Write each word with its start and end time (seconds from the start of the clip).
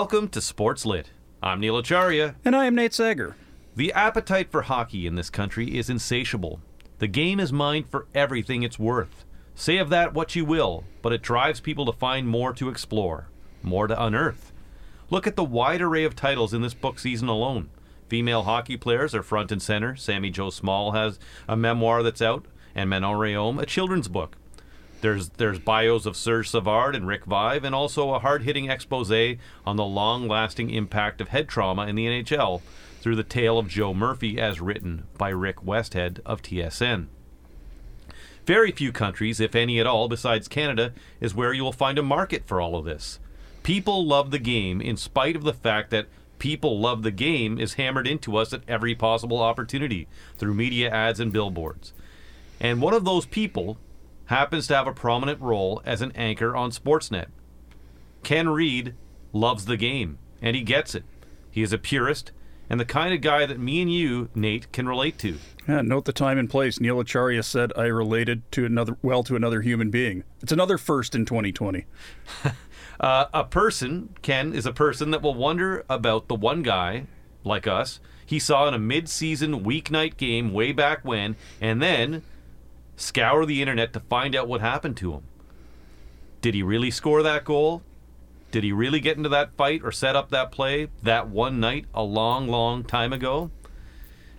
Welcome 0.00 0.28
to 0.28 0.40
Sports 0.40 0.86
Lit. 0.86 1.10
I'm 1.42 1.58
Neil 1.58 1.76
Acharya. 1.76 2.36
And 2.44 2.54
I 2.54 2.66
am 2.66 2.76
Nate 2.76 2.94
Sager. 2.94 3.34
The 3.74 3.92
appetite 3.92 4.48
for 4.48 4.62
hockey 4.62 5.08
in 5.08 5.16
this 5.16 5.28
country 5.28 5.76
is 5.76 5.90
insatiable. 5.90 6.60
The 7.00 7.08
game 7.08 7.40
is 7.40 7.52
mined 7.52 7.90
for 7.90 8.06
everything 8.14 8.62
it's 8.62 8.78
worth. 8.78 9.24
Say 9.56 9.76
of 9.78 9.88
that 9.88 10.14
what 10.14 10.36
you 10.36 10.44
will, 10.44 10.84
but 11.02 11.12
it 11.12 11.20
drives 11.20 11.58
people 11.58 11.84
to 11.84 11.92
find 11.92 12.28
more 12.28 12.52
to 12.52 12.68
explore, 12.68 13.26
more 13.60 13.88
to 13.88 14.00
unearth. 14.00 14.52
Look 15.10 15.26
at 15.26 15.34
the 15.34 15.42
wide 15.42 15.82
array 15.82 16.04
of 16.04 16.14
titles 16.14 16.54
in 16.54 16.62
this 16.62 16.74
book 16.74 17.00
season 17.00 17.26
alone. 17.26 17.68
Female 18.06 18.44
hockey 18.44 18.76
players 18.76 19.16
are 19.16 19.24
front 19.24 19.50
and 19.50 19.60
center. 19.60 19.96
Sami 19.96 20.30
Jo 20.30 20.50
Small 20.50 20.92
has 20.92 21.18
a 21.48 21.56
memoir 21.56 22.04
that's 22.04 22.22
out, 22.22 22.46
and 22.72 22.88
Manon 22.88 23.16
Rhéaume, 23.16 23.60
a 23.60 23.66
children's 23.66 24.06
book. 24.06 24.36
There's 25.00 25.28
there's 25.30 25.58
bios 25.58 26.06
of 26.06 26.16
Serge 26.16 26.48
Savard 26.48 26.96
and 26.96 27.06
Rick 27.06 27.24
Vaive, 27.24 27.64
and 27.64 27.74
also 27.74 28.14
a 28.14 28.18
hard-hitting 28.18 28.68
expose 28.68 29.12
on 29.66 29.76
the 29.76 29.84
long-lasting 29.84 30.70
impact 30.70 31.20
of 31.20 31.28
head 31.28 31.48
trauma 31.48 31.86
in 31.86 31.94
the 31.94 32.06
NHL 32.06 32.62
through 33.00 33.16
the 33.16 33.22
tale 33.22 33.58
of 33.58 33.68
Joe 33.68 33.94
Murphy, 33.94 34.40
as 34.40 34.60
written 34.60 35.04
by 35.16 35.28
Rick 35.28 35.58
Westhead 35.58 36.20
of 36.26 36.42
TSN. 36.42 37.06
Very 38.44 38.72
few 38.72 38.92
countries, 38.92 39.40
if 39.40 39.54
any 39.54 39.78
at 39.78 39.86
all, 39.86 40.08
besides 40.08 40.48
Canada, 40.48 40.92
is 41.20 41.34
where 41.34 41.52
you 41.52 41.62
will 41.62 41.72
find 41.72 41.98
a 41.98 42.02
market 42.02 42.44
for 42.46 42.60
all 42.60 42.76
of 42.76 42.84
this. 42.84 43.20
People 43.62 44.06
love 44.06 44.30
the 44.30 44.38
game 44.38 44.80
in 44.80 44.96
spite 44.96 45.36
of 45.36 45.44
the 45.44 45.52
fact 45.52 45.90
that 45.90 46.08
people 46.38 46.80
love 46.80 47.02
the 47.02 47.10
game 47.10 47.60
is 47.60 47.74
hammered 47.74 48.06
into 48.06 48.36
us 48.36 48.52
at 48.52 48.62
every 48.66 48.94
possible 48.94 49.42
opportunity 49.42 50.08
through 50.36 50.54
media 50.54 50.90
ads 50.90 51.20
and 51.20 51.32
billboards. 51.32 51.92
And 52.58 52.80
one 52.80 52.94
of 52.94 53.04
those 53.04 53.26
people 53.26 53.78
happens 54.28 54.66
to 54.68 54.76
have 54.76 54.86
a 54.86 54.92
prominent 54.92 55.40
role 55.40 55.82
as 55.84 56.00
an 56.00 56.12
anchor 56.14 56.56
on 56.56 56.70
Sportsnet. 56.70 57.26
Ken 58.22 58.48
Reid 58.48 58.94
loves 59.32 59.66
the 59.66 59.76
game, 59.76 60.18
and 60.40 60.56
he 60.56 60.62
gets 60.62 60.94
it. 60.94 61.04
He 61.50 61.62
is 61.62 61.72
a 61.72 61.78
purist 61.78 62.32
and 62.70 62.78
the 62.78 62.84
kind 62.84 63.14
of 63.14 63.20
guy 63.20 63.46
that 63.46 63.58
me 63.58 63.80
and 63.80 63.92
you, 63.92 64.28
Nate, 64.34 64.70
can 64.72 64.88
relate 64.88 65.18
to. 65.18 65.38
Yeah, 65.66 65.80
note 65.80 66.04
the 66.04 66.12
time 66.12 66.38
and 66.38 66.48
place. 66.48 66.80
Neil 66.80 67.00
Acharya 67.00 67.42
said 67.42 67.72
I 67.76 67.84
related 67.84 68.50
to 68.52 68.64
another 68.64 68.96
well 69.02 69.22
to 69.24 69.36
another 69.36 69.62
human 69.62 69.90
being. 69.90 70.24
It's 70.42 70.52
another 70.52 70.78
first 70.78 71.14
in 71.14 71.24
2020. 71.24 71.86
uh, 73.00 73.26
a 73.32 73.44
person, 73.44 74.14
Ken, 74.22 74.52
is 74.52 74.66
a 74.66 74.72
person 74.72 75.10
that 75.10 75.22
will 75.22 75.34
wonder 75.34 75.84
about 75.88 76.28
the 76.28 76.34
one 76.34 76.62
guy, 76.62 77.06
like 77.44 77.66
us, 77.66 78.00
he 78.24 78.38
saw 78.38 78.68
in 78.68 78.74
a 78.74 78.78
mid-season 78.78 79.64
weeknight 79.64 80.18
game 80.18 80.52
way 80.52 80.72
back 80.72 81.02
when, 81.02 81.36
and 81.62 81.80
then 81.80 82.22
scour 82.98 83.46
the 83.46 83.62
internet 83.62 83.92
to 83.92 84.00
find 84.00 84.36
out 84.36 84.48
what 84.48 84.60
happened 84.60 84.96
to 84.98 85.12
him. 85.12 85.22
Did 86.40 86.54
he 86.54 86.62
really 86.62 86.90
score 86.90 87.22
that 87.22 87.44
goal? 87.44 87.82
Did 88.50 88.64
he 88.64 88.72
really 88.72 89.00
get 89.00 89.16
into 89.16 89.28
that 89.28 89.52
fight 89.56 89.82
or 89.84 89.92
set 89.92 90.16
up 90.16 90.30
that 90.30 90.50
play 90.50 90.88
that 91.02 91.28
one 91.28 91.60
night 91.60 91.86
a 91.94 92.02
long, 92.02 92.48
long 92.48 92.84
time 92.84 93.12
ago? 93.12 93.50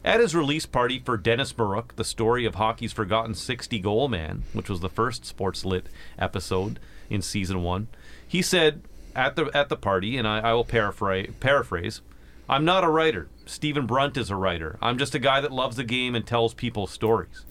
At 0.03 0.19
his 0.19 0.33
release 0.33 0.65
party 0.65 0.99
for 0.99 1.17
Dennis 1.17 1.53
Maruk, 1.53 1.95
the 1.95 2.05
story 2.05 2.45
of 2.45 2.55
hockey's 2.55 2.93
forgotten 2.93 3.33
60 3.33 3.79
goal 3.79 4.07
man, 4.07 4.43
which 4.53 4.69
was 4.69 4.79
the 4.79 4.89
first 4.89 5.25
Sports 5.25 5.65
Lit 5.65 5.87
episode 6.17 6.79
in 7.09 7.21
season 7.21 7.63
one, 7.63 7.87
he 8.25 8.41
said 8.41 8.81
at 9.15 9.35
the 9.35 9.45
at 9.53 9.69
the 9.69 9.75
party, 9.75 10.17
and 10.17 10.27
I, 10.27 10.39
I 10.39 10.53
will 10.53 10.63
paraphrase, 10.63 11.33
paraphrase, 11.39 12.01
I'm 12.47 12.63
not 12.63 12.83
a 12.83 12.89
writer. 12.89 13.27
Stephen 13.45 13.85
Brunt 13.85 14.17
is 14.17 14.29
a 14.29 14.35
writer. 14.35 14.77
I'm 14.81 14.97
just 14.97 15.15
a 15.15 15.19
guy 15.19 15.41
that 15.41 15.51
loves 15.51 15.75
the 15.75 15.83
game 15.83 16.15
and 16.15 16.25
tells 16.25 16.53
people 16.53 16.87
stories. 16.87 17.45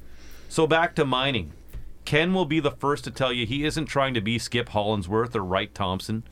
So 0.48 0.66
back 0.66 0.94
to 0.96 1.04
mining. 1.04 1.52
Ken 2.06 2.32
will 2.32 2.46
be 2.46 2.58
the 2.58 2.70
first 2.70 3.04
to 3.04 3.10
tell 3.10 3.32
you 3.32 3.44
he 3.44 3.66
isn't 3.66 3.84
trying 3.84 4.14
to 4.14 4.22
be 4.22 4.38
Skip 4.38 4.70
Hollandsworth 4.70 5.36
or 5.36 5.44
Wright 5.44 5.74
Thompson. 5.74 6.24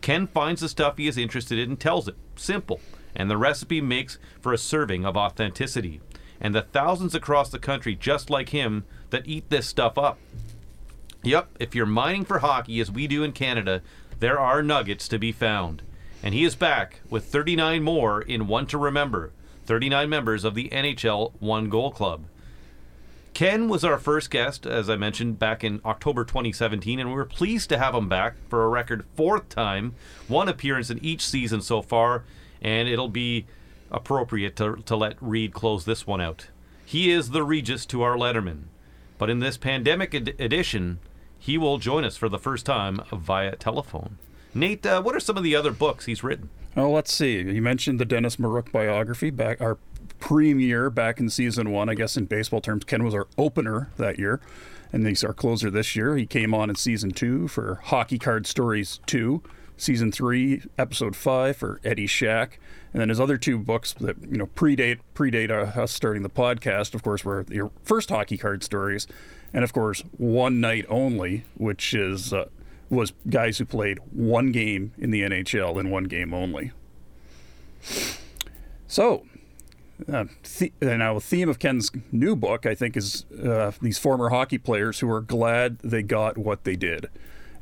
Ken 0.00 0.28
finds 0.28 0.60
the 0.60 0.68
stuff 0.68 0.96
he 0.96 1.08
is 1.08 1.18
interested 1.18 1.58
in 1.58 1.70
and 1.70 1.80
tells 1.80 2.06
it. 2.06 2.14
Simple. 2.36 2.80
And 3.16 3.28
the 3.28 3.36
recipe 3.36 3.80
makes 3.80 4.18
for 4.40 4.52
a 4.52 4.58
serving 4.58 5.04
of 5.04 5.16
authenticity. 5.16 6.00
And 6.40 6.54
the 6.54 6.62
thousands 6.62 7.14
across 7.14 7.48
the 7.48 7.58
country 7.58 7.96
just 7.96 8.30
like 8.30 8.50
him 8.50 8.84
that 9.10 9.26
eat 9.26 9.50
this 9.50 9.66
stuff 9.66 9.98
up. 9.98 10.18
Yep, 11.24 11.56
if 11.58 11.74
you're 11.74 11.86
mining 11.86 12.24
for 12.24 12.38
hockey 12.38 12.78
as 12.78 12.90
we 12.90 13.08
do 13.08 13.24
in 13.24 13.32
Canada, 13.32 13.82
there 14.20 14.38
are 14.38 14.62
nuggets 14.62 15.08
to 15.08 15.18
be 15.18 15.32
found. 15.32 15.82
And 16.22 16.34
he 16.34 16.44
is 16.44 16.54
back 16.54 17.00
with 17.10 17.24
39 17.24 17.82
more 17.82 18.22
in 18.22 18.46
One 18.46 18.66
to 18.68 18.78
Remember, 18.78 19.32
39 19.64 20.08
members 20.08 20.44
of 20.44 20.54
the 20.54 20.68
NHL 20.68 21.32
One 21.40 21.68
Goal 21.68 21.90
Club. 21.90 22.26
Ken 23.36 23.68
was 23.68 23.84
our 23.84 23.98
first 23.98 24.30
guest, 24.30 24.64
as 24.64 24.88
I 24.88 24.96
mentioned, 24.96 25.38
back 25.38 25.62
in 25.62 25.82
October 25.84 26.24
2017, 26.24 26.98
and 26.98 27.10
we 27.10 27.14
were 27.14 27.26
pleased 27.26 27.68
to 27.68 27.76
have 27.76 27.94
him 27.94 28.08
back 28.08 28.36
for 28.48 28.64
a 28.64 28.68
record 28.70 29.04
fourth 29.14 29.50
time, 29.50 29.94
one 30.26 30.48
appearance 30.48 30.88
in 30.88 31.04
each 31.04 31.20
season 31.20 31.60
so 31.60 31.82
far, 31.82 32.24
and 32.62 32.88
it'll 32.88 33.10
be 33.10 33.44
appropriate 33.90 34.56
to, 34.56 34.76
to 34.76 34.96
let 34.96 35.18
Reid 35.20 35.52
close 35.52 35.84
this 35.84 36.06
one 36.06 36.22
out. 36.22 36.46
He 36.86 37.10
is 37.10 37.28
the 37.28 37.42
Regis 37.42 37.84
to 37.84 38.00
our 38.00 38.16
Letterman, 38.16 38.68
but 39.18 39.28
in 39.28 39.40
this 39.40 39.58
pandemic 39.58 40.14
ed- 40.14 40.34
edition, 40.38 40.98
he 41.38 41.58
will 41.58 41.76
join 41.76 42.04
us 42.04 42.16
for 42.16 42.30
the 42.30 42.38
first 42.38 42.64
time 42.64 43.02
via 43.12 43.54
telephone. 43.56 44.16
Nate, 44.54 44.86
uh, 44.86 45.02
what 45.02 45.14
are 45.14 45.20
some 45.20 45.36
of 45.36 45.44
the 45.44 45.54
other 45.54 45.72
books 45.72 46.06
he's 46.06 46.24
written? 46.24 46.48
Oh, 46.74 46.90
let's 46.90 47.12
see. 47.12 47.36
You 47.36 47.60
mentioned 47.60 48.00
the 48.00 48.06
Dennis 48.06 48.36
Maruk 48.36 48.72
biography, 48.72 49.28
back 49.28 49.60
our 49.60 49.76
premiere 50.18 50.90
back 50.90 51.20
in 51.20 51.30
season 51.30 51.70
one. 51.70 51.88
I 51.88 51.94
guess 51.94 52.16
in 52.16 52.26
baseball 52.26 52.60
terms, 52.60 52.84
Ken 52.84 53.04
was 53.04 53.14
our 53.14 53.26
opener 53.38 53.90
that 53.96 54.18
year, 54.18 54.40
and 54.92 55.06
he's 55.06 55.24
our 55.24 55.32
closer 55.32 55.70
this 55.70 55.96
year. 55.96 56.16
He 56.16 56.26
came 56.26 56.54
on 56.54 56.70
in 56.70 56.76
season 56.76 57.10
two 57.10 57.48
for 57.48 57.80
Hockey 57.84 58.18
Card 58.18 58.46
Stories 58.46 59.00
2, 59.06 59.42
season 59.76 60.10
three, 60.12 60.62
episode 60.78 61.16
five 61.16 61.56
for 61.56 61.80
Eddie 61.84 62.06
Shack. 62.06 62.58
And 62.92 63.00
then 63.00 63.08
his 63.10 63.20
other 63.20 63.36
two 63.36 63.58
books 63.58 63.92
that 63.94 64.16
you 64.22 64.38
know 64.38 64.46
predate 64.46 65.00
predate 65.14 65.50
us 65.50 65.92
starting 65.92 66.22
the 66.22 66.30
podcast, 66.30 66.94
of 66.94 67.02
course, 67.02 67.24
were 67.24 67.44
your 67.50 67.70
first 67.82 68.08
hockey 68.08 68.38
card 68.38 68.62
stories, 68.62 69.06
and 69.52 69.64
of 69.64 69.72
course, 69.72 70.02
One 70.16 70.60
Night 70.60 70.86
Only, 70.88 71.44
which 71.56 71.92
is 71.92 72.32
uh, 72.32 72.46
was 72.88 73.12
guys 73.28 73.58
who 73.58 73.64
played 73.64 73.98
one 74.12 74.52
game 74.52 74.92
in 74.96 75.10
the 75.10 75.22
NHL 75.22 75.78
and 75.78 75.90
one 75.90 76.04
game 76.04 76.32
only. 76.32 76.72
So, 78.86 79.26
uh, 80.12 80.24
the, 80.58 80.72
now, 80.80 81.14
the 81.14 81.20
theme 81.20 81.48
of 81.48 81.58
Ken's 81.58 81.90
new 82.12 82.36
book, 82.36 82.66
I 82.66 82.74
think, 82.74 82.96
is 82.96 83.24
uh, 83.32 83.72
these 83.80 83.98
former 83.98 84.28
hockey 84.28 84.58
players 84.58 85.00
who 85.00 85.10
are 85.10 85.20
glad 85.20 85.78
they 85.78 86.02
got 86.02 86.36
what 86.36 86.64
they 86.64 86.76
did 86.76 87.08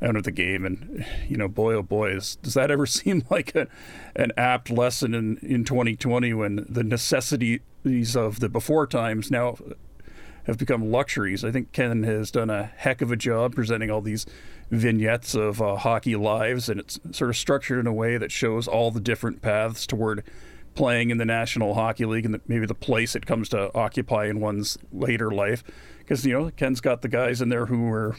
out 0.01 0.15
of 0.15 0.23
the 0.23 0.31
game. 0.31 0.65
And, 0.65 1.05
you 1.27 1.37
know, 1.37 1.47
boy, 1.47 1.73
oh 1.73 1.83
boy, 1.83 2.11
is, 2.11 2.35
does 2.37 2.53
that 2.53 2.71
ever 2.71 2.85
seem 2.85 3.23
like 3.29 3.55
a, 3.55 3.67
an 4.15 4.31
apt 4.37 4.69
lesson 4.69 5.13
in, 5.13 5.37
in 5.37 5.63
2020 5.63 6.33
when 6.33 6.65
the 6.67 6.83
necessities 6.83 8.15
of 8.15 8.39
the 8.39 8.49
before 8.49 8.87
times 8.87 9.31
now 9.31 9.57
have 10.45 10.57
become 10.57 10.91
luxuries? 10.91 11.43
I 11.45 11.51
think 11.51 11.71
Ken 11.71 12.03
has 12.03 12.31
done 12.31 12.49
a 12.49 12.65
heck 12.65 13.01
of 13.01 13.11
a 13.11 13.15
job 13.15 13.55
presenting 13.55 13.89
all 13.89 14.01
these 14.01 14.25
vignettes 14.69 15.35
of 15.35 15.61
uh, 15.61 15.75
hockey 15.77 16.15
lives, 16.15 16.69
and 16.69 16.79
it's 16.79 16.99
sort 17.11 17.29
of 17.29 17.37
structured 17.37 17.79
in 17.79 17.87
a 17.87 17.93
way 17.93 18.17
that 18.17 18.31
shows 18.31 18.67
all 18.67 18.91
the 18.91 18.99
different 18.99 19.41
paths 19.41 19.85
toward 19.87 20.23
playing 20.75 21.09
in 21.09 21.17
the 21.17 21.25
National 21.25 21.73
Hockey 21.73 22.05
League 22.05 22.25
and 22.25 22.33
the, 22.33 22.41
maybe 22.47 22.65
the 22.65 22.75
place 22.75 23.15
it 23.15 23.25
comes 23.25 23.49
to 23.49 23.75
occupy 23.75 24.25
in 24.25 24.39
one's 24.39 24.77
later 24.91 25.31
life. 25.31 25.63
Because, 25.99 26.25
you 26.25 26.33
know, 26.33 26.51
Ken's 26.51 26.81
got 26.81 27.01
the 27.01 27.07
guys 27.07 27.41
in 27.41 27.49
there 27.49 27.65
who 27.65 27.83
were 27.83 28.15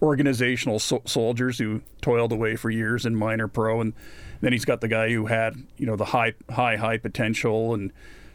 organizational 0.00 0.78
so- 0.78 1.02
soldiers 1.06 1.58
who 1.58 1.82
toiled 2.00 2.32
away 2.32 2.56
for 2.56 2.70
years 2.70 3.04
in 3.04 3.16
minor 3.16 3.48
pro. 3.48 3.80
And 3.80 3.94
then 4.40 4.52
he's 4.52 4.64
got 4.64 4.80
the 4.80 4.88
guy 4.88 5.10
who 5.10 5.26
had, 5.26 5.56
you 5.76 5.86
know, 5.86 5.96
the 5.96 6.06
high, 6.06 6.34
high, 6.50 6.76
high 6.76 6.98
potential 6.98 7.74
and 7.74 7.92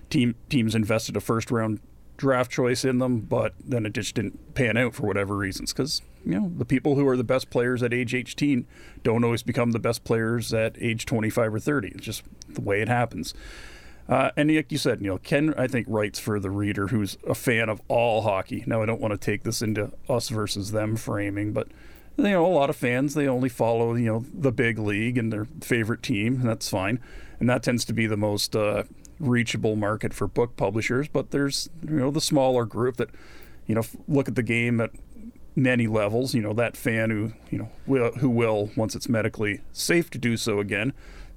team 0.09 0.35
teams 0.49 0.75
invested 0.75 1.15
a 1.15 1.21
first 1.21 1.49
round 1.51 1.79
draft 2.17 2.51
choice 2.51 2.85
in 2.85 2.99
them, 2.99 3.19
but 3.21 3.53
then 3.63 3.85
it 3.85 3.93
just 3.93 4.15
didn't 4.15 4.55
pan 4.55 4.77
out 4.77 4.93
for 4.93 5.05
whatever 5.05 5.35
reasons. 5.35 5.73
Because 5.73 6.01
you 6.25 6.39
know 6.39 6.51
the 6.57 6.65
people 6.65 6.95
who 6.95 7.07
are 7.07 7.17
the 7.17 7.23
best 7.23 7.49
players 7.49 7.83
at 7.83 7.93
age 7.93 8.15
18 8.15 8.65
don't 9.03 9.23
always 9.23 9.43
become 9.43 9.71
the 9.71 9.79
best 9.79 10.03
players 10.03 10.53
at 10.53 10.75
age 10.79 11.05
25 11.05 11.53
or 11.53 11.59
30. 11.59 11.89
It's 11.89 12.05
just 12.05 12.23
the 12.55 12.61
way 12.61 12.81
it 12.81 12.87
happens. 12.87 13.33
Uh, 14.07 14.29
and 14.37 14.55
like 14.55 14.71
you 14.71 14.77
said, 14.77 15.01
Neil, 15.01 15.17
Ken, 15.17 15.53
I 15.57 15.67
think 15.67 15.87
writes 15.89 16.19
for 16.19 16.39
the 16.39 16.51
reader 16.51 16.87
who's 16.87 17.17
a 17.27 17.33
fan 17.33 17.69
of 17.69 17.81
all 17.87 18.21
hockey. 18.21 18.63
Now, 18.67 18.83
I 18.83 18.85
don't 18.85 19.01
want 19.01 19.13
to 19.13 19.17
take 19.17 19.43
this 19.43 19.61
into 19.61 19.91
us 20.07 20.29
versus 20.29 20.71
them 20.71 20.95
framing, 20.95 21.53
but 21.53 21.69
you 22.17 22.23
know, 22.23 22.45
a 22.45 22.47
lot 22.47 22.69
of 22.69 22.75
fans 22.75 23.13
they 23.13 23.27
only 23.27 23.49
follow 23.49 23.95
you 23.95 24.05
know 24.05 24.25
the 24.33 24.51
big 24.51 24.79
league 24.79 25.17
and 25.17 25.33
their 25.33 25.45
favorite 25.61 26.03
team, 26.03 26.35
and 26.35 26.49
that's 26.49 26.69
fine. 26.69 26.99
And 27.39 27.49
that 27.49 27.63
tends 27.63 27.83
to 27.85 27.93
be 27.93 28.07
the 28.07 28.15
most 28.15 28.55
uh, 28.55 28.83
reachable 29.19 29.75
market 29.75 30.13
for 30.13 30.27
book 30.27 30.55
publishers. 30.55 31.07
But 31.07 31.31
there's 31.31 31.69
you 31.83 31.97
know 31.97 32.11
the 32.11 32.21
smaller 32.21 32.65
group 32.65 32.97
that 32.97 33.09
you 33.65 33.75
know 33.75 33.83
look 34.07 34.27
at 34.27 34.35
the 34.35 34.43
game 34.43 34.79
at 34.79 34.91
many 35.55 35.87
levels. 35.87 36.33
You 36.33 36.41
know 36.41 36.53
that 36.53 36.77
fan 36.77 37.09
who 37.09 37.33
you 37.49 37.57
know 37.57 37.69
will, 37.85 38.11
who 38.13 38.29
will 38.29 38.71
once 38.77 38.95
it's 38.95 39.09
medically 39.09 39.61
safe 39.73 40.09
to 40.11 40.17
do 40.17 40.37
so 40.37 40.59
again, 40.59 40.93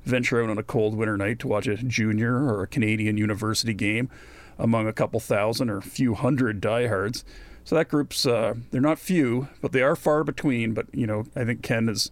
venture 0.08 0.43
out 0.43 0.50
on 0.50 0.58
a 0.58 0.62
cold 0.62 0.96
winter 0.96 1.16
night 1.16 1.38
to 1.40 1.49
watch 1.49 1.66
a 1.66 1.76
junior 1.76 2.37
or 2.37 2.62
a 2.62 2.66
Canadian 2.66 3.16
university 3.16 3.75
game 3.75 4.10
among 4.58 4.88
a 4.88 4.93
couple 4.93 5.20
thousand 5.20 5.70
or 5.70 5.78
a 5.78 5.82
few 5.82 6.14
hundred 6.14 6.60
diehards. 6.60 7.25
So 7.64 7.75
that 7.76 7.88
group's 7.88 8.26
uh, 8.26 8.55
they're 8.70 8.81
not 8.81 8.99
few, 8.99 9.49
but 9.60 9.72
they 9.72 9.82
are 9.82 9.94
far 9.94 10.25
between. 10.25 10.75
But 10.75 10.87
you 10.93 11.06
know 11.06 11.25
I 11.37 11.44
think 11.44 11.62
Ken 11.62 11.88
has 11.88 12.10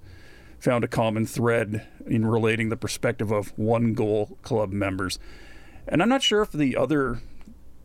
found 0.58 0.84
a 0.84 0.88
common 0.88 1.26
thread 1.26 1.87
in 2.06 2.26
relating 2.26 2.69
the 2.69 2.76
perspective 2.76 3.31
of 3.31 3.56
one 3.58 3.94
goal 3.94 4.38
club 4.42 4.72
members. 4.72 5.19
And 5.88 6.02
I'm 6.02 6.08
not 6.08 6.22
sure 6.22 6.42
if 6.42 6.52
the 6.52 6.76
other 6.76 7.20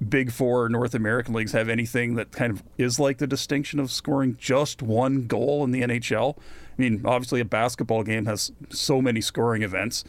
big 0.08 0.32
four 0.32 0.68
North 0.68 0.96
American 0.96 1.34
leagues 1.34 1.52
have 1.52 1.70
anything 1.70 2.16
that 2.16 2.32
kind 2.32 2.52
of 2.52 2.64
is 2.78 3.00
like 3.00 3.20
the 3.20 3.28
distinction 3.28 3.80
of 3.80 3.92
scoring 3.92 4.36
just 4.40 4.82
one 4.82 5.28
goal 5.28 5.64
in 5.64 5.72
the 5.72 5.82
NHL. 5.82 6.38
I 6.82 6.90
mean, 6.90 7.02
obviously, 7.06 7.40
a 7.42 7.46
basketball 7.46 8.02
game 8.02 8.26
has 8.26 8.52
so 8.70 9.04
many 9.04 9.22
scoring 9.22 9.62
events. 9.62 10.04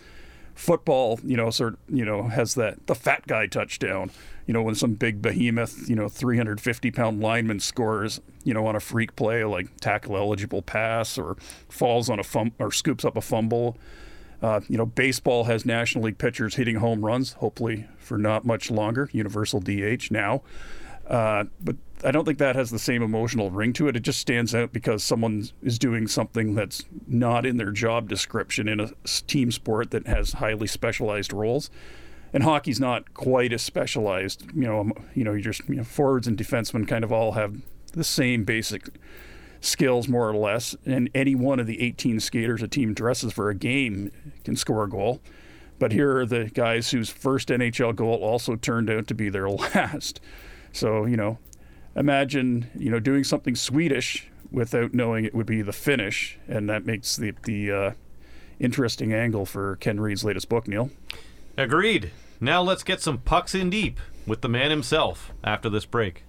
Football, 0.54 1.20
you 1.22 1.36
know, 1.36 1.50
sort 1.50 1.78
you 1.86 2.04
know, 2.04 2.28
has 2.28 2.54
that 2.54 2.86
the 2.86 2.94
fat 2.94 3.26
guy 3.26 3.46
touchdown. 3.46 4.10
You 4.46 4.54
know, 4.54 4.62
when 4.62 4.74
some 4.74 4.94
big 4.94 5.20
behemoth, 5.20 5.88
you 5.88 5.94
know, 5.94 6.08
350 6.08 6.90
pound 6.90 7.20
lineman 7.20 7.60
scores, 7.60 8.22
you 8.42 8.54
know, 8.54 8.66
on 8.66 8.74
a 8.74 8.80
freak 8.80 9.16
play 9.16 9.44
like 9.44 9.76
tackle 9.80 10.16
eligible 10.16 10.62
pass 10.62 11.18
or 11.18 11.36
falls 11.68 12.08
on 12.08 12.18
a 12.18 12.24
fum 12.24 12.52
or 12.58 12.72
scoops 12.72 13.04
up 13.04 13.16
a 13.16 13.20
fumble. 13.20 13.76
Uh, 14.40 14.60
you 14.66 14.78
know, 14.78 14.86
baseball 14.86 15.44
has 15.44 15.66
National 15.66 16.04
League 16.04 16.18
pitchers 16.18 16.54
hitting 16.54 16.76
home 16.76 17.04
runs, 17.04 17.34
hopefully 17.34 17.86
for 17.98 18.16
not 18.16 18.46
much 18.46 18.70
longer, 18.70 19.10
universal 19.12 19.60
DH 19.60 20.10
now. 20.10 20.42
Uh, 21.06 21.44
but 21.62 21.76
I 22.04 22.10
don't 22.10 22.24
think 22.24 22.38
that 22.38 22.56
has 22.56 22.70
the 22.70 22.78
same 22.78 23.02
emotional 23.02 23.50
ring 23.50 23.72
to 23.74 23.88
it. 23.88 23.96
It 23.96 24.00
just 24.00 24.18
stands 24.18 24.54
out 24.54 24.72
because 24.72 25.04
someone 25.04 25.48
is 25.62 25.78
doing 25.78 26.06
something 26.06 26.54
that's 26.54 26.84
not 27.06 27.46
in 27.46 27.56
their 27.56 27.70
job 27.70 28.08
description 28.08 28.68
in 28.68 28.80
a 28.80 28.90
team 29.26 29.52
sport 29.52 29.90
that 29.92 30.06
has 30.06 30.34
highly 30.34 30.66
specialized 30.66 31.32
roles. 31.32 31.70
And 32.32 32.42
hockey's 32.42 32.80
not 32.80 33.12
quite 33.14 33.52
as 33.52 33.62
specialized. 33.62 34.46
You 34.54 34.62
know, 34.62 34.80
um, 34.80 34.92
you 35.14 35.22
know, 35.22 35.32
you 35.32 35.42
just 35.42 35.68
you 35.68 35.76
know, 35.76 35.84
forwards 35.84 36.26
and 36.26 36.36
defensemen 36.36 36.88
kind 36.88 37.04
of 37.04 37.12
all 37.12 37.32
have 37.32 37.56
the 37.92 38.04
same 38.04 38.44
basic 38.44 38.88
skills, 39.60 40.08
more 40.08 40.28
or 40.28 40.34
less. 40.34 40.74
And 40.84 41.10
any 41.14 41.34
one 41.34 41.60
of 41.60 41.66
the 41.66 41.80
18 41.82 42.20
skaters 42.20 42.62
a 42.62 42.68
team 42.68 42.94
dresses 42.94 43.32
for 43.32 43.48
a 43.50 43.54
game 43.54 44.10
can 44.44 44.56
score 44.56 44.84
a 44.84 44.88
goal. 44.88 45.20
But 45.78 45.92
here 45.92 46.18
are 46.18 46.26
the 46.26 46.44
guys 46.44 46.90
whose 46.90 47.10
first 47.10 47.48
NHL 47.48 47.94
goal 47.94 48.22
also 48.22 48.56
turned 48.56 48.88
out 48.88 49.06
to 49.08 49.14
be 49.14 49.28
their 49.28 49.48
last. 49.50 50.20
So, 50.72 51.04
you 51.06 51.16
know, 51.16 51.38
imagine, 51.94 52.70
you 52.74 52.90
know, 52.90 53.00
doing 53.00 53.24
something 53.24 53.54
Swedish 53.54 54.28
without 54.50 54.92
knowing 54.94 55.24
it 55.24 55.34
would 55.34 55.46
be 55.46 55.62
the 55.62 55.72
Finnish. 55.72 56.38
And 56.48 56.68
that 56.68 56.84
makes 56.84 57.16
the, 57.16 57.32
the 57.44 57.72
uh, 57.72 57.92
interesting 58.60 59.12
angle 59.12 59.46
for 59.46 59.76
Ken 59.76 60.00
Reid's 60.00 60.24
latest 60.24 60.48
book, 60.48 60.68
Neil. 60.68 60.90
Agreed. 61.56 62.10
Now 62.40 62.62
let's 62.62 62.82
get 62.82 63.00
some 63.00 63.18
pucks 63.18 63.54
in 63.54 63.70
deep 63.70 64.00
with 64.26 64.40
the 64.40 64.48
man 64.48 64.70
himself 64.70 65.32
after 65.44 65.68
this 65.68 65.84
break. 65.84 66.24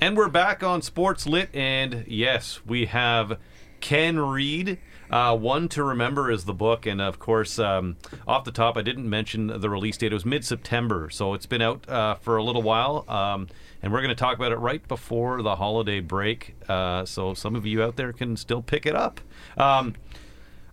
And 0.00 0.16
we're 0.16 0.28
back 0.28 0.64
on 0.64 0.82
Sports 0.82 1.26
Lit, 1.28 1.48
and 1.54 2.04
yes, 2.08 2.60
we 2.66 2.86
have 2.86 3.38
Ken 3.80 4.18
Reid. 4.18 4.78
Uh, 5.12 5.36
one 5.36 5.68
to 5.68 5.84
remember 5.84 6.30
is 6.30 6.46
the 6.46 6.54
book, 6.54 6.86
and 6.86 6.98
of 6.98 7.18
course, 7.18 7.58
um, 7.58 7.96
off 8.26 8.44
the 8.44 8.50
top, 8.50 8.78
I 8.78 8.82
didn't 8.82 9.08
mention 9.08 9.48
the 9.48 9.68
release 9.68 9.98
date. 9.98 10.10
It 10.10 10.14
was 10.14 10.24
mid-September, 10.24 11.10
so 11.10 11.34
it's 11.34 11.44
been 11.44 11.60
out 11.60 11.86
uh, 11.86 12.14
for 12.14 12.38
a 12.38 12.42
little 12.42 12.62
while, 12.62 13.04
um, 13.08 13.48
and 13.82 13.92
we're 13.92 14.00
going 14.00 14.08
to 14.08 14.14
talk 14.14 14.36
about 14.36 14.52
it 14.52 14.56
right 14.56 14.86
before 14.88 15.42
the 15.42 15.56
holiday 15.56 16.00
break. 16.00 16.54
Uh, 16.66 17.04
so 17.04 17.34
some 17.34 17.54
of 17.54 17.66
you 17.66 17.82
out 17.82 17.96
there 17.96 18.14
can 18.14 18.38
still 18.38 18.62
pick 18.62 18.86
it 18.86 18.96
up. 18.96 19.20
Um, 19.58 19.96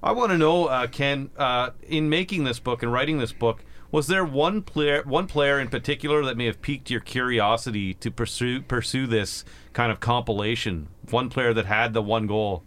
I 0.02 0.14
want 0.14 0.32
to 0.32 0.38
know, 0.38 0.68
uh, 0.68 0.88
Ken, 0.88 1.32
uh, 1.38 1.72
in 1.84 2.10
making 2.10 2.46
this 2.46 2.60
book 2.60 2.82
and 2.82 2.94
writing 2.94 3.18
this 3.18 3.34
book, 3.34 3.66
was 3.92 4.08
there 4.08 4.24
one 4.24 4.62
player, 4.62 5.04
one 5.04 5.28
player 5.28 5.60
in 5.60 5.68
particular 5.68 6.24
that 6.24 6.38
may 6.38 6.46
have 6.46 6.62
piqued 6.62 6.90
your 6.90 7.02
curiosity 7.02 7.94
to 7.96 8.10
pursue 8.12 8.62
pursue 8.62 9.08
this 9.08 9.44
kind 9.74 9.92
of 9.92 10.00
compilation? 10.00 10.88
One 11.10 11.28
player 11.28 11.54
that 11.54 11.66
had 11.66 11.94
the 11.94 12.02
one 12.02 12.28
goal. 12.28 12.64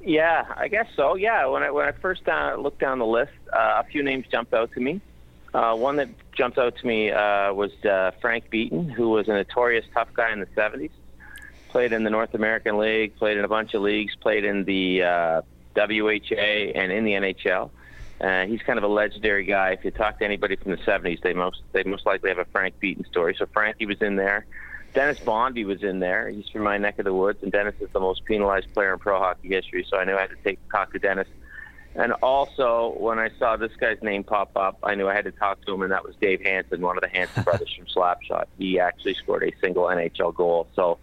Yeah, 0.00 0.46
I 0.56 0.68
guess 0.68 0.86
so. 0.94 1.16
Yeah, 1.16 1.46
when 1.46 1.62
I 1.62 1.70
when 1.70 1.86
I 1.88 1.92
first 1.92 2.26
uh, 2.28 2.56
looked 2.56 2.78
down 2.78 2.98
the 2.98 3.06
list, 3.06 3.32
uh, 3.52 3.82
a 3.84 3.84
few 3.84 4.02
names 4.02 4.26
jumped 4.30 4.54
out 4.54 4.72
to 4.72 4.80
me. 4.80 5.00
Uh, 5.52 5.74
one 5.74 5.96
that 5.96 6.08
jumped 6.32 6.58
out 6.58 6.76
to 6.76 6.86
me 6.86 7.10
uh, 7.10 7.52
was 7.52 7.72
uh, 7.84 8.12
Frank 8.20 8.50
Beaton, 8.50 8.88
who 8.88 9.10
was 9.10 9.28
a 9.28 9.32
notorious 9.32 9.84
tough 9.92 10.08
guy 10.14 10.32
in 10.32 10.40
the 10.40 10.46
'70s. 10.46 10.90
Played 11.70 11.92
in 11.92 12.04
the 12.04 12.10
North 12.10 12.34
American 12.34 12.78
League, 12.78 13.16
played 13.16 13.36
in 13.36 13.44
a 13.44 13.48
bunch 13.48 13.74
of 13.74 13.82
leagues, 13.82 14.14
played 14.16 14.44
in 14.44 14.64
the 14.64 15.02
uh, 15.02 15.42
WHA 15.76 16.72
and 16.74 16.92
in 16.92 17.04
the 17.04 17.12
NHL. 17.12 17.70
Uh, 18.20 18.46
he's 18.46 18.62
kind 18.62 18.78
of 18.78 18.84
a 18.84 18.88
legendary 18.88 19.44
guy. 19.44 19.70
If 19.70 19.84
you 19.84 19.90
talk 19.90 20.18
to 20.18 20.24
anybody 20.24 20.56
from 20.56 20.70
the 20.70 20.78
'70s, 20.78 21.20
they 21.22 21.34
most 21.34 21.62
they 21.72 21.82
most 21.82 22.06
likely 22.06 22.30
have 22.30 22.38
a 22.38 22.44
Frank 22.46 22.78
Beaton 22.78 23.04
story. 23.06 23.34
So 23.38 23.46
Frankie 23.46 23.86
was 23.86 24.00
in 24.00 24.16
there. 24.16 24.46
Dennis 24.94 25.18
Bonvie 25.20 25.64
was 25.64 25.82
in 25.82 26.00
there. 26.00 26.28
He's 26.28 26.48
from 26.48 26.62
my 26.62 26.78
neck 26.78 26.98
of 26.98 27.04
the 27.04 27.12
woods, 27.12 27.42
and 27.42 27.52
Dennis 27.52 27.74
is 27.80 27.88
the 27.92 28.00
most 28.00 28.24
penalized 28.24 28.72
player 28.74 28.92
in 28.92 28.98
pro 28.98 29.18
hockey 29.18 29.48
history. 29.48 29.86
So 29.88 29.96
I 29.96 30.04
knew 30.04 30.16
I 30.16 30.22
had 30.22 30.30
to 30.30 30.36
take 30.42 30.58
talk 30.70 30.92
to 30.92 30.98
Dennis. 30.98 31.28
And 31.94 32.12
also, 32.22 32.94
when 32.98 33.18
I 33.18 33.30
saw 33.38 33.56
this 33.56 33.72
guy's 33.78 34.00
name 34.02 34.22
pop 34.22 34.50
up, 34.56 34.78
I 34.82 34.94
knew 34.94 35.08
I 35.08 35.14
had 35.14 35.24
to 35.24 35.32
talk 35.32 35.64
to 35.66 35.74
him, 35.74 35.82
and 35.82 35.92
that 35.92 36.04
was 36.04 36.14
Dave 36.20 36.42
Hanson, 36.42 36.80
one 36.80 36.96
of 36.96 37.02
the 37.02 37.08
Hanson 37.08 37.42
brothers 37.44 37.74
from 37.74 37.86
Slapshot. 37.86 38.44
He 38.56 38.78
actually 38.78 39.14
scored 39.14 39.42
a 39.42 39.52
single 39.60 39.84
NHL 39.84 40.34
goal. 40.34 40.68
So 40.74 40.98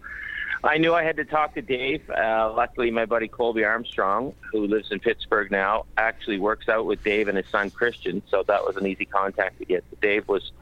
I 0.64 0.78
knew 0.78 0.94
I 0.94 1.02
had 1.02 1.16
to 1.16 1.24
talk 1.24 1.54
to 1.54 1.62
Dave. 1.62 2.08
Uh, 2.08 2.52
luckily, 2.56 2.90
my 2.90 3.04
buddy 3.04 3.28
Colby 3.28 3.64
Armstrong, 3.64 4.34
who 4.52 4.66
lives 4.66 4.90
in 4.90 4.98
Pittsburgh 5.00 5.50
now, 5.50 5.84
actually 5.96 6.38
works 6.38 6.68
out 6.68 6.86
with 6.86 7.02
Dave 7.04 7.28
and 7.28 7.36
his 7.36 7.46
son 7.48 7.70
Christian, 7.70 8.22
so 8.30 8.42
that 8.46 8.64
was 8.64 8.76
an 8.76 8.86
easy 8.86 9.04
contact 9.04 9.58
to 9.58 9.64
get. 9.64 9.84
Dave 10.00 10.26
was 10.28 10.52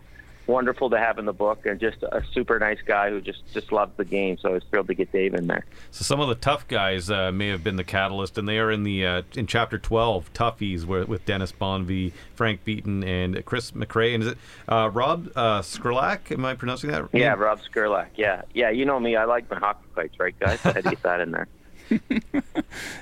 wonderful 0.46 0.91
to 0.91 0.99
have 0.99 1.19
in 1.19 1.25
the 1.25 1.32
book 1.32 1.67
and 1.67 1.81
just 1.81 2.02
a 2.02 2.23
super 2.32 2.58
nice 2.58 2.81
guy 2.85 3.10
who 3.10 3.20
just 3.20 3.41
just 3.53 3.72
loved 3.72 3.96
the 3.96 4.05
game. 4.05 4.36
So 4.39 4.51
I 4.51 4.53
was 4.53 4.63
thrilled 4.70 4.89
to 4.89 4.94
get 4.94 5.13
Dave 5.13 5.34
in 5.34 5.46
there. 5.46 5.65
So 5.91 6.05
some 6.05 6.20
of 6.20 6.29
the 6.29 6.34
tough 6.34 6.67
guys 6.69 7.10
uh, 7.10 7.32
may 7.32 7.48
have 7.48 7.65
been 7.65 7.77
the 7.77 7.84
catalyst, 7.84 8.39
and 8.39 8.48
they 8.48 8.58
are 8.58 8.70
in 8.70 8.82
the 8.82 9.06
uh, 9.06 9.22
in 9.34 9.46
chapter 9.46 9.79
twelve, 9.79 10.32
Toughies, 10.32 10.84
where, 10.84 11.05
with 11.05 11.24
Dennis 11.24 11.53
Bonvie, 11.53 12.13
Frank 12.34 12.65
Beaton, 12.65 13.05
and 13.05 13.44
Chris 13.44 13.72
McRae. 13.72 14.15
And 14.15 14.22
is 14.22 14.29
it 14.31 14.39
uh, 14.69 14.91
Rob 14.93 15.31
uh, 15.36 15.60
Skrlak? 15.60 16.32
Am 16.32 16.44
I 16.44 16.55
pronouncing 16.55 16.91
that? 16.91 17.03
right? 17.03 17.10
Yeah, 17.13 17.34
Rob 17.34 17.60
Skrlak. 17.60 18.08
Yeah, 18.17 18.43
yeah. 18.53 18.70
You 18.70 18.84
know 18.84 19.01
me. 19.01 19.17
I 19.17 19.24
like 19.24 19.51
my 19.51 19.58
hockey 19.58 19.86
fights, 19.94 20.19
right, 20.19 20.39
guys? 20.39 20.65
I 20.65 20.72
had 20.72 20.84
to 20.84 20.91
get 20.91 21.03
that 21.03 21.20
in 21.20 21.31
there. 21.32 21.48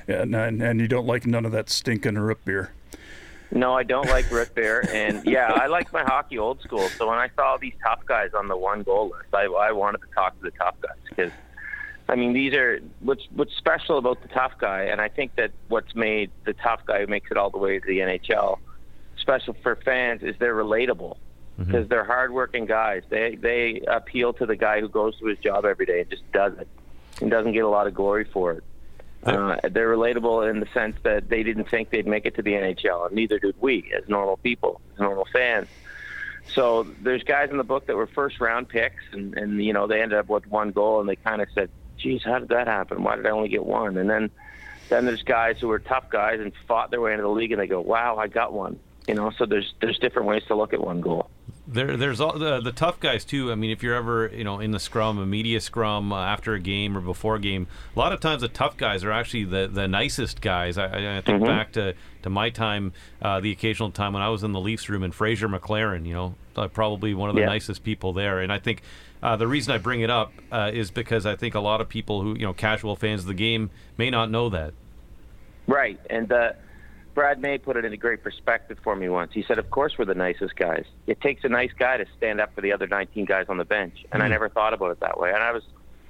yeah, 0.08 0.22
and, 0.22 0.62
and 0.62 0.80
you 0.80 0.88
don't 0.88 1.06
like 1.06 1.26
none 1.26 1.44
of 1.44 1.52
that 1.52 1.70
stinking 1.70 2.18
root 2.18 2.44
beer. 2.44 2.72
No, 3.54 3.74
I 3.74 3.82
don't 3.82 4.08
like 4.08 4.30
root 4.30 4.54
beer, 4.54 4.88
and 4.92 5.24
yeah, 5.26 5.52
I 5.52 5.66
like 5.66 5.92
my 5.92 6.02
hockey 6.02 6.38
old 6.38 6.62
school. 6.62 6.88
So 6.88 7.08
when 7.08 7.18
I 7.18 7.28
saw 7.36 7.58
these 7.58 7.74
tough 7.84 8.00
guys 8.06 8.30
on 8.34 8.48
the 8.48 8.56
one 8.56 8.82
goal 8.82 9.10
list, 9.10 9.34
I, 9.34 9.44
I 9.44 9.72
wanted 9.72 10.00
to 10.00 10.06
talk 10.14 10.36
to 10.38 10.42
the 10.42 10.52
tough 10.52 10.74
guys 10.80 10.96
because, 11.08 11.30
I 12.08 12.16
mean, 12.16 12.32
these 12.32 12.54
are 12.54 12.80
what's 13.00 13.28
what's 13.34 13.54
special 13.56 13.98
about 13.98 14.22
the 14.22 14.28
tough 14.28 14.52
guy, 14.58 14.84
and 14.84 15.02
I 15.02 15.08
think 15.08 15.36
that 15.36 15.50
what's 15.68 15.94
made 15.94 16.30
the 16.44 16.54
tough 16.54 16.80
guy 16.86 17.00
who 17.00 17.06
makes 17.06 17.30
it 17.30 17.36
all 17.36 17.50
the 17.50 17.58
way 17.58 17.78
to 17.78 17.86
the 17.86 17.98
NHL 17.98 18.58
special 19.18 19.54
for 19.62 19.76
fans 19.76 20.22
is 20.22 20.34
they're 20.38 20.54
relatable 20.54 21.16
because 21.58 21.74
mm-hmm. 21.74 21.88
they're 21.88 22.04
hardworking 22.04 22.64
guys. 22.64 23.02
They 23.10 23.36
they 23.36 23.82
appeal 23.86 24.32
to 24.34 24.46
the 24.46 24.56
guy 24.56 24.80
who 24.80 24.88
goes 24.88 25.18
to 25.18 25.26
his 25.26 25.38
job 25.38 25.66
every 25.66 25.84
day 25.84 26.00
and 26.00 26.10
just 26.10 26.30
does 26.32 26.54
it 26.58 26.68
and 27.20 27.30
doesn't 27.30 27.52
get 27.52 27.64
a 27.64 27.68
lot 27.68 27.86
of 27.86 27.92
glory 27.92 28.24
for 28.32 28.52
it. 28.52 28.64
Uh, 29.22 29.56
they're 29.70 29.94
relatable 29.94 30.50
in 30.50 30.60
the 30.60 30.66
sense 30.74 30.96
that 31.04 31.28
they 31.28 31.42
didn't 31.42 31.68
think 31.68 31.90
they'd 31.90 32.06
make 32.06 32.26
it 32.26 32.34
to 32.34 32.42
the 32.42 32.52
NHL, 32.52 33.06
and 33.06 33.14
neither 33.14 33.38
did 33.38 33.54
we 33.60 33.92
as 33.96 34.08
normal 34.08 34.36
people, 34.38 34.80
as 34.94 35.00
normal 35.00 35.26
fans. 35.32 35.68
So 36.54 36.84
there's 37.00 37.22
guys 37.22 37.50
in 37.50 37.56
the 37.56 37.64
book 37.64 37.86
that 37.86 37.96
were 37.96 38.08
first 38.08 38.40
round 38.40 38.68
picks, 38.68 39.02
and, 39.12 39.36
and 39.36 39.64
you 39.64 39.72
know 39.72 39.86
they 39.86 40.02
ended 40.02 40.18
up 40.18 40.28
with 40.28 40.46
one 40.46 40.72
goal, 40.72 41.00
and 41.00 41.08
they 41.08 41.16
kind 41.16 41.40
of 41.40 41.48
said, 41.54 41.70
"Geez, 41.98 42.22
how 42.24 42.40
did 42.40 42.48
that 42.48 42.66
happen? 42.66 43.04
Why 43.04 43.16
did 43.16 43.26
I 43.26 43.30
only 43.30 43.48
get 43.48 43.64
one?" 43.64 43.96
And 43.96 44.10
then 44.10 44.30
then 44.88 45.06
there's 45.06 45.22
guys 45.22 45.58
who 45.60 45.68
were 45.68 45.78
tough 45.78 46.10
guys 46.10 46.40
and 46.40 46.52
fought 46.66 46.90
their 46.90 47.00
way 47.00 47.12
into 47.12 47.22
the 47.22 47.30
league, 47.30 47.52
and 47.52 47.60
they 47.60 47.68
go, 47.68 47.80
"Wow, 47.80 48.16
I 48.16 48.26
got 48.26 48.52
one." 48.52 48.78
You 49.06 49.14
know, 49.14 49.30
so 49.30 49.46
there's 49.46 49.72
there's 49.80 49.98
different 49.98 50.28
ways 50.28 50.42
to 50.48 50.56
look 50.56 50.72
at 50.72 50.80
one 50.80 51.00
goal. 51.00 51.30
There, 51.72 51.96
there's 51.96 52.20
all 52.20 52.38
the, 52.38 52.60
the 52.60 52.72
tough 52.72 53.00
guys 53.00 53.24
too. 53.24 53.50
I 53.50 53.54
mean, 53.54 53.70
if 53.70 53.82
you're 53.82 53.94
ever, 53.94 54.28
you 54.28 54.44
know, 54.44 54.60
in 54.60 54.70
the 54.70 54.78
scrum, 54.78 55.18
a 55.18 55.26
media 55.26 55.60
scrum 55.60 56.12
uh, 56.12 56.24
after 56.24 56.54
a 56.54 56.60
game 56.60 56.96
or 56.96 57.00
before 57.00 57.36
a 57.36 57.40
game, 57.40 57.66
a 57.96 57.98
lot 57.98 58.12
of 58.12 58.20
times 58.20 58.42
the 58.42 58.48
tough 58.48 58.76
guys 58.76 59.04
are 59.04 59.12
actually 59.12 59.44
the, 59.44 59.68
the 59.72 59.88
nicest 59.88 60.40
guys. 60.40 60.76
I, 60.78 61.16
I 61.16 61.20
think 61.20 61.38
mm-hmm. 61.38 61.44
back 61.46 61.72
to, 61.72 61.94
to 62.22 62.30
my 62.30 62.50
time, 62.50 62.92
uh, 63.20 63.40
the 63.40 63.50
occasional 63.50 63.90
time 63.90 64.12
when 64.12 64.22
I 64.22 64.28
was 64.28 64.44
in 64.44 64.52
the 64.52 64.60
Leafs 64.60 64.88
room 64.88 65.02
and 65.02 65.14
Fraser 65.14 65.48
McLaren, 65.48 66.06
you 66.06 66.14
know, 66.14 66.34
uh, 66.56 66.68
probably 66.68 67.14
one 67.14 67.30
of 67.30 67.34
the 67.34 67.42
yeah. 67.42 67.48
nicest 67.48 67.82
people 67.82 68.12
there. 68.12 68.40
And 68.40 68.52
I 68.52 68.58
think 68.58 68.82
uh, 69.22 69.36
the 69.36 69.46
reason 69.46 69.72
I 69.72 69.78
bring 69.78 70.00
it 70.00 70.10
up 70.10 70.32
uh, 70.50 70.70
is 70.72 70.90
because 70.90 71.26
I 71.26 71.36
think 71.36 71.54
a 71.54 71.60
lot 71.60 71.80
of 71.80 71.88
people 71.88 72.22
who, 72.22 72.34
you 72.34 72.44
know, 72.44 72.52
casual 72.52 72.96
fans 72.96 73.22
of 73.22 73.28
the 73.28 73.34
game 73.34 73.70
may 73.96 74.10
not 74.10 74.30
know 74.30 74.48
that. 74.50 74.74
Right, 75.66 75.98
and 76.10 76.30
uh, 76.32 76.52
Brad 77.14 77.40
May 77.40 77.58
put 77.58 77.76
it 77.76 77.84
in 77.84 77.92
a 77.92 77.96
great 77.96 78.22
perspective 78.22 78.78
for 78.82 78.96
me 78.96 79.08
once. 79.08 79.32
He 79.32 79.42
said, 79.42 79.58
"Of 79.58 79.70
course, 79.70 79.98
we're 79.98 80.06
the 80.06 80.14
nicest 80.14 80.56
guys. 80.56 80.84
It 81.06 81.20
takes 81.20 81.44
a 81.44 81.48
nice 81.48 81.72
guy 81.78 81.98
to 81.98 82.06
stand 82.16 82.40
up 82.40 82.54
for 82.54 82.62
the 82.62 82.72
other 82.72 82.86
19 82.86 83.24
guys 83.26 83.46
on 83.48 83.58
the 83.58 83.64
bench." 83.64 84.04
And 84.12 84.22
mm 84.22 84.24
I 84.24 84.28
never 84.28 84.48
thought 84.48 84.72
about 84.72 84.92
it 84.92 85.00
that 85.00 85.18
way. 85.18 85.30
And 85.30 85.42
I 85.42 85.52
was, 85.52 85.62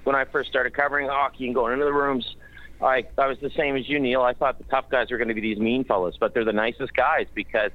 when 0.05 0.15
I 0.15 0.25
first 0.25 0.49
started 0.49 0.75
covering 0.75 1.09
hockey 1.09 1.47
and 1.47 1.55
going 1.55 1.73
into 1.73 1.85
the 1.85 1.93
rooms, 1.93 2.37
I 2.81 3.05
I 3.19 3.27
was 3.27 3.39
the 3.41 3.51
same 3.51 3.77
as 3.77 3.89
you, 3.89 3.99
Neil. 3.99 4.23
I 4.23 4.33
thought 4.33 4.59
the 4.59 4.65
tough 4.65 4.89
guys 4.91 5.11
were 5.11 5.19
going 5.19 5.29
to 5.29 5.35
be 5.35 5.41
these 5.41 5.59
mean 5.59 5.85
fellas, 5.85 6.17
but 6.19 6.35
they're 6.35 6.45
the 6.45 6.53
nicest 6.53 6.95
guys 6.95 7.27
because 7.35 7.73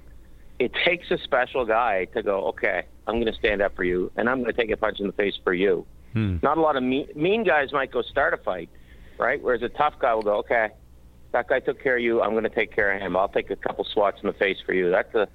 it 0.60 0.72
takes 0.86 1.12
a 1.12 1.18
special 1.20 1.66
guy 1.66 2.06
to 2.06 2.24
go, 2.24 2.48
okay, 2.48 2.84
I'm 3.06 3.16
going 3.16 3.32
to 3.32 3.38
stand 3.38 3.62
up 3.62 3.76
for 3.76 3.84
you, 3.84 4.12
and 4.16 4.30
I'm 4.30 4.42
going 4.42 4.54
to 4.54 4.60
take 4.60 4.72
a 4.72 4.78
punch 4.78 5.00
in 5.00 5.08
the 5.08 5.14
face 5.14 5.36
for 5.44 5.54
you. 5.54 5.86
Hmm. 6.14 6.38
Not 6.42 6.58
a 6.58 6.62
lot 6.62 6.76
of 6.76 6.84
mean, 6.84 7.08
mean 7.16 7.44
guys 7.44 7.72
might 7.72 7.92
go 7.92 8.02
start 8.02 8.34
a 8.34 8.38
fight, 8.38 8.70
right? 9.18 9.42
Whereas 9.42 9.62
a 9.62 9.70
tough 9.70 9.94
guy 10.00 10.14
will 10.14 10.24
go, 10.24 10.38
okay, 10.38 10.70
that 11.38 11.48
guy 11.48 11.60
took 11.60 11.82
care 11.82 11.98
of 11.98 12.02
you. 12.02 12.22
I'm 12.22 12.32
going 12.32 12.44
to 12.44 12.50
take 12.50 12.74
care 12.74 12.92
of 12.92 13.00
him. 13.00 13.16
I'll 13.16 13.28
take 13.28 13.52
a 13.52 13.56
couple 13.56 13.84
swats 13.84 14.20
in 14.22 14.28
the 14.28 14.34
face 14.34 14.58
for 14.66 14.74
you. 14.74 14.90
That's 14.90 15.14
a 15.14 15.28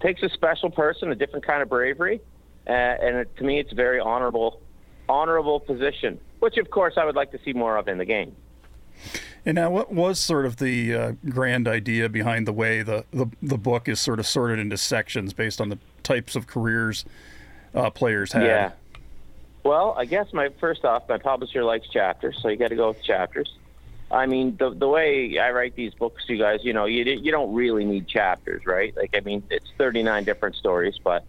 takes 0.00 0.22
a 0.22 0.28
special 0.28 0.70
person, 0.70 1.10
a 1.10 1.14
different 1.14 1.44
kind 1.44 1.62
of 1.62 1.68
bravery, 1.68 2.20
uh, 2.66 2.70
and 2.70 3.16
it, 3.18 3.36
to 3.36 3.44
me, 3.44 3.58
it's 3.58 3.72
a 3.72 3.74
very 3.74 4.00
honorable, 4.00 4.60
honorable 5.08 5.58
position. 5.60 6.20
Which, 6.38 6.58
of 6.58 6.70
course, 6.70 6.94
I 6.96 7.04
would 7.04 7.16
like 7.16 7.32
to 7.32 7.38
see 7.44 7.52
more 7.52 7.76
of 7.76 7.88
in 7.88 7.98
the 7.98 8.04
game. 8.04 8.34
And 9.44 9.56
now, 9.56 9.70
what 9.70 9.92
was 9.92 10.20
sort 10.20 10.46
of 10.46 10.58
the 10.58 10.94
uh, 10.94 11.12
grand 11.28 11.66
idea 11.66 12.08
behind 12.08 12.46
the 12.46 12.52
way 12.52 12.82
the, 12.82 13.04
the, 13.12 13.26
the 13.40 13.58
book 13.58 13.88
is 13.88 14.00
sort 14.00 14.20
of 14.20 14.26
sorted 14.26 14.60
into 14.60 14.76
sections 14.76 15.32
based 15.32 15.60
on 15.60 15.68
the 15.68 15.78
types 16.04 16.36
of 16.36 16.46
careers 16.46 17.04
uh, 17.74 17.90
players 17.90 18.32
had? 18.32 18.44
Yeah. 18.44 18.72
Well, 19.64 19.94
I 19.96 20.04
guess 20.04 20.32
my 20.32 20.50
first 20.60 20.84
off, 20.84 21.08
my 21.08 21.18
publisher 21.18 21.64
likes 21.64 21.88
chapters, 21.88 22.38
so 22.40 22.48
you 22.48 22.56
got 22.56 22.68
to 22.68 22.76
go 22.76 22.88
with 22.88 23.02
chapters. 23.02 23.52
I 24.12 24.26
mean, 24.26 24.56
the 24.58 24.70
the 24.70 24.88
way 24.88 25.38
I 25.38 25.50
write 25.52 25.74
these 25.74 25.94
books, 25.94 26.24
you 26.28 26.36
guys, 26.36 26.60
you 26.62 26.74
know, 26.74 26.84
you 26.84 27.02
you 27.04 27.32
don't 27.32 27.54
really 27.54 27.84
need 27.84 28.06
chapters, 28.06 28.66
right? 28.66 28.94
Like, 28.94 29.14
I 29.16 29.20
mean, 29.20 29.42
it's 29.50 29.66
39 29.78 30.24
different 30.24 30.56
stories, 30.56 30.98
but 31.02 31.24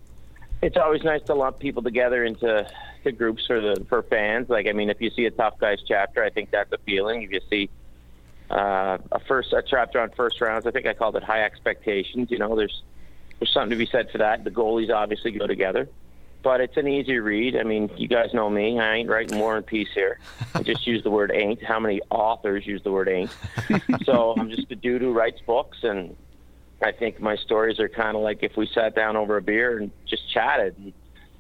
it's 0.62 0.76
always 0.76 1.04
nice 1.04 1.22
to 1.24 1.34
lump 1.34 1.60
people 1.60 1.82
together 1.82 2.26
into 2.26 2.68
to 3.04 3.12
groups 3.14 3.46
for 3.48 3.62
the 3.62 3.86
for 3.88 4.04
fans. 4.04 4.50
Like, 4.50 4.68
I 4.68 4.74
mean, 4.74 4.90
if 4.90 5.00
you 5.02 5.10
see 5.12 5.26
a 5.26 5.32
tough 5.32 5.58
guys 5.60 5.80
chapter, 5.88 6.24
I 6.24 6.30
think 6.30 6.52
that's 6.52 6.74
appealing. 6.74 7.24
If 7.24 7.32
you 7.32 7.42
see 7.50 7.70
uh, 8.52 8.98
a 9.14 9.20
first 9.22 9.54
a 9.54 9.64
chapter 9.66 10.02
on 10.02 10.10
first 10.12 10.42
rounds, 10.42 10.68
I 10.68 10.72
think 10.72 10.86
I 10.86 10.94
called 10.94 11.16
it 11.16 11.24
high 11.24 11.44
expectations. 11.44 12.32
You 12.32 12.40
know, 12.40 12.56
there's 12.58 12.84
there's 13.40 13.54
something 13.54 13.72
to 13.72 13.76
be 13.78 13.86
said 13.86 14.12
for 14.12 14.18
that. 14.18 14.44
The 14.44 14.52
goalies 14.52 14.94
obviously 14.94 15.32
go 15.32 15.48
together 15.48 15.88
but 16.44 16.60
it's 16.60 16.76
an 16.76 16.88
easy 16.88 17.18
read. 17.20 17.56
I 17.56 17.64
mean, 17.64 17.90
you 17.96 18.10
guys 18.10 18.34
know 18.34 18.50
me. 18.50 18.80
I 18.80 18.96
ain't 18.96 19.10
writing 19.10 19.40
War 19.40 19.56
and 19.56 19.66
Peace 19.66 19.88
here. 19.96 20.20
I 20.54 20.62
just 20.62 20.86
use 20.88 21.02
the 21.02 21.10
word 21.10 21.32
ain't. 21.34 21.64
How 21.64 21.80
many 21.80 22.02
authors 22.12 22.68
use 22.68 22.84
the 22.84 22.92
word 22.92 23.08
ain't? 23.08 23.32
so 24.04 24.36
I'm 24.38 24.50
just 24.50 24.70
a 24.70 24.76
dude 24.76 25.02
who 25.02 25.14
writes 25.14 25.40
books, 25.46 25.78
and 25.84 26.16
I 26.82 26.92
think 26.92 27.22
my 27.22 27.38
stories 27.38 27.80
are 27.80 27.88
kind 27.88 28.18
of 28.18 28.24
like 28.24 28.44
if 28.44 28.58
we 28.58 28.68
sat 28.68 28.94
down 28.94 29.16
over 29.16 29.38
a 29.38 29.42
beer 29.42 29.80
and 29.80 29.90
just 30.06 30.30
chatted. 30.32 30.76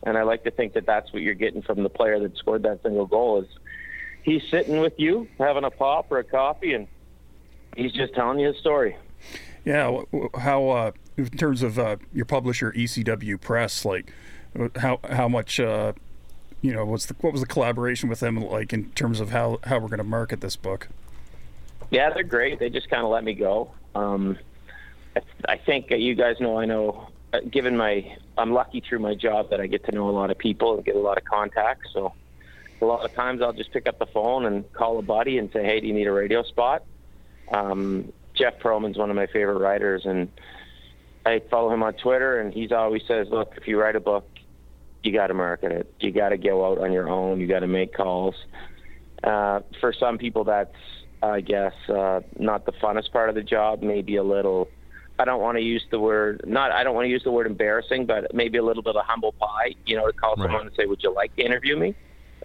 And, 0.05 0.17
I 0.17 0.23
like 0.23 0.43
to 0.45 0.51
think 0.51 0.73
that 0.73 0.85
that's 0.85 1.11
what 1.11 1.21
you're 1.21 1.33
getting 1.33 1.61
from 1.61 1.83
the 1.83 1.89
player 1.89 2.19
that 2.19 2.37
scored 2.37 2.63
that 2.63 2.81
single 2.83 3.05
goal 3.05 3.41
is 3.41 3.47
he's 4.23 4.41
sitting 4.49 4.79
with 4.79 4.93
you 4.97 5.27
having 5.37 5.65
a 5.65 5.69
pop 5.69 6.11
or 6.11 6.19
a 6.19 6.23
coffee, 6.23 6.73
and 6.73 6.87
he's 7.75 7.91
just 7.91 8.13
telling 8.13 8.39
you 8.39 8.47
his 8.47 8.57
story. 8.57 8.95
Yeah. 9.65 10.01
How, 10.35 10.69
uh, 10.69 10.91
in 11.17 11.29
terms 11.29 11.61
of 11.61 11.79
uh, 11.79 11.97
your 12.13 12.25
publisher, 12.25 12.71
ECW 12.71 13.39
Press, 13.39 13.85
like, 13.85 14.11
how 14.77 14.99
how 15.09 15.27
much 15.27 15.59
uh, 15.59 15.93
you 16.61 16.73
know 16.73 16.85
what's 16.85 17.05
the 17.07 17.15
what 17.21 17.31
was 17.31 17.41
the 17.41 17.47
collaboration 17.47 18.09
with 18.09 18.19
them 18.19 18.37
like 18.37 18.73
in 18.73 18.91
terms 18.91 19.19
of 19.19 19.31
how 19.31 19.59
how 19.63 19.79
we're 19.79 19.87
going 19.87 19.97
to 19.97 20.03
market 20.03 20.41
this 20.41 20.55
book? 20.55 20.87
Yeah 21.91 22.11
they're 22.11 22.23
great. 22.23 22.59
They 22.59 22.69
just 22.69 22.89
kind 22.89 23.03
of 23.03 23.09
let 23.09 23.23
me 23.23 23.33
go. 23.33 23.71
Um, 23.95 24.37
I, 25.15 25.21
I 25.49 25.57
think 25.57 25.91
uh, 25.91 25.95
you 25.95 26.15
guys 26.15 26.39
know 26.39 26.57
i 26.57 26.65
know 26.65 27.09
uh, 27.31 27.39
given 27.49 27.77
my 27.77 28.17
i'm 28.37 28.51
lucky 28.51 28.81
through 28.81 28.99
my 28.99 29.13
job 29.13 29.51
that 29.51 29.61
i 29.61 29.67
get 29.67 29.85
to 29.85 29.91
know 29.91 30.09
a 30.09 30.11
lot 30.11 30.31
of 30.31 30.37
people 30.37 30.75
and 30.75 30.85
get 30.85 30.95
a 30.95 30.99
lot 30.99 31.17
of 31.17 31.25
contacts. 31.25 31.89
So 31.93 32.13
a 32.81 32.85
lot 32.85 33.05
of 33.05 33.13
times 33.13 33.41
i'll 33.41 33.53
just 33.53 33.71
pick 33.71 33.87
up 33.87 33.99
the 33.99 34.07
phone 34.07 34.45
and 34.45 34.71
call 34.73 34.99
a 34.99 35.03
buddy 35.03 35.37
and 35.37 35.51
say 35.51 35.63
hey 35.63 35.79
do 35.79 35.87
you 35.87 35.93
need 35.93 36.07
a 36.07 36.11
radio 36.11 36.43
spot? 36.43 36.83
Um, 37.51 38.11
jeff 38.33 38.59
Pearlman's 38.59 38.97
one 38.97 39.09
of 39.09 39.15
my 39.15 39.27
favorite 39.27 39.59
writers 39.59 40.05
and 40.05 40.29
I 41.25 41.39
follow 41.49 41.71
him 41.71 41.83
on 41.83 41.93
Twitter, 41.93 42.39
and 42.39 42.53
he's 42.53 42.71
always 42.71 43.01
says, 43.07 43.29
"Look, 43.29 43.53
if 43.55 43.67
you 43.67 43.79
write 43.79 43.95
a 43.95 43.99
book, 43.99 44.27
you 45.03 45.11
got 45.11 45.27
to 45.27 45.33
market 45.33 45.71
it. 45.71 45.93
You 45.99 46.11
got 46.11 46.29
to 46.29 46.37
go 46.37 46.65
out 46.65 46.79
on 46.79 46.91
your 46.91 47.09
own. 47.09 47.39
You 47.39 47.47
got 47.47 47.59
to 47.59 47.67
make 47.67 47.93
calls. 47.93 48.35
Uh, 49.23 49.61
for 49.79 49.93
some 49.93 50.17
people, 50.17 50.43
that's 50.45 50.75
I 51.21 51.41
guess 51.41 51.73
uh, 51.89 52.21
not 52.37 52.65
the 52.65 52.73
funnest 52.73 53.11
part 53.11 53.29
of 53.29 53.35
the 53.35 53.43
job. 53.43 53.81
Maybe 53.81 54.15
a 54.15 54.23
little. 54.23 54.69
I 55.19 55.25
don't 55.25 55.41
want 55.41 55.57
to 55.57 55.63
use 55.63 55.83
the 55.91 55.99
word 55.99 56.41
not. 56.45 56.71
I 56.71 56.83
don't 56.83 56.95
want 56.95 57.05
to 57.05 57.09
use 57.09 57.23
the 57.23 57.31
word 57.31 57.47
embarrassing, 57.47 58.05
but 58.05 58.33
maybe 58.33 58.57
a 58.57 58.63
little 58.63 58.83
bit 58.83 58.95
of 58.95 59.05
humble 59.05 59.33
pie. 59.33 59.75
You 59.85 59.97
know, 59.97 60.07
to 60.07 60.13
call 60.13 60.35
right. 60.35 60.45
someone 60.45 60.67
and 60.67 60.75
say, 60.75 60.85
"Would 60.85 61.03
you 61.03 61.13
like 61.13 61.35
to 61.35 61.43
interview 61.43 61.77
me?" 61.77 61.95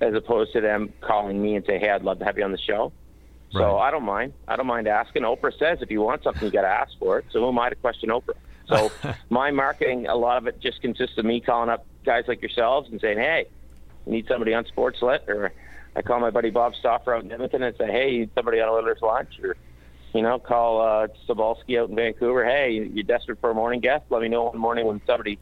As 0.00 0.14
opposed 0.14 0.52
to 0.52 0.60
them 0.60 0.92
calling 1.00 1.42
me 1.42 1.56
and 1.56 1.64
say, 1.64 1.78
"Hey, 1.78 1.90
I'd 1.90 2.02
love 2.02 2.18
to 2.20 2.24
have 2.24 2.38
you 2.38 2.44
on 2.44 2.52
the 2.52 2.58
show." 2.58 2.92
Right. 3.54 3.62
So 3.62 3.78
I 3.78 3.90
don't 3.90 4.04
mind. 4.04 4.34
I 4.46 4.56
don't 4.56 4.66
mind 4.66 4.86
asking. 4.86 5.22
Oprah 5.22 5.56
says 5.58 5.78
if 5.80 5.90
you 5.90 6.02
want 6.02 6.22
something, 6.22 6.44
you 6.44 6.50
got 6.50 6.62
to 6.62 6.68
ask 6.68 6.92
for 6.98 7.18
it. 7.18 7.24
So 7.30 7.40
who 7.40 7.48
am 7.48 7.58
I 7.58 7.70
to 7.70 7.76
question 7.76 8.10
Oprah? 8.10 8.34
So 8.68 8.92
my 9.30 9.50
marketing, 9.50 10.06
a 10.06 10.14
lot 10.14 10.36
of 10.36 10.46
it 10.46 10.60
just 10.60 10.80
consists 10.82 11.16
of 11.18 11.24
me 11.24 11.40
calling 11.40 11.70
up 11.70 11.86
guys 12.04 12.24
like 12.28 12.40
yourselves 12.40 12.88
and 12.90 13.00
saying, 13.00 13.18
"Hey, 13.18 13.46
you 14.06 14.12
need 14.12 14.26
somebody 14.28 14.54
on 14.54 14.64
Sports 14.66 15.00
Sportslet," 15.00 15.28
or 15.28 15.52
I 15.96 16.02
call 16.02 16.20
my 16.20 16.30
buddy 16.30 16.50
Bob 16.50 16.74
Stauffer 16.74 17.14
out 17.14 17.24
in 17.24 17.32
Edmonton 17.32 17.62
and 17.62 17.76
say, 17.76 17.86
"Hey, 17.86 18.10
you 18.10 18.18
need 18.20 18.30
somebody 18.34 18.60
on 18.60 18.68
Oilers 18.68 19.00
Lunch," 19.02 19.38
or 19.42 19.56
you 20.14 20.22
know, 20.22 20.38
call 20.38 20.80
uh, 20.80 21.08
Sobalski 21.28 21.80
out 21.80 21.90
in 21.90 21.96
Vancouver. 21.96 22.44
Hey, 22.44 22.88
you're 22.92 23.04
desperate 23.04 23.40
for 23.40 23.50
a 23.50 23.54
morning 23.54 23.80
guest? 23.80 24.04
Let 24.10 24.22
me 24.22 24.28
know 24.28 24.44
one 24.44 24.58
morning 24.58 24.86
when 24.86 25.00
somebody 25.06 25.38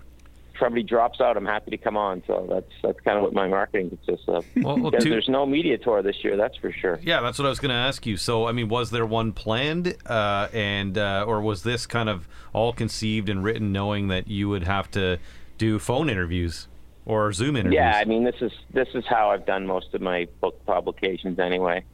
somebody 0.59 0.83
drops 0.83 1.21
out. 1.21 1.37
I'm 1.37 1.47
happy 1.47 1.71
to 1.71 1.77
come 1.77 1.97
on. 1.97 2.23
So 2.27 2.47
that's 2.49 2.71
that's 2.83 3.01
kind 3.01 3.17
of 3.17 3.25
what 3.25 3.33
my 3.33 3.47
marketing 3.47 3.91
consists 3.91 4.29
of. 4.29 4.45
Well, 4.57 4.79
well, 4.79 4.93
two, 4.93 5.11
there's 5.11 5.29
no 5.29 5.47
media 5.47 5.79
tour 5.79 6.03
this 6.03 6.25
year, 6.25 6.37
that's 6.37 6.57
for 6.57 6.73
sure. 6.73 6.99
Yeah, 7.03 7.21
that's 7.21 7.39
what 7.39 7.47
I 7.47 7.49
was 7.49 7.61
going 7.61 7.71
to 7.71 7.77
ask 7.77 8.07
you. 8.07 8.17
So, 8.17 8.47
I 8.47 8.53
mean, 8.53 8.69
was 8.69 8.91
there 8.91 9.07
one 9.07 9.33
planned, 9.33 9.97
uh, 10.07 10.49
and 10.53 10.97
uh, 10.99 11.25
or 11.27 11.41
was 11.41 11.63
this 11.63 11.87
kind 11.87 12.09
of 12.09 12.27
all 12.53 12.73
conceived 12.73 13.29
and 13.29 13.45
written, 13.45 13.73
knowing 13.73 14.09
that 14.09 14.29
you 14.29 14.49
would 14.49 14.65
have 14.65 14.91
to 14.93 15.19
do 15.59 15.79
phone 15.79 16.09
interviews? 16.09 16.69
or 17.07 17.33
Zoom 17.33 17.57
interviews? 17.57 17.79
Yeah, 17.79 17.97
I 17.97 18.05
mean 18.05 18.25
this 18.25 18.35
is 18.41 18.53
this 18.73 18.89
is 18.95 19.05
how 19.07 19.31
I've 19.31 19.47
done 19.47 19.67
most 19.67 19.95
of 19.95 20.03
my 20.03 20.27
book 20.41 20.65
publications 20.67 21.39
anyway. 21.39 21.85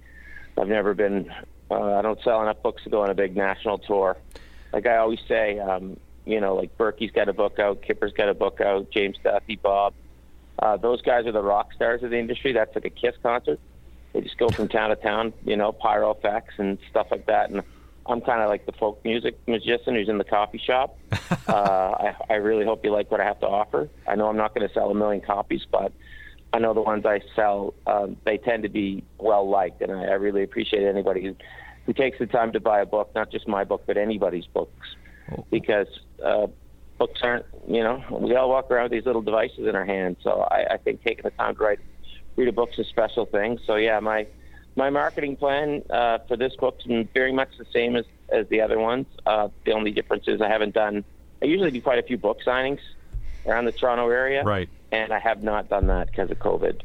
I've 0.59 0.69
never 0.69 0.95
been 0.95 1.31
uh, 1.71 1.99
I 1.99 2.02
don't 2.02 2.21
sell 2.23 2.42
enough 2.42 2.62
books 2.62 2.83
to 2.85 2.90
go 2.90 3.02
on 3.02 3.11
a 3.11 3.14
big 3.14 3.37
national 3.37 3.78
tour. 3.78 4.16
Like 4.73 4.87
I 4.87 4.97
always 4.97 5.21
say, 5.28 5.59
um, 5.59 5.99
you 6.25 6.40
know, 6.40 6.54
like 6.54 6.76
Berkey's 6.76 7.12
got 7.12 7.28
a 7.28 7.33
book 7.33 7.59
out, 7.59 7.83
Kipper's 7.83 8.12
got 8.12 8.28
a 8.28 8.35
book 8.35 8.61
out, 8.61 8.90
James 8.90 9.16
Duthie, 9.23 9.61
Bob. 9.61 9.95
Uh, 10.59 10.76
those 10.76 11.02
guys 11.02 11.26
are 11.26 11.33
the 11.33 11.42
rock 11.42 11.73
stars 11.75 12.02
of 12.02 12.11
the 12.11 12.19
industry. 12.19 12.52
That's 12.52 12.75
like 12.75 12.85
a 12.85 12.90
Kiss 12.90 13.14
concert. 13.23 13.61
They 14.12 14.21
just 14.21 14.37
go 14.37 14.49
from 14.49 14.69
town 14.69 14.90
to 14.90 14.97
town, 14.97 15.33
you 15.45 15.57
know, 15.57 15.73
pyro 15.73 16.11
effects 16.11 16.54
and 16.59 16.78
stuff 16.90 17.09
like 17.11 17.26
that. 17.26 17.50
And 17.50 17.62
I'm 18.06 18.21
kind 18.21 18.42
of 18.42 18.49
like 18.49 18.66
the 18.66 18.73
folk 18.73 19.04
music 19.04 19.38
magician 19.47 19.94
who's 19.94 20.09
in 20.09 20.18
the 20.18 20.25
coffee 20.25 20.61
shop. 20.64 20.99
uh, 21.49 21.52
I, 21.52 22.14
I 22.30 22.35
really 22.35 22.64
hope 22.64 22.85
you 22.85 22.90
like 22.90 23.11
what 23.11 23.21
I 23.21 23.25
have 23.25 23.40
to 23.40 23.47
offer. 23.47 23.88
I 24.09 24.16
know 24.16 24.28
I'm 24.28 24.37
not 24.37 24.54
going 24.54 24.66
to 24.66 24.75
sell 24.75 24.90
a 24.90 24.94
million 24.94 25.21
copies, 25.21 25.62
but 25.71 25.92
I 26.52 26.59
know 26.59 26.75
the 26.75 26.82
ones 26.82 27.06
I 27.06 27.21
sell, 27.35 27.75
um, 27.87 28.16
they 28.25 28.38
tend 28.38 28.64
to 28.64 28.68
be 28.68 29.04
well 29.18 29.49
liked, 29.49 29.80
and 29.80 29.92
I, 29.92 30.04
I 30.04 30.14
really 30.14 30.42
appreciate 30.42 30.85
anybody 30.85 31.23
who, 31.23 31.37
who 31.87 31.92
takes 31.92 32.18
the 32.18 32.26
time 32.26 32.52
to 32.52 32.61
buy 32.61 32.80
a 32.80 32.87
book, 32.87 33.12
not 33.14 33.30
just 33.30 33.49
my 33.49 33.64
book, 33.64 33.85
but 33.87 33.97
anybody's 33.97 34.47
books, 34.47 34.87
oh. 35.32 35.47
because 35.50 35.87
uh, 36.25 36.49
books 36.99 37.21
aren't, 37.23 37.47
you 37.66 37.82
know, 37.82 38.02
we 38.11 38.35
all 38.35 38.50
walk 38.50 38.71
around 38.71 38.85
with 38.85 38.92
these 38.92 39.06
little 39.06 39.23
devices 39.23 39.66
in 39.66 39.75
our 39.75 39.85
hands. 39.85 40.18
So 40.23 40.47
I, 40.50 40.75
I 40.75 40.76
think 40.76 41.02
taking 41.02 41.23
the 41.23 41.30
time 41.30 41.54
to 41.56 41.62
write, 41.62 41.78
read 42.37 42.49
a 42.49 42.52
book's 42.52 42.78
a 42.78 42.85
special 42.85 43.26
thing. 43.26 43.59
So 43.66 43.76
yeah, 43.76 43.99
my 44.00 44.26
my 44.76 44.91
marketing 44.91 45.37
plan 45.37 45.83
uh, 45.91 46.19
for 46.29 46.37
this 46.37 46.55
book 46.57 46.79
is 46.87 47.07
very 47.12 47.33
much 47.33 47.50
the 47.59 47.67
same 47.73 47.97
as, 47.97 48.05
as 48.31 48.49
the 48.49 48.61
other 48.61 48.79
ones. 48.79 49.07
Uh, 49.26 49.49
the 49.64 49.73
only 49.73 49.91
difference 49.91 50.25
is 50.26 50.41
I 50.41 50.49
haven't 50.49 50.75
done. 50.75 51.05
I 51.43 51.47
usually 51.47 51.71
do 51.71 51.81
quite 51.83 51.99
a 51.99 52.02
few 52.02 52.17
book 52.17 52.38
signings 52.47 52.81
around 53.47 53.64
the 53.64 53.73
Toronto 53.73 54.09
area, 54.09 54.45
right? 54.45 54.69
And 54.91 55.12
I 55.12 55.19
have 55.19 55.43
not 55.43 55.69
done 55.69 55.88
that 55.88 56.09
because 56.09 56.31
of 56.31 56.38
COVID. 56.38 56.83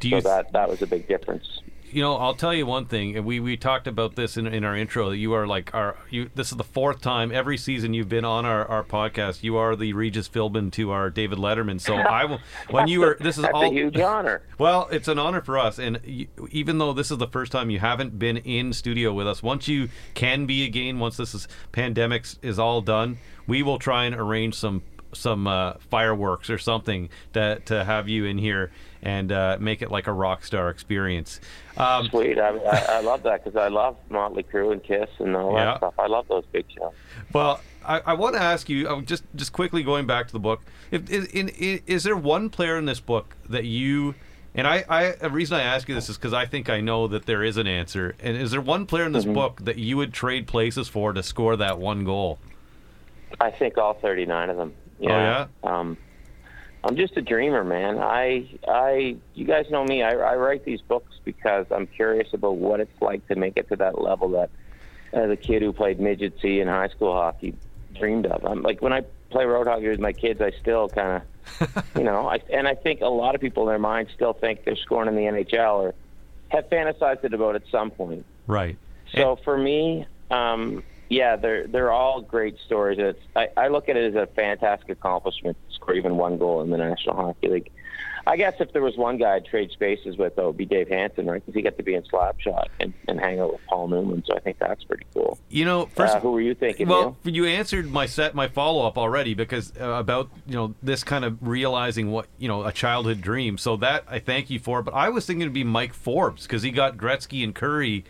Do 0.00 0.10
so 0.10 0.20
that 0.20 0.52
that 0.52 0.68
was 0.68 0.80
a 0.82 0.86
big 0.86 1.06
difference 1.06 1.60
you 1.92 2.02
know, 2.02 2.16
I'll 2.16 2.34
tell 2.34 2.54
you 2.54 2.66
one 2.66 2.86
thing, 2.86 3.16
and 3.16 3.24
we, 3.24 3.40
we 3.40 3.56
talked 3.56 3.86
about 3.86 4.14
this 4.14 4.36
in, 4.36 4.46
in 4.46 4.64
our 4.64 4.76
intro. 4.76 5.10
You 5.10 5.32
are 5.32 5.46
like 5.46 5.74
our 5.74 5.96
you. 6.10 6.30
This 6.34 6.50
is 6.50 6.56
the 6.56 6.64
fourth 6.64 7.00
time 7.00 7.32
every 7.32 7.56
season 7.56 7.94
you've 7.94 8.08
been 8.08 8.24
on 8.24 8.44
our, 8.44 8.66
our 8.66 8.82
podcast. 8.84 9.42
You 9.42 9.56
are 9.56 9.76
the 9.76 9.92
Regis 9.92 10.28
Philbin 10.28 10.72
to 10.72 10.90
our 10.90 11.10
David 11.10 11.38
Letterman. 11.38 11.80
So 11.80 11.94
I 11.96 12.24
will 12.24 12.40
when 12.70 12.88
you 12.88 13.00
were 13.00 13.16
this 13.20 13.36
is 13.36 13.42
That's 13.42 13.54
all 13.54 13.70
a 13.70 13.72
huge 13.72 13.98
honor. 13.98 14.42
Well, 14.60 14.88
it's 14.92 15.08
an 15.08 15.18
honor 15.18 15.40
for 15.40 15.58
us, 15.58 15.78
and 15.78 16.00
you, 16.04 16.26
even 16.50 16.76
though 16.76 16.92
this 16.92 17.10
is 17.10 17.16
the 17.16 17.26
first 17.26 17.50
time 17.50 17.70
you 17.70 17.78
haven't 17.78 18.18
been 18.18 18.36
in 18.36 18.74
studio 18.74 19.10
with 19.10 19.26
us, 19.26 19.42
once 19.42 19.68
you 19.68 19.88
can 20.12 20.44
be 20.44 20.64
again, 20.64 20.98
once 20.98 21.16
this 21.16 21.34
is 21.34 21.48
pandemics 21.72 22.36
is 22.42 22.58
all 22.58 22.82
done, 22.82 23.16
we 23.46 23.62
will 23.62 23.78
try 23.78 24.04
and 24.04 24.14
arrange 24.14 24.54
some 24.54 24.82
some 25.12 25.46
uh, 25.46 25.74
fireworks 25.90 26.50
or 26.50 26.58
something 26.58 27.08
to 27.32 27.60
to 27.60 27.84
have 27.84 28.08
you 28.08 28.26
in 28.26 28.36
here 28.36 28.70
and 29.02 29.32
uh, 29.32 29.56
make 29.60 29.82
it 29.82 29.90
like 29.90 30.06
a 30.06 30.12
rock 30.12 30.44
star 30.44 30.70
experience. 30.70 31.40
Um, 31.76 32.08
Sweet, 32.08 32.38
I, 32.38 32.50
I, 32.50 32.86
I, 32.88 33.00
love 33.00 33.22
that 33.22 33.42
because 33.42 33.56
I 33.56 33.68
love 33.68 33.96
Motley 34.10 34.42
Crue 34.42 34.72
and 34.72 34.82
Kiss 34.82 35.08
and 35.18 35.34
all 35.34 35.52
yeah. 35.54 35.64
that 35.64 35.76
stuff. 35.78 35.94
I 35.98 36.06
love 36.06 36.28
those 36.28 36.44
big 36.52 36.66
shows. 36.76 36.92
Well, 37.32 37.60
I, 37.84 38.00
I 38.00 38.12
want 38.14 38.34
to 38.34 38.42
ask 38.42 38.68
you 38.68 38.88
uh, 38.88 39.00
just 39.00 39.24
just 39.34 39.52
quickly 39.52 39.82
going 39.82 40.06
back 40.06 40.26
to 40.26 40.32
the 40.32 40.40
book. 40.40 40.62
If 40.90 41.08
is, 41.08 41.26
in, 41.26 41.48
is 41.48 42.04
there 42.04 42.16
one 42.16 42.50
player 42.50 42.76
in 42.76 42.84
this 42.84 43.00
book 43.00 43.36
that 43.48 43.64
you 43.64 44.14
and 44.54 44.66
I, 44.66 44.84
I 44.88 45.10
the 45.12 45.30
reason 45.30 45.56
I 45.56 45.62
ask 45.62 45.88
you 45.88 45.94
this 45.94 46.08
is 46.08 46.16
because 46.16 46.32
I 46.32 46.46
think 46.46 46.68
I 46.68 46.80
know 46.80 47.06
that 47.08 47.26
there 47.26 47.42
is 47.42 47.56
an 47.56 47.66
answer. 47.66 48.14
And 48.20 48.36
is 48.36 48.50
there 48.50 48.60
one 48.60 48.86
player 48.86 49.04
in 49.04 49.12
this 49.12 49.24
mm-hmm. 49.24 49.34
book 49.34 49.64
that 49.64 49.78
you 49.78 49.96
would 49.96 50.12
trade 50.12 50.46
places 50.46 50.88
for 50.88 51.12
to 51.12 51.22
score 51.22 51.56
that 51.56 51.78
one 51.78 52.04
goal? 52.04 52.38
I 53.40 53.50
think 53.50 53.78
all 53.78 53.94
39 53.94 54.50
of 54.50 54.56
them. 54.56 54.74
Yeah. 54.98 55.46
Oh, 55.62 55.68
Um, 55.68 55.96
I'm 56.82 56.96
just 56.96 57.16
a 57.16 57.22
dreamer, 57.22 57.62
man. 57.62 57.98
I, 57.98 58.48
I, 58.66 59.16
you 59.34 59.44
guys 59.44 59.66
know 59.70 59.84
me. 59.84 60.02
I, 60.02 60.12
I 60.12 60.36
write 60.36 60.64
these 60.64 60.80
books 60.80 61.14
because 61.24 61.66
I'm 61.70 61.86
curious 61.86 62.32
about 62.32 62.56
what 62.56 62.80
it's 62.80 63.02
like 63.02 63.26
to 63.28 63.36
make 63.36 63.56
it 63.56 63.68
to 63.68 63.76
that 63.76 64.00
level 64.00 64.30
that 64.30 64.50
uh, 65.12 65.26
the 65.26 65.36
kid 65.36 65.62
who 65.62 65.72
played 65.72 66.00
midget 66.00 66.34
C 66.40 66.60
in 66.60 66.68
high 66.68 66.88
school 66.88 67.12
hockey 67.12 67.54
dreamed 67.94 68.26
of. 68.26 68.44
I'm 68.44 68.62
like 68.62 68.80
when 68.80 68.92
I 68.92 69.02
play 69.30 69.44
road 69.44 69.66
hockey 69.66 69.88
with 69.88 70.00
my 70.00 70.12
kids, 70.12 70.40
I 70.40 70.52
still 70.60 70.88
kind 70.88 71.22
of, 71.60 71.84
you 71.96 72.04
know, 72.04 72.28
I, 72.28 72.40
and 72.50 72.66
I 72.66 72.74
think 72.74 73.02
a 73.02 73.08
lot 73.08 73.34
of 73.34 73.40
people 73.40 73.64
in 73.64 73.68
their 73.68 73.78
minds 73.78 74.10
still 74.14 74.32
think 74.32 74.64
they're 74.64 74.76
scoring 74.76 75.08
in 75.08 75.16
the 75.16 75.30
NHL 75.30 75.80
or 75.80 75.94
have 76.48 76.68
fantasized 76.70 77.00
about 77.00 77.24
it 77.24 77.34
about 77.34 77.56
at 77.56 77.62
some 77.70 77.90
point. 77.90 78.24
Right. 78.46 78.78
So 79.14 79.36
for 79.44 79.58
me, 79.58 80.06
um, 80.30 80.82
yeah, 81.10 81.36
they're 81.36 81.66
they're 81.66 81.90
all 81.90 82.22
great 82.22 82.56
stories. 82.64 82.98
It's 82.98 83.20
I, 83.36 83.48
I 83.56 83.68
look 83.68 83.88
at 83.90 83.96
it 83.96 84.14
as 84.14 84.22
a 84.22 84.26
fantastic 84.32 84.88
accomplishment 84.88 85.56
to 85.68 85.74
score 85.74 85.94
even 85.94 86.16
one 86.16 86.38
goal 86.38 86.62
in 86.62 86.70
the 86.70 86.78
National 86.78 87.16
Hockey 87.16 87.48
League. 87.48 87.70
I 88.26 88.36
guess 88.36 88.54
if 88.60 88.72
there 88.72 88.82
was 88.82 88.96
one 88.96 89.16
guy 89.16 89.36
I'd 89.36 89.46
trade 89.46 89.70
spaces 89.72 90.16
with, 90.18 90.36
though, 90.36 90.44
it 90.44 90.46
would 90.48 90.56
be 90.58 90.66
Dave 90.66 90.88
Hanson, 90.88 91.26
right? 91.26 91.44
Because 91.44 91.54
he 91.54 91.62
got 91.62 91.78
to 91.78 91.82
be 91.82 91.94
in 91.94 92.02
Slapshot 92.02 92.66
and, 92.78 92.92
and 93.08 93.18
hang 93.18 93.40
out 93.40 93.52
with 93.52 93.62
Paul 93.66 93.88
Newman. 93.88 94.22
So 94.26 94.36
I 94.36 94.40
think 94.40 94.58
that's 94.58 94.84
pretty 94.84 95.06
cool. 95.14 95.38
You 95.48 95.64
know, 95.64 95.86
first 95.86 96.16
Uh, 96.16 96.20
who 96.20 96.32
were 96.32 96.40
you 96.40 96.54
thinking? 96.54 96.86
Well, 96.86 97.16
Neil? 97.24 97.34
you 97.34 97.46
answered 97.46 97.90
my 97.90 98.06
set, 98.06 98.34
my 98.34 98.46
follow 98.46 98.86
up 98.86 98.98
already 98.98 99.34
because 99.34 99.72
uh, 99.80 99.84
about 99.84 100.30
you 100.46 100.54
know 100.54 100.74
this 100.82 101.02
kind 101.02 101.24
of 101.24 101.38
realizing 101.40 102.10
what 102.12 102.26
you 102.38 102.46
know 102.46 102.62
a 102.64 102.72
childhood 102.72 103.20
dream. 103.20 103.58
So 103.58 103.76
that 103.78 104.04
I 104.06 104.18
thank 104.20 104.50
you 104.50 104.60
for. 104.60 104.82
But 104.82 104.94
I 104.94 105.08
was 105.08 105.26
thinking 105.26 105.40
it'd 105.40 105.54
be 105.54 105.64
Mike 105.64 105.94
Forbes 105.94 106.42
because 106.42 106.62
he 106.62 106.70
got 106.70 106.98
Gretzky 106.98 107.42
and 107.42 107.54
Kurri 107.54 108.04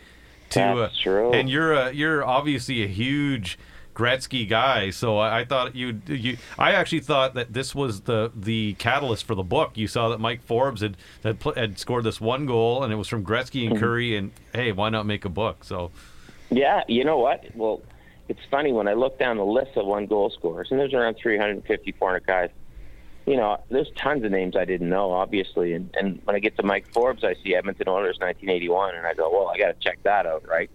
to. 0.51 0.75
That's 0.79 0.93
uh, 0.99 1.03
true. 1.03 1.31
And 1.33 1.49
you're 1.49 1.73
a, 1.73 1.91
you're 1.91 2.23
obviously 2.25 2.83
a 2.83 2.87
huge 2.87 3.57
Gretzky 3.93 4.47
guy, 4.47 4.89
so 4.89 5.17
I, 5.17 5.41
I 5.41 5.45
thought 5.45 5.75
you 5.75 6.01
you. 6.07 6.37
I 6.57 6.71
actually 6.71 7.01
thought 7.01 7.33
that 7.33 7.51
this 7.51 7.75
was 7.75 8.01
the 8.01 8.31
the 8.33 8.73
catalyst 8.75 9.25
for 9.25 9.35
the 9.35 9.43
book. 9.43 9.77
You 9.77 9.87
saw 9.87 10.09
that 10.09 10.19
Mike 10.19 10.41
Forbes 10.43 10.81
had 10.81 10.95
had, 11.23 11.39
pl- 11.41 11.55
had 11.55 11.77
scored 11.77 12.05
this 12.05 12.21
one 12.21 12.45
goal, 12.45 12.83
and 12.83 12.93
it 12.93 12.95
was 12.95 13.09
from 13.09 13.25
Gretzky 13.25 13.63
Mm-hmm. 13.65 13.73
and 13.73 13.83
Kurri. 13.83 14.17
And 14.17 14.31
hey, 14.53 14.71
why 14.71 14.89
not 14.89 15.05
make 15.05 15.25
a 15.25 15.29
book? 15.29 15.65
So 15.65 15.91
Yeah, 16.49 16.83
you 16.87 17.03
know 17.03 17.17
what? 17.17 17.43
Well, 17.53 17.81
it's 18.29 18.39
funny 18.49 18.71
when 18.71 18.87
I 18.87 18.93
look 18.93 19.19
down 19.19 19.35
the 19.37 19.45
list 19.45 19.75
of 19.75 19.85
one 19.85 20.05
goal 20.05 20.29
scorers, 20.29 20.69
and 20.71 20.79
there's 20.79 20.93
around 20.93 21.17
350, 21.21 21.91
400 21.91 22.25
guys. 22.25 22.49
You 23.25 23.37
know, 23.37 23.63
there's 23.69 23.89
tons 23.95 24.23
of 24.23 24.31
names 24.31 24.55
I 24.55 24.65
didn't 24.65 24.89
know, 24.89 25.11
obviously. 25.11 25.73
And, 25.73 25.95
and 25.97 26.21
when 26.23 26.35
I 26.35 26.39
get 26.39 26.57
to 26.57 26.63
Mike 26.63 26.91
Forbes, 26.91 27.23
I 27.23 27.35
see 27.43 27.55
Edmonton 27.55 27.87
Oilers 27.87 28.17
1981, 28.19 28.95
and 28.95 29.05
I 29.05 29.13
go, 29.13 29.29
well, 29.29 29.49
I 29.49 29.57
got 29.57 29.67
to 29.67 29.75
check 29.79 30.01
that 30.03 30.25
out, 30.25 30.47
right? 30.47 30.69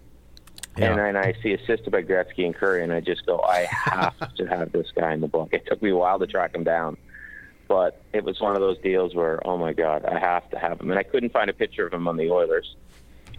Yeah. 0.77 0.91
And 0.91 0.99
then 0.99 1.17
I 1.17 1.33
see 1.41 1.53
assisted 1.53 1.91
by 1.91 2.03
Gretzky 2.03 2.45
and 2.45 2.55
Kurri, 2.55 2.83
and 2.83 2.93
I 2.93 3.01
just 3.01 3.25
go, 3.25 3.39
I 3.41 3.67
have 3.69 4.35
to 4.35 4.45
have 4.45 4.71
this 4.71 4.87
guy 4.95 5.13
in 5.13 5.21
the 5.21 5.27
book. 5.27 5.49
It 5.51 5.65
took 5.65 5.81
me 5.81 5.89
a 5.89 5.95
while 5.95 6.19
to 6.19 6.27
track 6.27 6.55
him 6.55 6.63
down, 6.63 6.97
but 7.67 8.01
it 8.13 8.23
was 8.23 8.39
one 8.39 8.55
of 8.55 8.61
those 8.61 8.77
deals 8.79 9.15
where, 9.15 9.45
oh 9.45 9.57
my 9.57 9.73
God, 9.73 10.05
I 10.05 10.19
have 10.19 10.49
to 10.51 10.59
have 10.59 10.79
him. 10.79 10.91
And 10.91 10.99
I 10.99 11.03
couldn't 11.03 11.33
find 11.33 11.49
a 11.49 11.53
picture 11.53 11.85
of 11.85 11.93
him 11.93 12.07
on 12.07 12.15
the 12.15 12.29
Oilers. 12.29 12.75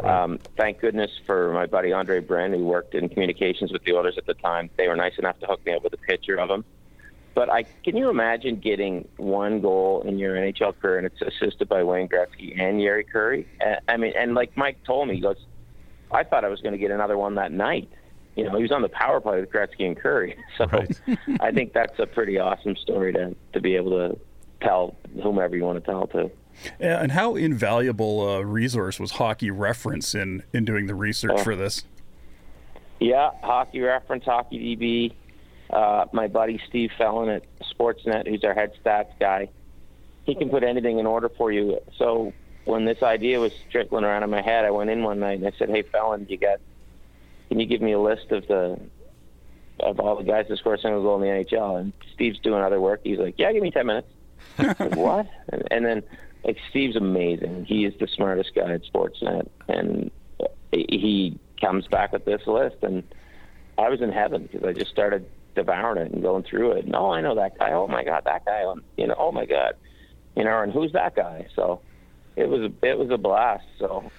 Um, 0.03 0.39
thank 0.57 0.81
goodness 0.81 1.11
for 1.27 1.53
my 1.53 1.67
buddy 1.67 1.93
Andre 1.93 2.21
Bren, 2.21 2.57
who 2.57 2.65
worked 2.65 2.95
in 2.95 3.09
communications 3.09 3.73
with 3.73 3.83
the 3.85 3.95
Oilers 3.95 4.17
at 4.17 4.27
the 4.27 4.35
time. 4.35 4.71
They 4.77 4.87
were 4.89 4.97
nice 4.97 5.19
enough 5.19 5.39
to 5.41 5.47
hook 5.47 5.65
me 5.65 5.75
up 5.75 5.83
with 5.83 5.93
a 5.93 5.99
picture 5.99 6.37
of 6.37 6.51
him. 6.51 6.65
But 7.39 7.51
I 7.53 7.63
can 7.85 7.97
you 7.97 8.11
imagine 8.11 8.57
getting 8.57 9.07
one 9.17 9.61
goal 9.61 10.03
in 10.05 10.19
your 10.19 10.35
NHL 10.35 10.77
career 10.81 10.99
and 10.99 11.07
it's 11.07 11.23
assisted 11.23 11.69
by 11.69 11.85
Wayne 11.85 12.09
Gretzky 12.09 12.61
and 12.61 12.81
Jari 12.81 13.05
Kurri? 13.09 13.47
I 13.87 13.97
mean, 13.97 14.13
and 14.19 14.35
like 14.35 14.57
Mike 14.57 14.83
told 14.83 15.07
me, 15.07 15.15
he 15.15 15.21
goes, 15.21 15.37
I 16.11 16.25
thought 16.25 16.45
I 16.45 16.49
was 16.49 16.61
going 16.63 16.73
to 16.73 16.79
get 16.79 16.91
another 16.91 17.17
one 17.17 17.37
that 17.37 17.53
night. 17.53 17.89
You 18.35 18.43
know, 18.43 18.57
he 18.57 18.63
was 18.63 18.73
on 18.73 18.83
the 18.83 18.89
power 18.89 19.21
play 19.21 19.39
with 19.39 19.53
Gretzky 19.53 19.87
and 19.87 19.97
Kurri. 19.97 20.35
So 20.59 20.67
Right. 20.67 21.01
I 21.41 21.53
think 21.53 21.75
that's 21.75 21.97
a 22.01 22.07
pretty 22.07 22.41
awesome 22.41 22.75
story 22.75 23.13
to 23.13 23.37
to 23.53 23.61
be 23.61 23.77
able 23.77 23.93
to 23.93 24.19
tell 24.61 24.97
whomever 25.23 25.55
you 25.57 25.63
want 25.63 25.79
to 25.79 25.89
tell 25.89 26.09
to. 26.09 26.33
And 26.81 27.13
how 27.13 27.37
invaluable 27.37 28.29
a 28.31 28.45
resource 28.45 28.99
was 28.99 29.13
Hockey 29.13 29.53
Reference 29.53 30.13
in 30.13 30.43
in 30.53 30.65
doing 30.65 30.87
the 30.87 30.97
research 30.97 31.35
Oh. 31.37 31.45
for 31.45 31.55
this? 31.55 31.85
Yeah, 32.99 33.31
Hockey 33.45 33.79
Reference, 33.81 34.25
Hockey 34.25 34.77
DB. 34.77 35.13
Uh, 35.71 36.07
my 36.13 36.29
buddy 36.29 36.61
Steve 36.69 36.91
Fellon 36.99 37.37
at 37.37 37.43
Sportsnet, 37.75 38.27
who's 38.27 38.45
our 38.45 38.55
head 38.55 38.73
stats 38.83 39.13
guy, 39.21 39.49
he 40.25 40.35
can 40.35 40.49
put 40.49 40.63
anything 40.63 40.99
in 40.99 41.07
order 41.07 41.29
for 41.29 41.53
you. 41.53 41.79
So 41.99 42.33
when 42.65 42.85
this 42.85 43.03
idea 43.03 43.41
was 43.41 43.53
trickling 43.71 44.05
around 44.05 44.23
in 44.23 44.31
my 44.31 44.43
head, 44.43 44.65
I 44.65 44.71
went 44.71 44.91
in 44.91 45.03
one 45.03 45.21
night 45.21 45.39
and 45.39 45.47
I 45.47 45.53
said, 45.59 45.69
"Hey, 45.71 45.83
Fellon, 45.83 46.29
you 46.29 46.37
got? 46.37 46.61
Can 47.49 47.61
you 47.61 47.67
give 47.67 47.81
me 47.81 47.93
a 47.93 48.01
list 48.01 48.31
of 48.31 48.47
the 48.47 48.79
of 49.81 50.01
all 50.01 50.17
the 50.17 50.25
guys 50.25 50.47
that 50.49 50.59
score 50.59 50.75
a 50.75 50.79
single 50.79 51.03
goal 51.03 51.23
in 51.23 51.23
the 51.23 51.45
NHL?" 51.45 51.81
And 51.81 51.93
Steve's 52.15 52.39
doing 52.41 52.63
other 52.63 52.81
work. 52.81 53.01
He's 53.05 53.19
like, 53.19 53.35
"Yeah, 53.39 53.53
give 53.53 53.63
me 53.63 53.71
ten 53.71 53.87
minutes." 53.87 54.09
Said, 54.57 54.97
what? 54.97 55.27
And, 55.51 55.63
and 55.71 55.85
then 55.85 56.03
like 56.45 56.59
Steve's 56.71 56.97
amazing. 56.97 57.65
He 57.65 57.85
is 57.85 57.95
the 57.99 58.07
smartest 58.09 58.55
guy 58.55 58.73
at 58.73 58.83
Sportsnet, 58.85 59.49
and 59.69 60.11
he 60.73 61.39
comes 61.61 61.87
back 61.87 62.13
with 62.13 62.25
this 62.25 62.47
list, 62.47 62.77
and 62.83 63.03
I 63.77 63.89
was 63.89 64.01
in 64.01 64.13
heaven 64.13 64.49
because 64.51 64.67
I 64.67 64.73
just 64.73 64.91
started 64.91 65.27
devouring 65.59 66.07
it 66.07 66.13
and 66.13 66.23
going 66.23 66.45
through 66.45 66.73
it. 66.73 66.87
No, 66.87 67.13
I 67.13 67.21
know 67.21 67.35
that 67.35 67.59
guy. 67.59 67.73
Oh 67.73 67.87
my 67.87 68.05
God, 68.05 68.23
that 68.25 68.45
guy. 68.45 68.63
Um, 68.65 68.83
You 68.97 69.07
know, 69.09 69.17
oh 69.19 69.33
my 69.33 69.45
God, 69.45 69.75
you 70.37 70.45
know, 70.45 70.63
and 70.63 70.73
who's 70.73 70.93
that 70.93 71.15
guy? 71.15 71.47
So 71.55 71.83
it 72.37 72.49
was 72.49 72.71
a, 72.71 72.87
it 72.87 72.99
was 72.99 73.11
a 73.11 73.19
blast. 73.19 73.65
So 73.79 74.11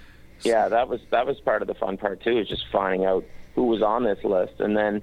yeah, 0.42 0.70
that 0.70 0.88
was 0.88 1.02
that 1.12 1.26
was 1.26 1.40
part 1.40 1.62
of 1.62 1.68
the 1.68 1.74
fun 1.74 1.98
part 1.98 2.22
too, 2.24 2.38
is 2.38 2.48
just 2.48 2.66
finding 2.72 3.06
out 3.06 3.26
who 3.56 3.64
was 3.64 3.82
on 3.82 4.04
this 4.04 4.20
list, 4.24 4.54
and 4.60 4.78
then 4.78 5.02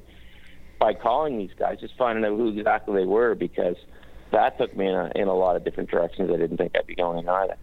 by 0.78 0.92
calling 0.94 1.38
these 1.38 1.54
guys, 1.58 1.80
just 1.80 1.96
finding 1.96 2.24
out 2.24 2.36
who 2.36 2.56
exactly 2.56 3.00
they 3.00 3.06
were 3.06 3.34
because 3.34 3.76
that 4.32 4.58
took 4.58 4.76
me 4.76 4.86
in 4.86 4.94
a, 4.94 5.10
in 5.14 5.28
a 5.28 5.34
lot 5.34 5.56
of 5.56 5.64
different 5.64 5.90
directions 5.90 6.30
I 6.32 6.36
didn't 6.36 6.58
think 6.58 6.72
I'd 6.76 6.86
be 6.86 6.94
going 6.94 7.18
in 7.18 7.28
either. 7.28 7.56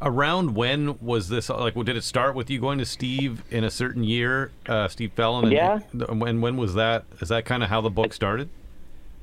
Around 0.00 0.54
when 0.54 0.98
was 1.00 1.28
this? 1.28 1.48
Like, 1.48 1.74
well, 1.74 1.82
did 1.82 1.96
it 1.96 2.04
start 2.04 2.36
with 2.36 2.50
you 2.50 2.60
going 2.60 2.78
to 2.78 2.84
Steve 2.86 3.42
in 3.50 3.64
a 3.64 3.70
certain 3.70 4.04
year, 4.04 4.52
uh, 4.68 4.86
Steve 4.88 5.12
Fallon? 5.16 5.46
And, 5.46 5.52
Yeah. 5.52 5.80
And 5.92 6.40
when 6.40 6.56
was 6.56 6.74
that? 6.74 7.04
Is 7.20 7.30
that 7.30 7.44
kind 7.44 7.62
of 7.64 7.68
how 7.68 7.80
the 7.80 7.90
book 7.90 8.12
started? 8.12 8.48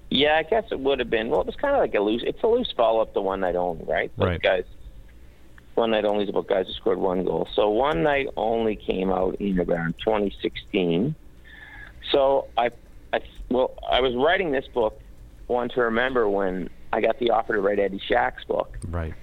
Yeah, 0.10 0.36
I 0.36 0.44
guess 0.44 0.66
it 0.72 0.80
would 0.80 1.00
have 1.00 1.10
been. 1.10 1.30
Well, 1.30 1.42
it 1.42 1.48
was 1.48 1.56
kind 1.56 1.76
of 1.76 1.80
like 1.80 1.96
a 1.96 2.00
loose. 2.00 2.24
It's 2.26 2.42
a 2.44 2.48
loose 2.48 2.72
follow 2.76 3.02
up 3.02 3.14
to 3.14 3.22
One 3.22 3.40
Night 3.40 3.56
Only, 3.56 3.86
right? 3.86 4.12
Those 4.18 4.28
Right. 4.28 4.42
Guys, 4.42 4.66
One 5.76 5.92
Night 5.92 6.06
Only 6.06 6.26
is 6.26 6.30
about 6.30 6.48
guys 6.48 6.68
who 6.68 6.74
scored 6.74 7.00
one 7.00 7.24
goal. 7.24 7.48
So 7.54 7.70
One 7.70 8.04
Night 8.04 8.28
Only 8.38 8.76
came 8.76 9.12
out 9.12 9.36
in 9.40 9.60
around 9.60 9.96
2016. 10.00 11.16
So 12.12 12.48
I, 12.58 12.70
I, 13.14 13.22
well, 13.50 13.74
I 13.90 14.02
was 14.02 14.14
writing 14.16 14.52
this 14.52 14.68
book, 14.68 15.00
one 15.48 15.70
to 15.70 15.82
remember 15.82 16.30
when 16.30 16.70
I 16.94 17.02
got 17.02 17.18
the 17.20 17.32
offer 17.32 17.54
to 17.54 17.62
write 17.62 17.80
Eddie 17.80 18.02
Shack's 18.08 18.44
book. 18.44 18.78
Right. 18.88 19.14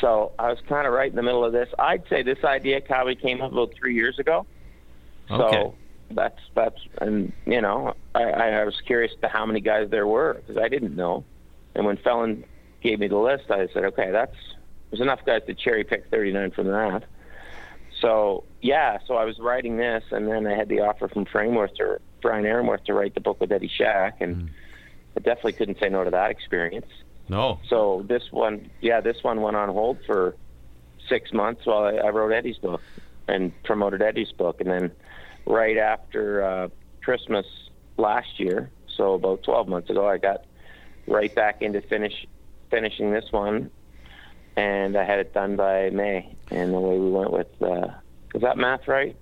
So 0.00 0.32
I 0.38 0.48
was 0.48 0.58
kind 0.68 0.86
of 0.86 0.92
right 0.92 1.10
in 1.10 1.16
the 1.16 1.22
middle 1.22 1.44
of 1.44 1.52
this. 1.52 1.68
I'd 1.78 2.04
say 2.08 2.22
this 2.22 2.44
idea 2.44 2.80
probably 2.80 3.16
came 3.16 3.40
up 3.40 3.52
about 3.52 3.74
three 3.74 3.94
years 3.94 4.18
ago. 4.18 4.46
So 5.28 5.44
Okay. 5.44 5.76
that's 6.12 6.40
that's 6.54 6.80
and 6.98 7.32
you 7.46 7.60
know 7.60 7.94
I, 8.14 8.22
I 8.22 8.64
was 8.64 8.80
curious 8.80 9.12
to 9.20 9.28
how 9.28 9.44
many 9.44 9.60
guys 9.60 9.90
there 9.90 10.06
were 10.06 10.34
because 10.34 10.62
I 10.62 10.68
didn't 10.68 10.96
know. 10.96 11.24
And 11.74 11.84
when 11.84 11.96
Felon 11.98 12.44
gave 12.80 12.98
me 12.98 13.08
the 13.08 13.18
list, 13.18 13.50
I 13.50 13.68
said, 13.74 13.84
okay, 13.84 14.10
that's 14.10 14.36
there's 14.90 15.00
enough 15.00 15.20
guys 15.26 15.42
to 15.46 15.54
cherry 15.54 15.84
pick 15.84 16.06
39 16.10 16.52
from 16.52 16.68
that. 16.68 17.04
So 18.00 18.44
yeah, 18.62 18.98
so 19.06 19.14
I 19.14 19.24
was 19.24 19.38
writing 19.38 19.76
this, 19.76 20.04
and 20.10 20.28
then 20.28 20.46
I 20.46 20.54
had 20.54 20.68
the 20.68 20.80
offer 20.80 21.08
from 21.08 21.24
Frameworth 21.26 21.74
to 21.74 22.00
Brian 22.22 22.46
Aaronworth 22.46 22.84
to 22.84 22.94
write 22.94 23.14
the 23.14 23.20
book 23.20 23.40
with 23.40 23.52
Eddie 23.52 23.68
Shack, 23.68 24.20
and 24.20 24.36
hmm. 24.36 24.46
I 25.16 25.20
definitely 25.20 25.54
couldn't 25.54 25.78
say 25.80 25.88
no 25.88 26.04
to 26.04 26.10
that 26.10 26.30
experience. 26.30 26.86
No. 27.28 27.58
So 27.68 28.04
this 28.08 28.22
one, 28.30 28.70
yeah, 28.80 29.00
this 29.00 29.22
one 29.22 29.40
went 29.42 29.56
on 29.56 29.68
hold 29.68 29.98
for 30.06 30.34
six 31.08 31.32
months 31.32 31.64
while 31.66 31.84
I, 31.84 31.94
I 31.96 32.08
wrote 32.10 32.32
Eddie's 32.32 32.58
book 32.58 32.80
and 33.26 33.52
promoted 33.64 34.00
Eddie's 34.02 34.32
book, 34.32 34.60
and 34.60 34.70
then 34.70 34.92
right 35.46 35.76
after 35.76 36.42
uh, 36.44 36.68
Christmas 37.02 37.46
last 37.96 38.38
year, 38.40 38.70
so 38.96 39.14
about 39.14 39.42
12 39.42 39.68
months 39.68 39.90
ago, 39.90 40.08
I 40.08 40.18
got 40.18 40.44
right 41.06 41.34
back 41.34 41.62
into 41.62 41.80
finish 41.82 42.26
finishing 42.70 43.10
this 43.12 43.26
one, 43.30 43.70
and 44.56 44.96
I 44.96 45.04
had 45.04 45.18
it 45.20 45.32
done 45.34 45.56
by 45.56 45.90
May. 45.90 46.34
And 46.50 46.72
the 46.74 46.80
way 46.80 46.98
we 46.98 47.10
went 47.10 47.30
with, 47.32 47.46
uh, 47.62 47.88
is 48.34 48.42
that 48.42 48.56
math 48.58 48.86
right? 48.88 49.16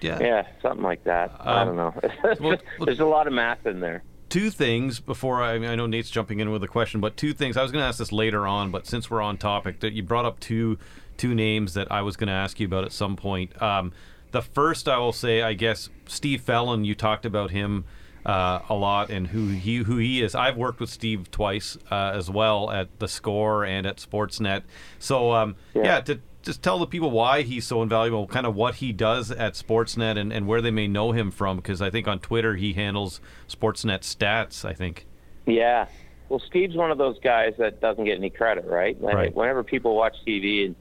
Yeah. 0.00 0.18
Yeah, 0.20 0.46
something 0.62 0.82
like 0.84 1.04
that. 1.04 1.32
I 1.40 1.62
Um, 1.62 1.68
don't 1.68 1.76
know. 1.76 2.34
well- 2.40 2.58
There's 2.84 3.00
a 3.00 3.06
lot 3.06 3.26
of 3.26 3.32
math 3.32 3.66
in 3.66 3.80
there. 3.80 4.02
Two 4.28 4.50
things 4.50 4.98
before 4.98 5.42
I, 5.42 5.54
I 5.54 5.76
know 5.76 5.86
Nate's 5.86 6.10
jumping 6.10 6.40
in 6.40 6.50
with 6.50 6.62
a 6.64 6.68
question, 6.68 7.00
but 7.00 7.16
two 7.16 7.32
things. 7.32 7.56
I 7.56 7.62
was 7.62 7.70
going 7.70 7.82
to 7.82 7.86
ask 7.86 7.98
this 7.98 8.10
later 8.12 8.46
on, 8.46 8.70
but 8.70 8.86
since 8.86 9.08
we're 9.10 9.22
on 9.22 9.36
topic, 9.36 9.80
that 9.80 9.92
you 9.92 10.02
brought 10.02 10.24
up 10.24 10.40
two 10.40 10.78
two 11.16 11.34
names 11.34 11.74
that 11.74 11.90
I 11.90 12.02
was 12.02 12.16
going 12.16 12.26
to 12.26 12.34
ask 12.34 12.60
you 12.60 12.66
about 12.66 12.84
at 12.84 12.92
some 12.92 13.16
point. 13.16 13.60
Um, 13.62 13.92
the 14.32 14.42
first, 14.42 14.88
I 14.88 14.98
will 14.98 15.12
say, 15.12 15.42
I 15.42 15.54
guess 15.54 15.88
Steve 16.06 16.42
Fellon. 16.42 16.84
You 16.84 16.94
talked 16.94 17.24
about 17.24 17.52
him 17.52 17.84
uh, 18.26 18.60
a 18.68 18.74
lot 18.74 19.08
and 19.08 19.28
who 19.28 19.48
he 19.48 19.76
who 19.76 19.98
he 19.98 20.22
is. 20.22 20.34
I've 20.34 20.56
worked 20.56 20.80
with 20.80 20.90
Steve 20.90 21.30
twice 21.30 21.78
uh, 21.90 22.12
as 22.14 22.28
well 22.28 22.70
at 22.70 22.98
the 22.98 23.08
Score 23.08 23.64
and 23.64 23.86
at 23.86 23.96
Sportsnet. 23.98 24.62
So 24.98 25.32
um, 25.32 25.56
yeah. 25.74 25.82
Yeah. 25.84 26.00
to 26.00 26.20
just 26.46 26.62
tell 26.62 26.78
the 26.78 26.86
people 26.86 27.10
why 27.10 27.42
he's 27.42 27.66
so 27.66 27.82
invaluable, 27.82 28.26
kind 28.28 28.46
of 28.46 28.54
what 28.54 28.76
he 28.76 28.92
does 28.92 29.30
at 29.32 29.54
Sportsnet 29.54 30.16
and, 30.16 30.32
and 30.32 30.46
where 30.46 30.62
they 30.62 30.70
may 30.70 30.86
know 30.86 31.10
him 31.12 31.30
from? 31.30 31.56
Because 31.56 31.82
I 31.82 31.90
think 31.90 32.06
on 32.06 32.20
Twitter 32.20 32.54
he 32.54 32.72
handles 32.72 33.20
Sportsnet 33.48 34.00
stats. 34.00 34.64
I 34.64 34.72
think. 34.72 35.06
Yeah. 35.44 35.86
Well, 36.28 36.40
Steve's 36.40 36.74
one 36.74 36.90
of 36.90 36.98
those 36.98 37.18
guys 37.20 37.54
that 37.58 37.80
doesn't 37.80 38.04
get 38.04 38.16
any 38.16 38.30
credit, 38.30 38.64
right? 38.64 39.00
Like, 39.00 39.14
Right. 39.14 39.34
Whenever 39.34 39.62
people 39.62 39.94
watch 39.94 40.14
TV 40.26 40.66
and 40.66 40.74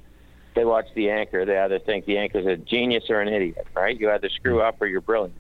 they 0.56 0.65
watch 0.65 0.86
the 0.95 1.10
anchor, 1.10 1.45
they 1.45 1.58
either 1.58 1.80
think 1.80 2.06
the 2.06 2.17
anchor's 2.17 2.45
a 2.45 2.58
genius 2.58 3.04
or 3.10 3.21
an 3.21 3.28
idiot, 3.28 3.67
right? 3.75 3.99
You 3.99 4.12
either 4.12 4.30
screw 4.30 4.62
up 4.62 4.82
or 4.82 4.88
you're 4.88 5.01
brilliant. 5.01 5.36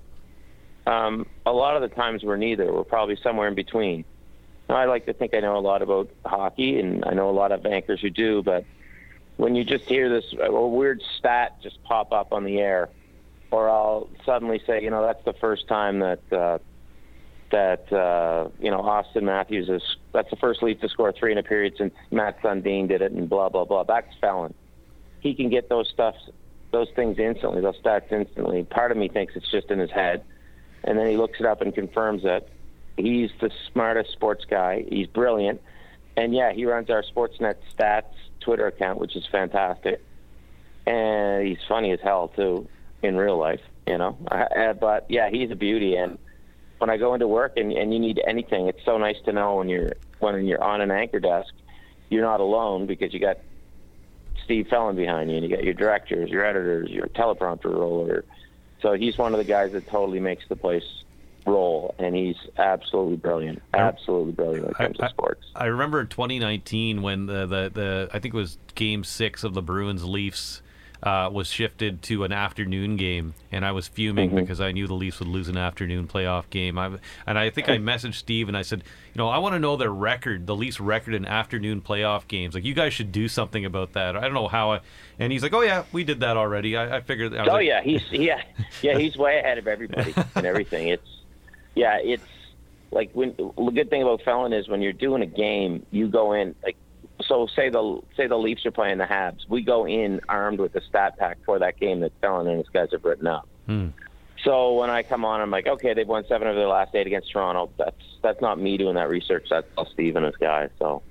Um, 0.85 1.25
a 1.45 1.51
lot 1.51 1.75
of 1.75 1.81
the 1.87 1.95
times 1.95 2.23
we're 2.23 2.35
neither. 2.35 2.71
We're 2.71 2.83
probably 2.83 3.17
somewhere 3.23 3.47
in 3.47 3.55
between. 3.55 4.05
Now, 4.69 4.75
I 4.75 4.85
like 4.85 5.05
to 5.05 5.13
think 5.13 5.33
I 5.33 5.39
know 5.39 5.57
a 5.57 5.59
lot 5.59 5.81
about 5.81 6.09
hockey, 6.25 6.79
and 6.79 7.03
I 7.05 7.13
know 7.13 7.29
a 7.29 7.31
lot 7.31 7.51
of 7.51 7.65
anchors 7.65 8.01
who 8.01 8.09
do, 8.09 8.43
but 8.43 8.65
when 9.37 9.55
you 9.55 9.63
just 9.63 9.85
hear 9.85 10.09
this 10.09 10.25
a 10.41 10.51
weird 10.51 11.01
stat 11.19 11.57
just 11.61 11.83
pop 11.83 12.11
up 12.11 12.31
on 12.31 12.43
the 12.43 12.59
air, 12.59 12.89
or 13.51 13.69
I'll 13.69 14.09
suddenly 14.25 14.61
say, 14.65 14.83
you 14.83 14.89
know, 14.89 15.05
that's 15.05 15.23
the 15.25 15.33
first 15.33 15.67
time 15.67 15.99
that 15.99 16.33
uh, 16.33 16.59
that 17.51 17.91
uh, 17.93 18.49
you 18.59 18.71
know 18.71 18.81
Auston 18.81 19.23
Matthews 19.23 19.69
is 19.69 19.81
that's 20.13 20.29
the 20.29 20.35
first 20.37 20.63
lead 20.63 20.81
to 20.81 20.89
score 20.89 21.11
three 21.11 21.31
in 21.31 21.37
a 21.37 21.43
period 21.43 21.75
since 21.77 21.93
Mats 22.11 22.41
Sundin 22.41 22.87
did 22.87 23.01
it, 23.01 23.11
and 23.11 23.29
blah 23.29 23.49
blah 23.49 23.65
blah. 23.65 23.83
That's 23.83 24.13
Fallon. 24.19 24.53
He 25.19 25.33
can 25.33 25.49
get 25.49 25.69
those 25.69 25.89
stuff, 25.89 26.15
those 26.71 26.87
things 26.95 27.17
instantly, 27.17 27.61
those 27.61 27.79
stats 27.81 28.11
instantly. 28.11 28.63
Part 28.63 28.91
of 28.91 28.97
me 28.97 29.07
thinks 29.07 29.35
it's 29.35 29.49
just 29.49 29.71
in 29.71 29.79
his 29.79 29.91
head, 29.91 30.23
and 30.83 30.97
then 30.97 31.07
he 31.07 31.17
looks 31.17 31.39
it 31.39 31.45
up 31.45 31.61
and 31.61 31.73
confirms 31.73 32.23
that 32.23 32.47
he's 32.97 33.31
the 33.41 33.51
smartest 33.71 34.11
sports 34.11 34.45
guy. 34.49 34.85
He's 34.87 35.07
brilliant, 35.07 35.61
and 36.17 36.33
yeah, 36.33 36.53
he 36.53 36.65
runs 36.65 36.89
our 36.89 37.03
Sportsnet 37.03 37.55
stats 37.75 38.13
Twitter 38.39 38.67
account, 38.67 38.99
which 38.99 39.15
is 39.15 39.25
fantastic, 39.31 40.01
and 40.85 41.47
he's 41.47 41.57
funny 41.67 41.91
as 41.91 41.99
hell 42.01 42.29
too 42.35 42.67
in 43.01 43.15
real 43.15 43.37
life, 43.37 43.61
you 43.87 43.97
know. 43.97 44.17
Uh, 44.29 44.73
but 44.73 45.05
yeah, 45.09 45.29
he's 45.29 45.51
a 45.51 45.55
beauty, 45.55 45.95
and 45.95 46.17
when 46.77 46.89
I 46.89 46.97
go 46.97 47.13
into 47.13 47.27
work 47.27 47.53
and, 47.57 47.71
and 47.71 47.93
you 47.93 47.99
need 47.99 48.21
anything, 48.27 48.67
it's 48.67 48.83
so 48.85 48.97
nice 48.97 49.17
to 49.25 49.33
know 49.33 49.55
when 49.55 49.69
you're 49.69 49.93
when 50.19 50.45
you're 50.45 50.63
on 50.63 50.81
an 50.81 50.91
anchor 50.91 51.19
desk, 51.19 51.53
you're 52.09 52.23
not 52.23 52.39
alone 52.39 52.85
because 52.85 53.13
you 53.13 53.19
got 53.19 53.37
Steve 54.43 54.67
Fellon 54.71 54.95
behind 54.95 55.29
you, 55.29 55.37
and 55.37 55.49
you 55.49 55.55
got 55.55 55.63
your 55.63 55.73
directors, 55.73 56.29
your 56.29 56.45
editors, 56.45 56.89
your 56.89 57.07
teleprompter 57.07 57.73
roller. 57.73 58.23
So 58.81 58.93
he's 58.93 59.17
one 59.17 59.33
of 59.33 59.39
the 59.39 59.43
guys 59.43 59.71
that 59.73 59.87
totally 59.87 60.19
makes 60.19 60.47
the 60.47 60.55
place 60.55 60.83
roll, 61.45 61.93
and 61.99 62.15
he's 62.15 62.35
absolutely 62.57 63.17
brilliant, 63.17 63.61
absolutely 63.73 64.31
brilliant 64.33 64.63
when 64.65 64.71
it 64.71 64.77
comes 64.77 64.99
I- 64.99 65.07
to 65.07 65.13
sports. 65.13 65.45
I 65.55 65.65
remember 65.65 66.03
2019 66.05 67.01
when 67.01 67.25
the, 67.27 67.45
the, 67.45 67.71
the 67.73 68.09
I 68.13 68.19
think 68.19 68.33
it 68.33 68.37
was 68.37 68.57
Game 68.75 69.03
Six 69.03 69.43
of 69.43 69.53
the 69.53 69.61
Bruins 69.61 70.03
Leafs 70.03 70.61
uh, 71.03 71.29
was 71.31 71.47
shifted 71.47 72.01
to 72.01 72.23
an 72.23 72.31
afternoon 72.31 72.97
game, 72.97 73.35
and 73.51 73.63
I 73.63 73.73
was 73.73 73.87
fuming 73.87 74.29
Mm-hmm. 74.29 74.39
because 74.39 74.59
I 74.59 74.71
knew 74.71 74.87
the 74.87 74.95
Leafs 74.95 75.19
would 75.19 75.27
lose 75.27 75.47
an 75.49 75.57
afternoon 75.57 76.07
playoff 76.07 76.49
game. 76.49 76.79
I, 76.79 76.97
and 77.27 77.37
I 77.37 77.51
think 77.51 77.69
I 77.69 77.77
messaged 77.77 78.15
Steve 78.15 78.47
and 78.47 78.57
I 78.57 78.63
said, 78.63 78.79
you 79.13 79.19
know, 79.19 79.29
I 79.29 79.37
want 79.37 79.53
to 79.53 79.59
know 79.59 79.75
their 79.75 79.91
record, 79.93 80.47
the 80.47 80.55
Leafs 80.55 80.79
record 80.79 81.13
in 81.13 81.25
afternoon 81.25 81.81
playoff 81.81 82.27
games. 82.27 82.55
Like 82.55 82.63
you 82.65 82.73
guys 82.73 82.91
should 82.93 83.11
do 83.11 83.27
something 83.27 83.65
about 83.65 83.93
that. 83.93 84.17
I 84.17 84.21
don't 84.21 84.33
know 84.33 84.47
how. 84.47 84.71
I, 84.71 84.79
and 85.19 85.31
he's 85.31 85.43
like, 85.43 85.53
oh 85.53 85.61
yeah, 85.61 85.83
we 85.91 86.03
did 86.03 86.21
that 86.21 86.37
already. 86.37 86.75
I, 86.75 86.97
I 86.97 87.01
figured. 87.01 87.35
I 87.35 87.45
Oh 87.45 87.53
like, 87.53 87.67
yeah, 87.67 87.81
he's 87.83 88.01
yeah, 88.11 88.41
yeah, 88.81 88.97
he's 88.97 89.15
way 89.17 89.37
ahead 89.37 89.57
of 89.59 89.67
everybody 89.67 90.13
and 90.33 90.45
everything. 90.45 90.87
It's 90.87 91.07
yeah, 91.75 91.99
it's 92.01 92.23
like 92.91 93.11
when 93.13 93.35
the 93.37 93.71
good 93.71 93.89
thing 93.89 94.01
about 94.01 94.21
Felon 94.23 94.53
is 94.53 94.67
when 94.67 94.81
you're 94.81 94.93
doing 94.93 95.21
a 95.21 95.27
game, 95.27 95.85
you 95.91 96.07
go 96.07 96.33
in 96.33 96.55
like 96.63 96.77
so 97.21 97.47
say 97.55 97.69
the 97.69 98.01
say 98.17 98.27
the 98.27 98.37
Leafs 98.37 98.65
are 98.65 98.71
playing 98.71 98.97
the 98.97 99.05
Habs, 99.05 99.47
we 99.49 99.61
go 99.61 99.87
in 99.87 100.21
armed 100.27 100.59
with 100.59 100.75
a 100.75 100.81
stat 100.81 101.17
pack 101.17 101.37
for 101.45 101.59
that 101.59 101.79
game 101.79 102.01
that 102.01 102.11
Felon 102.21 102.47
and 102.47 102.57
his 102.57 102.69
guys 102.69 102.89
have 102.91 103.03
written 103.03 103.27
up. 103.27 103.47
Hmm. 103.65 103.89
So 104.43 104.73
when 104.73 104.89
I 104.89 105.01
come 105.01 105.25
on, 105.25 105.41
I'm 105.41 105.49
like, 105.49 105.65
okay, 105.65 105.93
they've 105.93 106.07
won 106.07 106.23
seven 106.27 106.47
of 106.47 106.55
their 106.55 106.67
last 106.67 106.93
eight 106.93 107.07
against 107.07 107.31
Toronto. 107.31 107.69
That's 107.77 108.01
that's 108.21 108.41
not 108.41 108.59
me 108.59 108.77
doing 108.77 108.95
that 108.95 109.09
research. 109.09 109.47
That's 109.49 109.67
all 109.77 109.87
Steve 109.91 110.15
and 110.15 110.25
his 110.25 110.35
guys. 110.35 110.69
So 110.79 111.01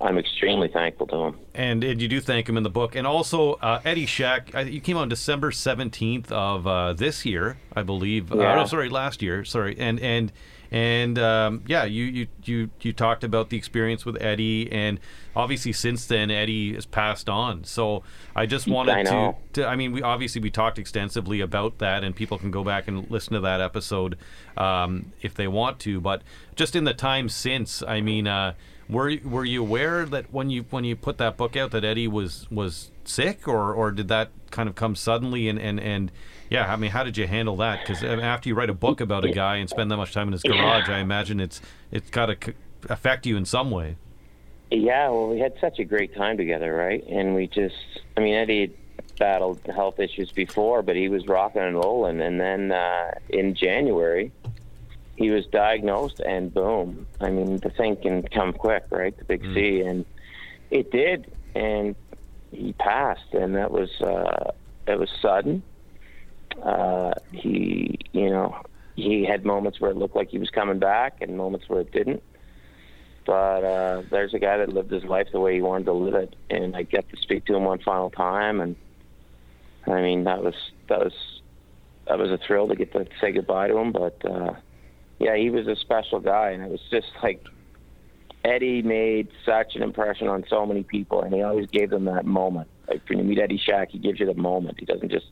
I'm 0.00 0.16
extremely 0.16 0.68
thankful 0.68 1.06
to 1.08 1.16
him. 1.16 1.38
And, 1.54 1.84
and 1.84 2.00
you 2.00 2.08
do 2.08 2.20
thank 2.20 2.48
him 2.48 2.56
in 2.56 2.62
the 2.62 2.70
book. 2.70 2.94
And 2.94 3.06
also, 3.06 3.54
uh, 3.54 3.80
Eddie 3.84 4.06
Shack, 4.06 4.52
you 4.66 4.80
came 4.80 4.96
on 4.96 5.08
December 5.08 5.50
17th 5.50 6.32
of 6.32 6.66
uh, 6.66 6.94
this 6.94 7.26
year, 7.26 7.58
I 7.76 7.82
believe. 7.82 8.32
Uh, 8.32 8.36
no, 8.36 8.64
sorry, 8.64 8.88
last 8.88 9.20
year. 9.20 9.44
Sorry. 9.44 9.76
And, 9.78 10.00
and, 10.00 10.32
and 10.70 11.18
um, 11.18 11.64
yeah, 11.66 11.84
you, 11.84 12.04
you, 12.04 12.26
you, 12.44 12.70
you 12.80 12.92
talked 12.94 13.24
about 13.24 13.50
the 13.50 13.58
experience 13.58 14.06
with 14.06 14.16
Eddie. 14.22 14.72
And 14.72 15.00
obviously, 15.36 15.72
since 15.72 16.06
then, 16.06 16.30
Eddie 16.30 16.74
has 16.74 16.86
passed 16.86 17.28
on. 17.28 17.64
So 17.64 18.02
I 18.34 18.46
just 18.46 18.66
wanted 18.66 18.94
I 18.94 19.02
to, 19.02 19.34
to, 19.54 19.66
I 19.66 19.76
mean, 19.76 19.92
we 19.92 20.00
obviously 20.00 20.40
we 20.40 20.50
talked 20.50 20.78
extensively 20.78 21.40
about 21.40 21.78
that, 21.78 22.04
and 22.04 22.16
people 22.16 22.38
can 22.38 22.50
go 22.50 22.64
back 22.64 22.88
and 22.88 23.10
listen 23.10 23.34
to 23.34 23.40
that 23.40 23.60
episode 23.60 24.16
um, 24.56 25.12
if 25.20 25.34
they 25.34 25.48
want 25.48 25.78
to. 25.80 26.00
But 26.00 26.22
just 26.54 26.74
in 26.74 26.84
the 26.84 26.94
time 26.94 27.28
since, 27.28 27.82
I 27.82 28.00
mean, 28.00 28.26
uh, 28.26 28.54
were 28.90 29.16
were 29.24 29.44
you 29.44 29.62
aware 29.62 30.04
that 30.06 30.32
when 30.32 30.50
you 30.50 30.64
when 30.70 30.84
you 30.84 30.96
put 30.96 31.18
that 31.18 31.36
book 31.36 31.56
out 31.56 31.70
that 31.72 31.84
Eddie 31.84 32.08
was 32.08 32.50
was 32.50 32.90
sick, 33.04 33.46
or 33.48 33.72
or 33.72 33.90
did 33.90 34.08
that 34.08 34.30
kind 34.50 34.68
of 34.68 34.74
come 34.74 34.94
suddenly? 34.94 35.48
And 35.48 35.58
and 35.58 35.80
and 35.80 36.12
yeah, 36.50 36.72
I 36.72 36.76
mean, 36.76 36.90
how 36.90 37.04
did 37.04 37.16
you 37.16 37.26
handle 37.26 37.56
that? 37.58 37.80
Because 37.80 38.02
after 38.02 38.48
you 38.48 38.54
write 38.54 38.70
a 38.70 38.74
book 38.74 39.00
about 39.00 39.24
a 39.24 39.30
guy 39.30 39.56
and 39.56 39.70
spend 39.70 39.90
that 39.90 39.96
much 39.96 40.12
time 40.12 40.28
in 40.28 40.32
his 40.32 40.42
garage, 40.42 40.88
I 40.88 40.98
imagine 40.98 41.40
it's 41.40 41.60
it's 41.90 42.10
got 42.10 42.26
to 42.26 42.54
affect 42.88 43.26
you 43.26 43.36
in 43.36 43.44
some 43.44 43.70
way. 43.70 43.96
Yeah, 44.70 45.08
well, 45.08 45.28
we 45.28 45.40
had 45.40 45.54
such 45.60 45.78
a 45.80 45.84
great 45.84 46.14
time 46.14 46.36
together, 46.36 46.72
right? 46.72 47.04
And 47.08 47.34
we 47.34 47.48
just, 47.48 47.74
I 48.16 48.20
mean, 48.20 48.34
Eddie 48.34 48.60
had 48.60 49.16
battled 49.18 49.60
health 49.66 49.98
issues 49.98 50.30
before, 50.30 50.82
but 50.82 50.94
he 50.94 51.08
was 51.08 51.26
rocking 51.26 51.62
and 51.62 51.74
rolling. 51.74 52.20
And 52.20 52.40
then 52.40 52.70
uh, 52.70 53.10
in 53.28 53.54
January, 53.54 54.30
he 55.20 55.30
was 55.30 55.44
diagnosed, 55.46 56.20
and 56.20 56.52
boom. 56.52 57.06
I 57.20 57.28
mean, 57.30 57.58
the 57.58 57.68
thing 57.68 57.96
can 57.96 58.22
come 58.22 58.54
quick, 58.54 58.84
right? 58.90 59.16
The 59.16 59.24
big 59.24 59.42
C. 59.54 59.80
And 59.80 60.06
it 60.70 60.90
did. 60.90 61.30
And 61.54 61.94
he 62.50 62.72
passed, 62.72 63.34
and 63.34 63.54
that 63.54 63.70
was, 63.70 63.90
uh, 64.00 64.52
it 64.86 64.98
was 64.98 65.10
sudden. 65.20 65.62
Uh, 66.62 67.12
he, 67.32 67.98
you 68.12 68.30
know, 68.30 68.56
he 68.96 69.24
had 69.24 69.44
moments 69.44 69.78
where 69.78 69.90
it 69.90 69.96
looked 69.98 70.16
like 70.16 70.30
he 70.30 70.38
was 70.38 70.48
coming 70.48 70.78
back 70.78 71.20
and 71.20 71.36
moments 71.36 71.68
where 71.68 71.80
it 71.80 71.92
didn't 71.92 72.22
but 73.26 73.62
uh, 73.64 74.02
there's 74.10 74.34
a 74.34 74.38
guy 74.38 74.56
that 74.56 74.70
lived 74.70 74.90
his 74.90 75.04
life 75.04 75.28
the 75.32 75.38
way 75.38 75.54
he 75.54 75.60
wanted 75.60 75.84
to 75.84 75.92
live 75.92 76.14
it, 76.14 76.34
and 76.48 76.74
I 76.74 76.82
get 76.82 77.08
to 77.10 77.16
speak 77.18 77.44
to 77.44 77.54
him 77.54 77.64
one 77.64 77.78
final 77.78 78.10
time, 78.10 78.60
and 78.60 78.74
I 79.86 80.00
mean 80.00 80.24
that 80.24 80.42
was 80.42 80.54
that 80.88 80.98
was 80.98 81.12
that 82.08 82.18
was 82.18 82.30
a 82.30 82.38
thrill 82.38 82.66
to 82.68 82.74
get 82.74 82.92
to 82.92 83.06
say 83.20 83.32
goodbye 83.32 83.68
to 83.68 83.76
him. 83.76 83.92
But 83.92 84.18
uh, 84.24 84.54
yeah, 85.20 85.36
he 85.36 85.50
was 85.50 85.68
a 85.68 85.76
special 85.76 86.18
guy, 86.18 86.50
and 86.50 86.64
it 86.64 86.70
was 86.70 86.80
just 86.90 87.08
like 87.22 87.44
Eddie 88.44 88.82
made 88.82 89.28
such 89.46 89.76
an 89.76 89.82
impression 89.82 90.26
on 90.26 90.44
so 90.48 90.66
many 90.66 90.82
people, 90.82 91.22
and 91.22 91.32
he 91.32 91.42
always 91.42 91.68
gave 91.68 91.90
them 91.90 92.06
that 92.06 92.24
moment. 92.24 92.68
Like 92.88 93.02
when 93.08 93.18
you 93.18 93.24
meet 93.24 93.38
Eddie 93.38 93.58
Shack, 93.64 93.90
he 93.90 93.98
gives 93.98 94.18
you 94.18 94.26
the 94.26 94.34
moment. 94.34 94.80
He 94.80 94.86
doesn't 94.86 95.10
just 95.10 95.26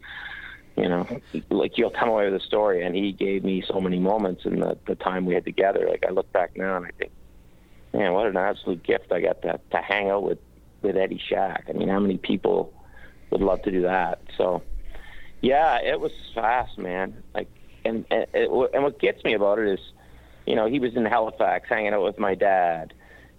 you 0.77 0.88
know, 0.88 1.09
like 1.51 1.77
you'll 1.77 1.90
come 1.90 2.09
away 2.09 2.31
with 2.31 2.40
a 2.40 2.44
story, 2.44 2.85
and 2.85 2.94
he 2.94 3.11
gave 3.11 3.42
me 3.42 3.64
so 3.66 3.81
many 3.81 3.98
moments 3.98 4.44
in 4.44 4.61
the 4.61 4.79
the 4.87 4.94
time 4.94 5.27
we 5.27 5.35
had 5.35 5.44
together. 5.44 5.87
Like 5.88 6.05
I 6.07 6.11
look 6.11 6.31
back 6.33 6.57
now, 6.57 6.77
and 6.77 6.87
I 6.87 6.90
think 6.96 7.11
man, 7.92 8.12
what 8.12 8.27
an 8.27 8.37
absolute 8.37 8.83
gift 8.85 9.11
I 9.11 9.20
got 9.20 9.42
to 9.42 9.59
to 9.70 9.79
hang 9.79 10.11
out 10.11 10.22
with 10.22 10.38
with 10.83 10.96
Eddie 10.96 11.20
Shack. 11.29 11.64
I 11.68 11.72
mean, 11.72 11.88
how 11.88 11.98
many 11.98 12.18
people 12.18 12.72
would 13.31 13.40
love 13.40 13.62
to 13.62 13.70
do 13.70 13.83
that? 13.83 14.20
So, 14.37 14.62
yeah, 15.40 15.81
it 15.83 16.01
was 16.01 16.12
fast, 16.35 16.79
man. 16.79 17.22
Like, 17.35 17.48
and 17.88 18.05
and, 18.11 18.27
and 18.35 18.83
what 18.85 18.98
gets 19.01 19.22
me 19.24 19.35
about 19.35 19.59
it 19.59 19.68
is, 19.68 19.81
you 20.46 20.55
know, 20.57 20.66
he 20.66 20.79
was 20.79 20.94
in 20.96 21.05
Halifax 21.05 21.68
hanging 21.68 21.92
out 21.94 22.05
with 22.05 22.18
my 22.18 22.35
dad. 22.35 22.92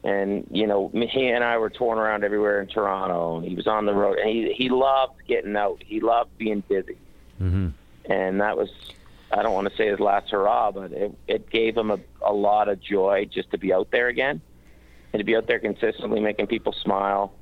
And 0.03 0.47
you 0.49 0.65
know, 0.65 0.89
he 0.93 1.27
and 1.27 1.43
I 1.43 1.57
were 1.57 1.69
touring 1.69 1.99
around 1.99 2.23
everywhere 2.23 2.61
in 2.61 2.67
Toronto. 2.67 3.41
He 3.41 3.53
was 3.53 3.67
on 3.67 3.85
the 3.85 3.93
road, 3.93 4.17
and 4.17 4.29
he 4.29 4.53
he 4.53 4.69
loved 4.69 5.15
getting 5.27 5.57
out. 5.57 5.83
He 5.85 5.99
loved 5.99 6.37
being 6.37 6.63
busy, 6.67 6.97
Mm-hmm. 7.41 7.69
and 8.11 8.41
that 8.41 8.55
was 8.57 8.69
I 9.31 9.43
don't 9.43 9.53
want 9.53 9.69
to 9.69 9.75
say 9.75 9.87
his 9.87 9.99
last 9.99 10.31
hurrah, 10.31 10.71
but 10.71 10.91
it, 10.93 11.13
it 11.27 11.49
gave 11.49 11.75
him 11.77 11.91
a, 11.91 11.99
a 12.21 12.33
lot 12.33 12.69
of 12.69 12.79
joy 12.81 13.25
just 13.31 13.51
to 13.51 13.57
be 13.57 13.73
out 13.73 13.91
there 13.91 14.07
again 14.07 14.41
and 15.13 15.19
to 15.19 15.23
be 15.23 15.35
out 15.35 15.47
there 15.47 15.59
consistently 15.59 16.19
making 16.19 16.47
people 16.47 16.73
smile, 16.73 17.33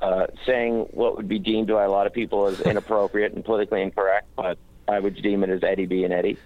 uh, 0.00 0.26
saying 0.46 0.86
what 0.92 1.16
would 1.16 1.28
be 1.28 1.38
deemed 1.38 1.68
by 1.68 1.82
a 1.84 1.90
lot 1.90 2.06
of 2.06 2.12
people 2.12 2.46
as 2.46 2.60
inappropriate 2.72 3.32
and 3.32 3.44
politically 3.44 3.82
incorrect, 3.82 4.28
but 4.36 4.56
I 4.88 4.98
would 4.98 5.16
deem 5.22 5.42
it 5.44 5.50
as 5.50 5.62
Eddie 5.62 5.86
being 5.86 6.12
Eddie. 6.12 6.38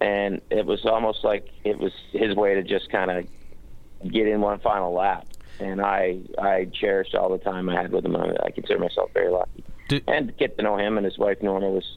And 0.00 0.40
it 0.50 0.66
was 0.66 0.84
almost 0.84 1.24
like 1.24 1.48
it 1.64 1.78
was 1.78 1.92
his 2.12 2.34
way 2.36 2.54
to 2.54 2.62
just 2.62 2.90
kind 2.90 3.10
of 3.10 3.26
get 4.10 4.26
in 4.26 4.40
one 4.40 4.58
final 4.60 4.92
lap. 4.92 5.26
And 5.60 5.80
I 5.80 6.18
I 6.38 6.66
cherished 6.72 7.14
all 7.14 7.30
the 7.30 7.38
time 7.38 7.68
I 7.68 7.80
had 7.80 7.92
with 7.92 8.04
him. 8.04 8.16
I, 8.16 8.34
I 8.44 8.50
consider 8.50 8.78
myself 8.78 9.10
very 9.14 9.30
lucky. 9.30 9.64
Did- 9.88 10.04
and 10.08 10.36
get 10.36 10.56
to 10.56 10.62
know 10.62 10.76
him 10.76 10.96
and 10.98 11.04
his 11.04 11.16
wife 11.18 11.42
Norma 11.42 11.70
was 11.70 11.96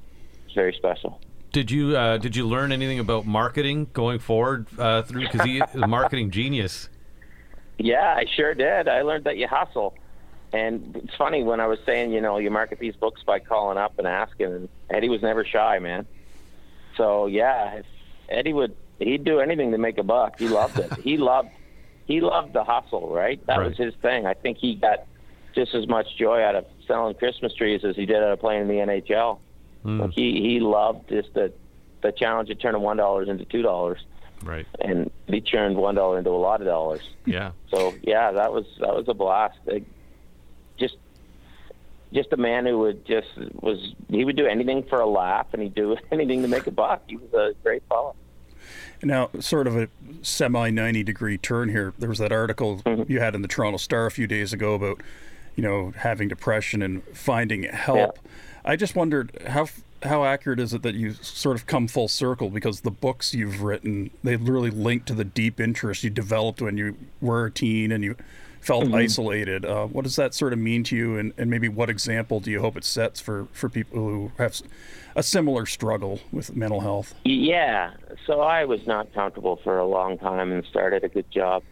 very 0.53 0.73
special. 0.73 1.19
Did 1.51 1.71
you 1.71 1.97
uh, 1.97 2.17
did 2.17 2.35
you 2.35 2.47
learn 2.47 2.71
anything 2.71 2.99
about 2.99 3.25
marketing 3.25 3.87
going 3.93 4.19
forward 4.19 4.67
uh, 4.77 5.01
through 5.01 5.21
because 5.21 5.41
he 5.41 5.57
is 5.59 5.75
a 5.75 5.87
marketing 5.87 6.31
genius? 6.31 6.89
Yeah, 7.79 8.15
I 8.17 8.25
sure 8.35 8.55
did. 8.55 8.87
I 8.87 9.03
learned 9.03 9.25
that 9.25 9.37
you 9.37 9.47
hustle. 9.47 9.93
And 10.53 10.95
it's 10.95 11.15
funny 11.15 11.43
when 11.43 11.59
I 11.59 11.67
was 11.67 11.79
saying, 11.85 12.11
you 12.13 12.21
know, 12.21 12.37
you 12.37 12.49
market 12.49 12.79
these 12.79 12.95
books 12.95 13.21
by 13.23 13.39
calling 13.39 13.77
up 13.77 13.97
and 13.99 14.07
asking, 14.07 14.45
and 14.53 14.69
Eddie 14.89 15.09
was 15.09 15.21
never 15.21 15.43
shy, 15.45 15.79
man. 15.79 16.05
So 16.95 17.27
yeah, 17.27 17.75
if 17.75 17.85
Eddie 18.29 18.53
would 18.53 18.75
he'd 18.99 19.23
do 19.23 19.39
anything 19.39 19.71
to 19.71 19.77
make 19.77 19.97
a 19.97 20.03
buck. 20.03 20.39
He 20.39 20.47
loved 20.47 20.79
it. 20.79 20.91
he 21.03 21.17
loved 21.17 21.49
he 22.05 22.21
loved 22.21 22.53
the 22.53 22.63
hustle, 22.63 23.09
right? 23.13 23.45
That 23.47 23.57
Right. 23.59 23.67
was 23.69 23.77
his 23.77 23.93
thing. 24.01 24.25
I 24.25 24.33
think 24.33 24.57
he 24.57 24.75
got 24.75 25.05
just 25.53 25.75
as 25.75 25.87
much 25.87 26.15
joy 26.17 26.41
out 26.41 26.55
of 26.55 26.65
selling 26.87 27.13
Christmas 27.15 27.53
trees 27.53 27.83
as 27.83 27.95
he 27.95 28.05
did 28.05 28.17
out 28.17 28.31
of 28.31 28.39
playing 28.39 28.61
in 28.63 28.67
the 28.69 28.75
NHL. 28.75 29.39
Like 29.83 30.01
hmm. 30.05 30.09
he 30.11 30.41
he 30.41 30.59
loved 30.59 31.09
just 31.09 31.33
the 31.33 31.51
the 32.01 32.11
challenge 32.11 32.49
of 32.49 32.59
turning 32.59 32.81
one 32.81 32.97
dollars 32.97 33.27
into 33.27 33.43
two 33.45 33.61
dollars, 33.61 33.99
Right. 34.43 34.65
and 34.79 35.11
he 35.27 35.41
turned 35.41 35.75
one 35.77 35.95
dollar 35.95 36.17
into 36.19 36.29
a 36.29 36.37
lot 36.37 36.61
of 36.61 36.67
dollars. 36.67 37.01
Yeah. 37.25 37.51
So 37.73 37.93
yeah, 38.03 38.31
that 38.31 38.53
was 38.53 38.65
that 38.79 38.95
was 38.95 39.05
a 39.07 39.13
blast. 39.13 39.57
Just 39.65 39.85
just 42.13 42.31
a 42.33 42.37
man 42.37 42.65
who 42.65 42.79
would 42.79 43.05
just 43.05 43.27
was 43.61 43.93
he 44.09 44.23
would 44.25 44.35
do 44.35 44.45
anything 44.45 44.83
for 44.83 44.99
a 44.99 45.07
laugh, 45.07 45.47
and 45.53 45.61
he'd 45.61 45.75
do 45.75 45.95
anything 46.11 46.41
to 46.41 46.47
make 46.47 46.67
a 46.67 46.71
buck. 46.71 47.03
He 47.07 47.17
was 47.17 47.33
a 47.33 47.53
great 47.63 47.83
fellow. 47.89 48.15
Now, 49.03 49.29
sort 49.39 49.67
of 49.67 49.77
a 49.77 49.89
semi 50.21 50.69
90 50.69 51.03
degree 51.03 51.37
turn 51.37 51.69
here. 51.69 51.93
There 51.97 52.09
was 52.09 52.19
that 52.19 52.31
article 52.31 52.79
mm-hmm. 52.79 53.11
you 53.11 53.19
had 53.19 53.35
in 53.35 53.41
the 53.41 53.47
Toronto 53.47 53.77
Star 53.77 54.05
a 54.05 54.11
few 54.11 54.27
days 54.27 54.53
ago 54.53 54.73
about, 54.73 55.01
you 55.55 55.63
know, 55.63 55.93
having 55.95 56.27
depression 56.27 56.81
and 56.81 57.03
finding 57.13 57.63
help. 57.63 58.19
I 58.65 58.75
just 58.75 58.95
wondered 58.95 59.37
how 59.47 59.67
how 60.03 60.25
accurate 60.25 60.59
is 60.59 60.73
it 60.73 60.83
that 60.83 60.95
you 60.95 61.13
sort 61.13 61.55
of 61.55 61.65
come 61.65 61.87
full 61.87 62.07
circle 62.07 62.49
because 62.49 62.81
the 62.81 62.91
books 62.91 63.33
you've 63.33 63.63
written 63.63 64.11
they 64.23 64.35
really 64.35 64.69
link 64.69 65.05
to 65.05 65.13
the 65.13 65.23
deep 65.23 65.59
interest 65.59 66.03
you 66.03 66.09
developed 66.09 66.61
when 66.61 66.77
you 66.77 66.95
were 67.19 67.45
a 67.45 67.51
teen 67.51 67.91
and 67.91 68.03
you 68.03 68.15
felt 68.67 68.93
isolated. 68.93 69.63
Uh, 69.65 69.85
what 69.87 70.03
does 70.03 70.17
that 70.17 70.33
sort 70.33 70.51
of 70.51 70.59
mean 70.59 70.83
to 70.83 70.95
you, 70.95 71.17
and, 71.17 71.33
and 71.37 71.49
maybe 71.49 71.69
what 71.69 71.89
example 71.89 72.41
do 72.41 72.51
you 72.51 72.59
hope 72.59 72.75
it 72.75 72.83
sets 72.83 73.21
for 73.21 73.47
for 73.53 73.69
people 73.69 73.97
who 73.97 74.31
have 74.37 74.61
a 75.15 75.23
similar 75.23 75.65
struggle 75.65 76.19
with 76.33 76.55
mental 76.55 76.81
health? 76.81 77.15
Yeah. 77.23 77.93
So 78.25 78.41
I 78.41 78.65
was 78.65 78.85
not 78.85 79.13
comfortable 79.13 79.55
for 79.63 79.79
a 79.79 79.85
long 79.85 80.17
time 80.17 80.51
and 80.51 80.65
started 80.65 81.03
a 81.05 81.09
good 81.09 81.31
job 81.31 81.63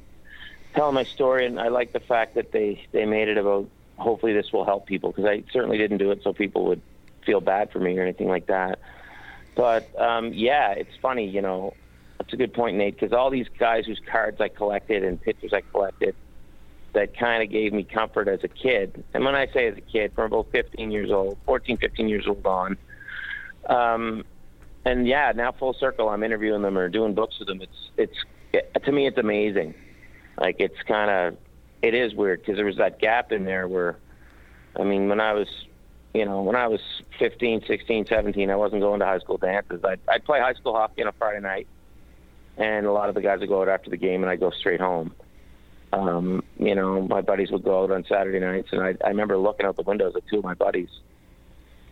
telling 0.73 0.95
my 0.95 1.03
story. 1.03 1.45
And 1.45 1.59
I 1.59 1.67
like 1.67 1.91
the 1.93 1.99
fact 1.99 2.35
that 2.35 2.51
they, 2.51 2.81
they 2.91 3.05
made 3.05 3.27
it 3.27 3.37
about 3.37 3.69
hopefully 3.97 4.33
this 4.33 4.51
will 4.51 4.65
help 4.65 4.85
people 4.87 5.11
because 5.11 5.25
I 5.25 5.43
certainly 5.51 5.77
didn't 5.77 5.97
do 5.97 6.11
it 6.11 6.21
so 6.23 6.33
people 6.33 6.65
would 6.65 6.81
feel 7.25 7.41
bad 7.41 7.71
for 7.71 7.79
me 7.79 7.97
or 7.97 8.03
anything 8.03 8.27
like 8.27 8.47
that. 8.47 8.79
But 9.55 9.87
um, 9.99 10.33
yeah, 10.33 10.71
it's 10.71 10.95
funny, 11.01 11.27
you 11.27 11.41
know, 11.41 11.73
that's 12.17 12.33
a 12.33 12.37
good 12.37 12.53
point, 12.53 12.77
Nate, 12.77 12.99
because 12.99 13.13
all 13.13 13.29
these 13.29 13.47
guys 13.59 13.85
whose 13.85 14.01
cards 14.11 14.41
I 14.41 14.47
collected 14.47 15.03
and 15.03 15.21
pictures 15.21 15.53
I 15.53 15.61
collected 15.61 16.15
that 16.95 17.15
kind 17.17 17.43
of 17.43 17.49
gave 17.49 17.71
me 17.73 17.83
comfort 17.83 18.27
as 18.27 18.43
a 18.43 18.47
kid. 18.47 19.03
And 19.13 19.23
when 19.23 19.35
I 19.35 19.47
say 19.47 19.67
as 19.67 19.77
a 19.77 19.81
kid, 19.81 20.13
from 20.15 20.33
about 20.33 20.47
15 20.51 20.91
years 20.91 21.11
old, 21.11 21.37
14, 21.45 21.77
15 21.77 22.09
years 22.09 22.25
old 22.27 22.45
on, 22.45 22.77
um, 23.67 24.23
and 24.85 25.07
yeah, 25.07 25.31
now 25.35 25.51
full 25.51 25.73
circle, 25.73 26.09
I'm 26.09 26.23
interviewing 26.23 26.61
them 26.61 26.77
or 26.77 26.89
doing 26.89 27.13
books 27.13 27.39
with 27.39 27.47
them. 27.47 27.61
It's 27.61 27.89
it's 27.97 28.17
it, 28.53 28.83
to 28.83 28.91
me, 28.91 29.07
it's 29.07 29.17
amazing. 29.17 29.73
Like 30.39 30.57
it's 30.59 30.81
kind 30.87 31.11
of 31.11 31.37
it 31.81 31.93
is 31.93 32.13
weird 32.13 32.41
because 32.41 32.55
there 32.55 32.65
was 32.65 32.77
that 32.77 32.99
gap 32.99 33.31
in 33.31 33.45
there 33.45 33.67
where, 33.67 33.97
I 34.79 34.83
mean, 34.83 35.09
when 35.09 35.19
I 35.19 35.33
was, 35.33 35.47
you 36.13 36.25
know, 36.25 36.41
when 36.41 36.55
I 36.55 36.67
was 36.67 36.79
15, 37.19 37.65
16, 37.67 38.05
17, 38.07 38.49
I 38.49 38.55
wasn't 38.55 38.81
going 38.81 38.99
to 39.01 39.05
high 39.05 39.19
school 39.19 39.37
dances. 39.37 39.83
I'd, 39.83 39.99
I'd 40.07 40.23
play 40.23 40.39
high 40.39 40.53
school 40.53 40.73
hockey 40.73 41.01
on 41.01 41.09
a 41.09 41.11
Friday 41.13 41.41
night, 41.41 41.67
and 42.57 42.85
a 42.85 42.91
lot 42.91 43.09
of 43.09 43.15
the 43.15 43.21
guys 43.21 43.39
would 43.39 43.49
go 43.49 43.61
out 43.61 43.69
after 43.69 43.89
the 43.89 43.97
game, 43.97 44.23
and 44.23 44.29
I'd 44.29 44.39
go 44.39 44.51
straight 44.51 44.79
home. 44.79 45.13
Um, 45.95 46.43
you 46.59 46.75
know, 46.75 47.01
my 47.01 47.21
buddies 47.21 47.51
would 47.51 47.63
go 47.63 47.83
out 47.83 47.91
on 47.91 48.03
Saturday 48.09 48.39
nights, 48.39 48.69
and 48.71 48.81
I, 48.81 48.95
I 49.03 49.09
remember 49.09 49.37
looking 49.37 49.65
out 49.65 49.77
the 49.77 49.83
windows 49.83 50.13
at 50.15 50.23
two 50.29 50.39
of 50.39 50.43
my 50.43 50.53
buddies, 50.53 50.89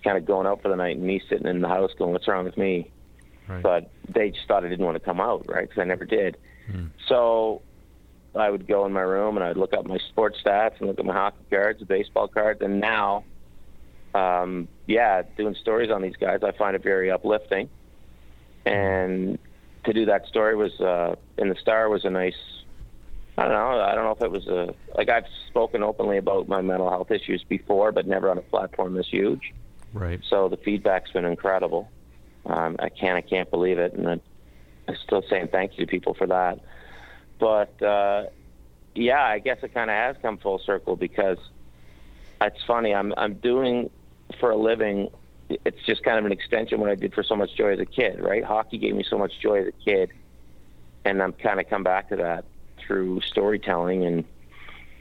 kind 0.03 0.17
of 0.17 0.25
going 0.25 0.45
out 0.45 0.61
for 0.61 0.69
the 0.69 0.75
night, 0.75 0.97
and 0.97 1.05
me 1.05 1.21
sitting 1.29 1.47
in 1.47 1.61
the 1.61 1.69
house 1.69 1.91
going, 1.97 2.11
"What's 2.11 2.27
wrong 2.27 2.43
with 2.43 2.57
me?" 2.57 2.91
Right. 3.47 3.63
But 3.63 3.91
they 4.13 4.31
just 4.31 4.47
thought 4.47 4.65
I 4.65 4.69
didn't 4.69 4.85
want 4.85 4.95
to 4.95 5.03
come 5.03 5.21
out, 5.21 5.45
right? 5.47 5.67
Because 5.67 5.81
I 5.81 5.85
never 5.85 6.05
did. 6.05 6.37
So 7.07 7.61
I 8.35 8.49
would 8.49 8.67
go 8.67 8.85
in 8.85 8.93
my 8.93 9.01
room 9.01 9.37
and 9.37 9.43
I'd 9.43 9.57
look 9.57 9.73
up 9.73 9.85
my 9.85 9.99
sports 10.09 10.39
stats 10.43 10.79
and 10.79 10.87
look 10.87 10.99
at 10.99 11.05
my 11.05 11.13
hockey 11.13 11.43
cards, 11.49 11.79
the 11.79 11.85
baseball 11.85 12.27
cards, 12.27 12.61
and 12.61 12.79
now, 12.79 13.25
um, 14.15 14.67
yeah, 14.87 15.23
doing 15.37 15.55
stories 15.55 15.91
on 15.91 16.01
these 16.01 16.15
guys, 16.15 16.39
I 16.43 16.51
find 16.51 16.75
it 16.75 16.83
very 16.83 17.11
uplifting. 17.11 17.69
And 18.65 19.37
to 19.85 19.93
do 19.93 20.05
that 20.05 20.25
story 20.27 20.55
was 20.55 20.79
uh, 20.79 21.15
in 21.37 21.49
the 21.49 21.55
Star 21.55 21.89
was 21.89 22.05
a 22.05 22.09
nice. 22.09 22.33
I 23.37 23.43
don't 23.43 23.53
know. 23.53 23.81
I 23.81 23.95
don't 23.95 24.03
know 24.03 24.11
if 24.11 24.21
it 24.21 24.31
was 24.31 24.47
a 24.47 24.75
like 24.95 25.09
I've 25.09 25.25
spoken 25.49 25.81
openly 25.81 26.17
about 26.17 26.47
my 26.47 26.61
mental 26.61 26.89
health 26.89 27.09
issues 27.09 27.43
before, 27.43 27.91
but 27.91 28.05
never 28.05 28.29
on 28.29 28.37
a 28.37 28.41
platform 28.41 28.93
this 28.93 29.07
huge. 29.07 29.53
Right. 29.91 30.21
So 30.29 30.49
the 30.49 30.57
feedback's 30.57 31.11
been 31.11 31.25
incredible. 31.25 31.89
Um, 32.45 32.75
I 32.79 32.89
can't, 32.89 33.17
I 33.17 33.21
can't 33.21 33.49
believe 33.49 33.79
it, 33.79 33.93
and 33.93 34.07
I, 34.07 34.19
I'm 34.87 34.95
still 35.03 35.23
saying 35.29 35.49
thank 35.51 35.77
you 35.77 35.85
to 35.85 35.89
people 35.89 36.13
for 36.13 36.27
that. 36.27 36.59
But 37.39 37.81
uh, 37.81 38.25
yeah, 38.93 39.23
I 39.23 39.39
guess 39.39 39.57
it 39.63 39.73
kind 39.73 39.89
of 39.89 39.95
has 39.95 40.15
come 40.21 40.37
full 40.37 40.59
circle 40.59 40.95
because 40.95 41.37
it's 42.39 42.63
funny. 42.67 42.93
I'm 42.93 43.13
I'm 43.17 43.35
doing 43.35 43.89
for 44.39 44.51
a 44.51 44.57
living. 44.57 45.09
It's 45.49 45.83
just 45.87 46.03
kind 46.03 46.19
of 46.19 46.25
an 46.25 46.31
extension 46.31 46.75
of 46.75 46.81
what 46.81 46.91
I 46.91 46.95
did 46.95 47.13
for 47.15 47.23
so 47.23 47.35
much 47.35 47.55
joy 47.55 47.73
as 47.73 47.79
a 47.79 47.85
kid, 47.85 48.19
right? 48.19 48.43
Hockey 48.43 48.77
gave 48.77 48.95
me 48.95 49.03
so 49.07 49.17
much 49.17 49.33
joy 49.41 49.61
as 49.61 49.67
a 49.67 49.83
kid, 49.83 50.11
and 51.03 51.21
I'm 51.21 51.33
kind 51.33 51.59
of 51.59 51.67
come 51.67 51.83
back 51.83 52.09
to 52.09 52.17
that 52.17 52.45
through 52.85 53.21
storytelling 53.21 54.05
and 54.05 54.23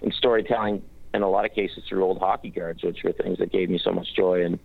and 0.03 0.13
storytelling 0.15 0.83
in 1.15 1.23
a 1.23 1.29
lot 1.29 1.45
of 1.45 1.55
cases 1.55 1.85
through 1.89 2.03
old 2.05 2.19
hockey 2.19 2.51
cards, 2.51 2.83
which 2.83 3.03
were 3.05 3.13
things 3.13 3.39
that 3.39 3.53
gave 3.53 3.71
me 3.71 3.79
so 3.79 3.93
much 3.93 4.15
joy 4.15 4.45
and 4.45 4.59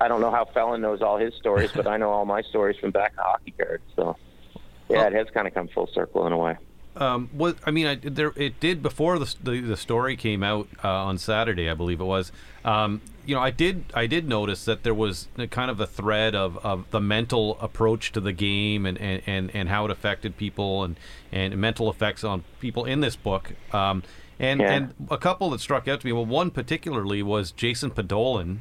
I 0.00 0.08
don't 0.08 0.20
know 0.20 0.30
how 0.30 0.46
Fallon 0.46 0.80
knows 0.80 1.02
all 1.02 1.18
his 1.18 1.34
stories, 1.34 1.70
but 1.74 1.86
I 1.86 1.96
know 1.96 2.10
all 2.10 2.24
my 2.24 2.42
stories 2.42 2.78
from 2.78 2.90
back 2.90 3.14
to 3.16 3.22
hockey 3.22 3.52
cards. 3.52 3.82
So, 3.96 4.16
yeah, 4.88 5.06
it 5.06 5.12
has 5.12 5.28
kind 5.32 5.46
of 5.46 5.54
come 5.54 5.68
full 5.68 5.88
circle 5.92 6.26
in 6.26 6.32
a 6.32 6.38
way. 6.38 6.56
Um, 6.96 7.28
what 7.32 7.56
I 7.66 7.70
mean, 7.72 7.86
I, 7.86 7.96
there 7.96 8.32
it 8.36 8.60
did 8.60 8.82
before 8.82 9.18
the, 9.18 9.34
the 9.42 9.60
the 9.60 9.76
story 9.76 10.16
came 10.16 10.42
out 10.42 10.68
uh, 10.84 10.88
on 10.88 11.18
Saturday, 11.18 11.68
I 11.68 11.74
believe 11.74 12.00
it 12.00 12.04
was. 12.04 12.30
Um, 12.64 13.00
you 13.26 13.34
know, 13.34 13.40
I 13.40 13.50
did 13.50 13.84
I 13.94 14.06
did 14.06 14.28
notice 14.28 14.64
that 14.66 14.82
there 14.84 14.94
was 14.94 15.28
a 15.36 15.46
kind 15.46 15.70
of 15.70 15.80
a 15.80 15.86
thread 15.86 16.34
of, 16.34 16.56
of 16.64 16.88
the 16.90 17.00
mental 17.00 17.58
approach 17.60 18.12
to 18.12 18.20
the 18.20 18.32
game 18.32 18.86
and, 18.86 18.96
and, 18.98 19.22
and, 19.26 19.50
and 19.54 19.68
how 19.68 19.84
it 19.86 19.90
affected 19.90 20.36
people 20.36 20.84
and, 20.84 20.96
and 21.32 21.56
mental 21.56 21.90
effects 21.90 22.22
on 22.22 22.44
people 22.60 22.84
in 22.84 23.00
this 23.00 23.16
book. 23.16 23.52
Um, 23.72 24.02
and 24.38 24.60
Yeah. 24.60 24.72
and 24.74 24.94
a 25.10 25.18
couple 25.18 25.50
that 25.50 25.60
struck 25.60 25.88
out 25.88 26.00
to 26.00 26.06
me. 26.06 26.12
Well, 26.12 26.26
one 26.26 26.50
particularly 26.50 27.22
was 27.22 27.50
Jason 27.50 27.90
Podollan. 27.90 28.58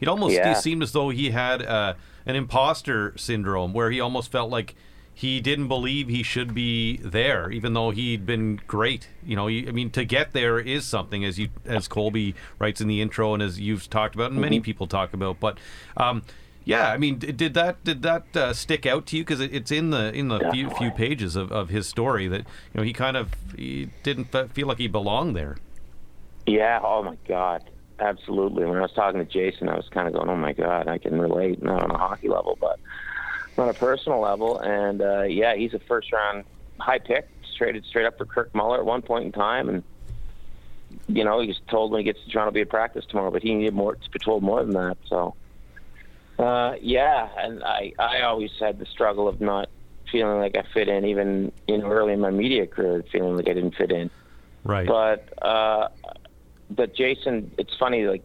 It 0.00 0.08
almost 0.08 0.34
Yeah. 0.34 0.54
seemed 0.54 0.82
as 0.82 0.92
though 0.92 1.10
he 1.10 1.30
had 1.30 1.62
uh, 1.62 1.94
an 2.26 2.36
imposter 2.36 3.12
syndrome, 3.16 3.72
where 3.72 3.90
he 3.90 4.00
almost 4.00 4.30
felt 4.32 4.50
like 4.50 4.74
he 5.18 5.40
didn't 5.40 5.68
believe 5.68 6.08
he 6.08 6.22
should 6.22 6.52
be 6.52 6.98
there, 6.98 7.50
even 7.50 7.72
though 7.72 7.88
he'd 7.88 8.26
been 8.26 8.60
great. 8.66 9.08
You 9.24 9.34
know, 9.34 9.46
he, 9.46 9.66
I 9.66 9.70
mean, 9.70 9.88
to 9.92 10.04
get 10.04 10.34
there 10.34 10.58
is 10.58 10.84
something, 10.84 11.24
as 11.24 11.38
you 11.38 11.48
as 11.64 11.88
Colby 11.88 12.34
writes 12.58 12.82
in 12.82 12.86
the 12.86 13.00
intro, 13.00 13.32
and 13.32 13.42
as 13.42 13.58
you've 13.58 13.88
talked 13.88 14.14
about, 14.14 14.30
and 14.30 14.38
many 14.38 14.60
people 14.60 14.86
talk 14.86 15.14
about. 15.14 15.40
But 15.40 15.56
um, 15.96 16.22
yeah, 16.66 16.90
I 16.90 16.98
mean, 16.98 17.16
d- 17.16 17.32
did 17.32 17.54
that 17.54 17.82
did 17.82 18.02
that 18.02 18.36
uh, 18.36 18.52
stick 18.52 18.84
out 18.84 19.06
to 19.06 19.16
you? 19.16 19.24
Because 19.24 19.40
it, 19.40 19.54
it's 19.54 19.72
in 19.72 19.88
the 19.88 20.12
in 20.12 20.28
the 20.28 20.50
few, 20.52 20.68
few 20.68 20.90
pages 20.90 21.34
of, 21.34 21.50
of 21.50 21.70
his 21.70 21.88
story 21.88 22.28
that 22.28 22.40
you 22.40 22.74
know 22.74 22.82
he 22.82 22.92
kind 22.92 23.16
of 23.16 23.30
he 23.56 23.88
didn't 24.02 24.26
fe- 24.26 24.48
feel 24.52 24.68
like 24.68 24.76
he 24.76 24.86
belonged 24.86 25.34
there. 25.34 25.56
Yeah. 26.46 26.78
Oh 26.84 27.02
my 27.02 27.16
God. 27.26 27.64
Absolutely. 27.98 28.66
When 28.66 28.76
I 28.76 28.82
was 28.82 28.92
talking 28.92 29.18
to 29.18 29.24
Jason, 29.24 29.70
I 29.70 29.76
was 29.76 29.88
kind 29.88 30.08
of 30.08 30.12
going, 30.12 30.28
"Oh 30.28 30.36
my 30.36 30.52
God, 30.52 30.88
I 30.88 30.98
can 30.98 31.18
relate." 31.18 31.62
Not 31.62 31.82
on 31.84 31.90
a 31.90 31.96
hockey 31.96 32.28
level, 32.28 32.58
but 32.60 32.78
on 33.58 33.68
a 33.68 33.74
personal 33.74 34.20
level. 34.20 34.58
And 34.58 35.02
uh, 35.02 35.22
yeah, 35.22 35.54
he's 35.54 35.74
a 35.74 35.78
first 35.80 36.12
round 36.12 36.44
high 36.78 36.98
pick, 36.98 37.28
traded 37.56 37.84
straight 37.86 38.06
up 38.06 38.18
for 38.18 38.24
Kirk 38.26 38.54
Muller 38.54 38.78
at 38.78 38.84
one 38.84 39.02
point 39.02 39.24
in 39.24 39.32
time, 39.32 39.68
and 39.68 39.82
you 41.08 41.24
know 41.24 41.40
he's 41.40 41.60
told 41.68 41.90
when 41.90 42.00
he 42.00 42.04
gets 42.04 42.22
to 42.24 42.30
Toronto, 42.30 42.52
be 42.52 42.60
at 42.60 42.68
practice 42.68 43.04
tomorrow, 43.06 43.30
but 43.30 43.42
he 43.42 43.54
needed 43.54 43.74
more 43.74 43.94
to 43.94 44.10
be 44.10 44.18
told 44.18 44.42
more 44.42 44.62
than 44.62 44.74
that. 44.74 44.98
So. 45.08 45.34
Uh, 46.38 46.74
yeah, 46.82 47.30
and 47.38 47.64
I 47.64 47.94
I 47.98 48.20
always 48.22 48.50
had 48.60 48.78
the 48.78 48.84
struggle 48.84 49.26
of 49.26 49.40
not 49.40 49.70
feeling 50.12 50.38
like 50.38 50.56
I 50.56 50.64
fit 50.74 50.88
in, 50.88 51.06
even 51.06 51.50
you 51.66 51.78
know 51.78 51.88
early 51.88 52.12
in 52.12 52.20
my 52.20 52.30
media 52.30 52.66
career, 52.66 53.02
feeling 53.10 53.36
like 53.36 53.48
I 53.48 53.54
didn't 53.54 53.74
fit 53.74 53.90
in. 53.90 54.10
Right. 54.62 54.86
But 54.86 55.32
uh, 55.42 55.88
but 56.70 56.94
Jason, 56.94 57.50
it's 57.56 57.74
funny 57.76 58.04
like 58.04 58.22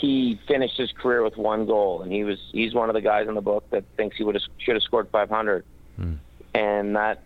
he 0.00 0.40
finished 0.48 0.76
his 0.76 0.90
career 0.92 1.22
with 1.22 1.36
one 1.36 1.66
goal, 1.66 2.02
and 2.02 2.12
he 2.12 2.24
was 2.24 2.38
he's 2.52 2.74
one 2.74 2.90
of 2.90 2.94
the 2.94 3.00
guys 3.00 3.28
in 3.28 3.34
the 3.34 3.40
book 3.40 3.64
that 3.70 3.84
thinks 3.96 4.16
he 4.16 4.24
would 4.24 4.34
have 4.34 4.42
should 4.58 4.74
have 4.74 4.82
scored 4.82 5.08
500, 5.10 5.64
hmm. 5.96 6.14
and 6.54 6.96
that 6.96 7.22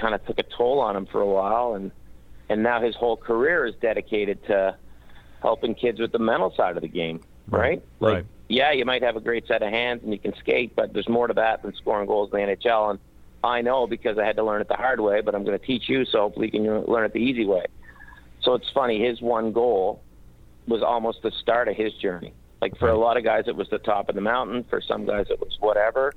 kind 0.00 0.14
of 0.14 0.24
took 0.24 0.38
a 0.38 0.44
toll 0.56 0.80
on 0.80 0.96
him 0.96 1.06
for 1.06 1.20
a 1.20 1.26
while, 1.26 1.74
and 1.74 1.90
and 2.48 2.62
now 2.62 2.80
his 2.80 2.94
whole 2.94 3.16
career 3.16 3.66
is 3.66 3.74
dedicated 3.80 4.44
to 4.46 4.76
helping 5.40 5.74
kids 5.74 5.98
with 5.98 6.12
the 6.12 6.18
mental 6.18 6.52
side 6.56 6.76
of 6.76 6.82
the 6.82 6.88
game, 6.88 7.20
right? 7.48 7.82
Like, 7.98 8.14
Right. 8.14 8.26
yeah, 8.48 8.72
you 8.72 8.84
might 8.84 9.02
have 9.02 9.16
a 9.16 9.20
great 9.20 9.46
set 9.48 9.62
of 9.62 9.70
hands 9.70 10.02
and 10.04 10.12
you 10.12 10.18
can 10.18 10.34
skate, 10.36 10.76
but 10.76 10.92
there's 10.92 11.08
more 11.08 11.26
to 11.26 11.34
that 11.34 11.62
than 11.62 11.74
scoring 11.74 12.06
goals 12.06 12.30
in 12.32 12.38
the 12.38 12.56
NHL. 12.56 12.90
And 12.90 12.98
I 13.42 13.60
know 13.62 13.86
because 13.88 14.18
I 14.18 14.24
had 14.24 14.36
to 14.36 14.44
learn 14.44 14.60
it 14.60 14.68
the 14.68 14.76
hard 14.76 15.00
way, 15.00 15.20
but 15.20 15.34
I'm 15.34 15.44
going 15.44 15.58
to 15.58 15.66
teach 15.66 15.88
you 15.88 16.04
so 16.04 16.20
hopefully 16.20 16.50
you 16.52 16.60
can 16.60 16.84
learn 16.84 17.04
it 17.04 17.12
the 17.12 17.18
easy 17.18 17.44
way. 17.44 17.64
So 18.42 18.54
it's 18.54 18.70
funny, 18.70 19.04
his 19.04 19.20
one 19.20 19.52
goal 19.52 20.02
was 20.66 20.82
almost 20.82 21.22
the 21.22 21.32
start 21.40 21.68
of 21.68 21.76
his 21.76 21.92
journey. 21.94 22.32
Like 22.60 22.78
for 22.78 22.88
a 22.88 22.98
lot 22.98 23.16
of 23.16 23.24
guys, 23.24 23.44
it 23.46 23.56
was 23.56 23.68
the 23.70 23.78
top 23.78 24.08
of 24.08 24.14
the 24.14 24.20
mountain. 24.20 24.64
For 24.70 24.80
some 24.80 25.04
guys, 25.04 25.26
it 25.30 25.40
was 25.40 25.56
whatever. 25.60 26.12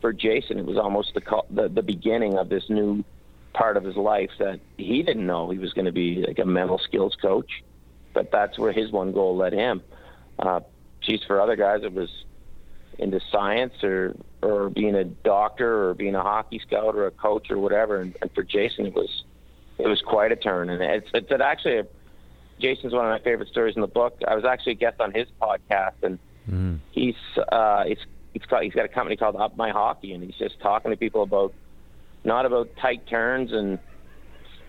For 0.00 0.12
Jason, 0.12 0.58
it 0.58 0.64
was 0.64 0.78
almost 0.78 1.12
the 1.14 1.42
the, 1.50 1.68
the 1.68 1.82
beginning 1.82 2.38
of 2.38 2.48
this 2.48 2.64
new 2.68 3.04
part 3.52 3.76
of 3.76 3.84
his 3.84 3.96
life 3.96 4.30
that 4.38 4.60
he 4.76 5.02
didn't 5.02 5.26
know 5.26 5.50
he 5.50 5.58
was 5.58 5.72
going 5.72 5.84
to 5.84 5.92
be 5.92 6.24
like 6.26 6.38
a 6.38 6.46
mental 6.46 6.78
skills 6.78 7.16
coach, 7.20 7.62
but 8.14 8.30
that's 8.32 8.58
where 8.58 8.72
his 8.72 8.90
one 8.90 9.12
goal 9.12 9.36
led 9.36 9.52
him. 9.52 9.82
Uh, 10.38 10.60
geez, 11.02 11.20
for 11.26 11.40
other 11.40 11.56
guys, 11.56 11.80
it 11.82 11.92
was 11.92 12.08
into 12.98 13.20
science 13.30 13.74
or 13.82 14.14
or 14.42 14.70
being 14.70 14.94
a 14.94 15.04
doctor 15.04 15.88
or 15.88 15.94
being 15.94 16.14
a 16.14 16.22
hockey 16.22 16.60
scout 16.66 16.94
or 16.94 17.06
a 17.06 17.10
coach 17.10 17.50
or 17.50 17.58
whatever. 17.58 18.00
And, 18.00 18.16
and 18.22 18.30
for 18.32 18.42
Jason, 18.42 18.86
it 18.86 18.94
was 18.94 19.24
it 19.78 19.88
was 19.88 20.00
quite 20.02 20.32
a 20.32 20.36
turn. 20.36 20.70
And 20.70 20.82
it's 20.82 21.08
it's 21.12 21.30
actually 21.32 21.78
a, 21.78 21.86
Jason's 22.60 22.92
one 22.92 23.04
of 23.04 23.10
my 23.10 23.22
favorite 23.22 23.48
stories 23.48 23.74
in 23.74 23.80
the 23.80 23.88
book. 23.88 24.18
I 24.26 24.34
was 24.34 24.44
actually 24.44 24.72
a 24.72 24.76
guest 24.76 25.00
on 25.00 25.12
his 25.12 25.26
podcast, 25.40 26.02
and 26.02 26.18
mm. 26.48 26.78
he's 26.92 27.14
uh, 27.50 27.84
he's 27.84 27.98
he's 28.32 28.42
got 28.42 28.62
he's 28.62 28.74
got 28.74 28.84
a 28.84 28.88
company 28.88 29.16
called 29.16 29.36
Up 29.36 29.56
My 29.56 29.70
Hockey, 29.70 30.12
and 30.12 30.22
he's 30.22 30.36
just 30.36 30.60
talking 30.60 30.90
to 30.90 30.96
people 30.96 31.22
about 31.22 31.54
not 32.24 32.46
about 32.46 32.68
tight 32.80 33.06
turns 33.08 33.52
and 33.52 33.78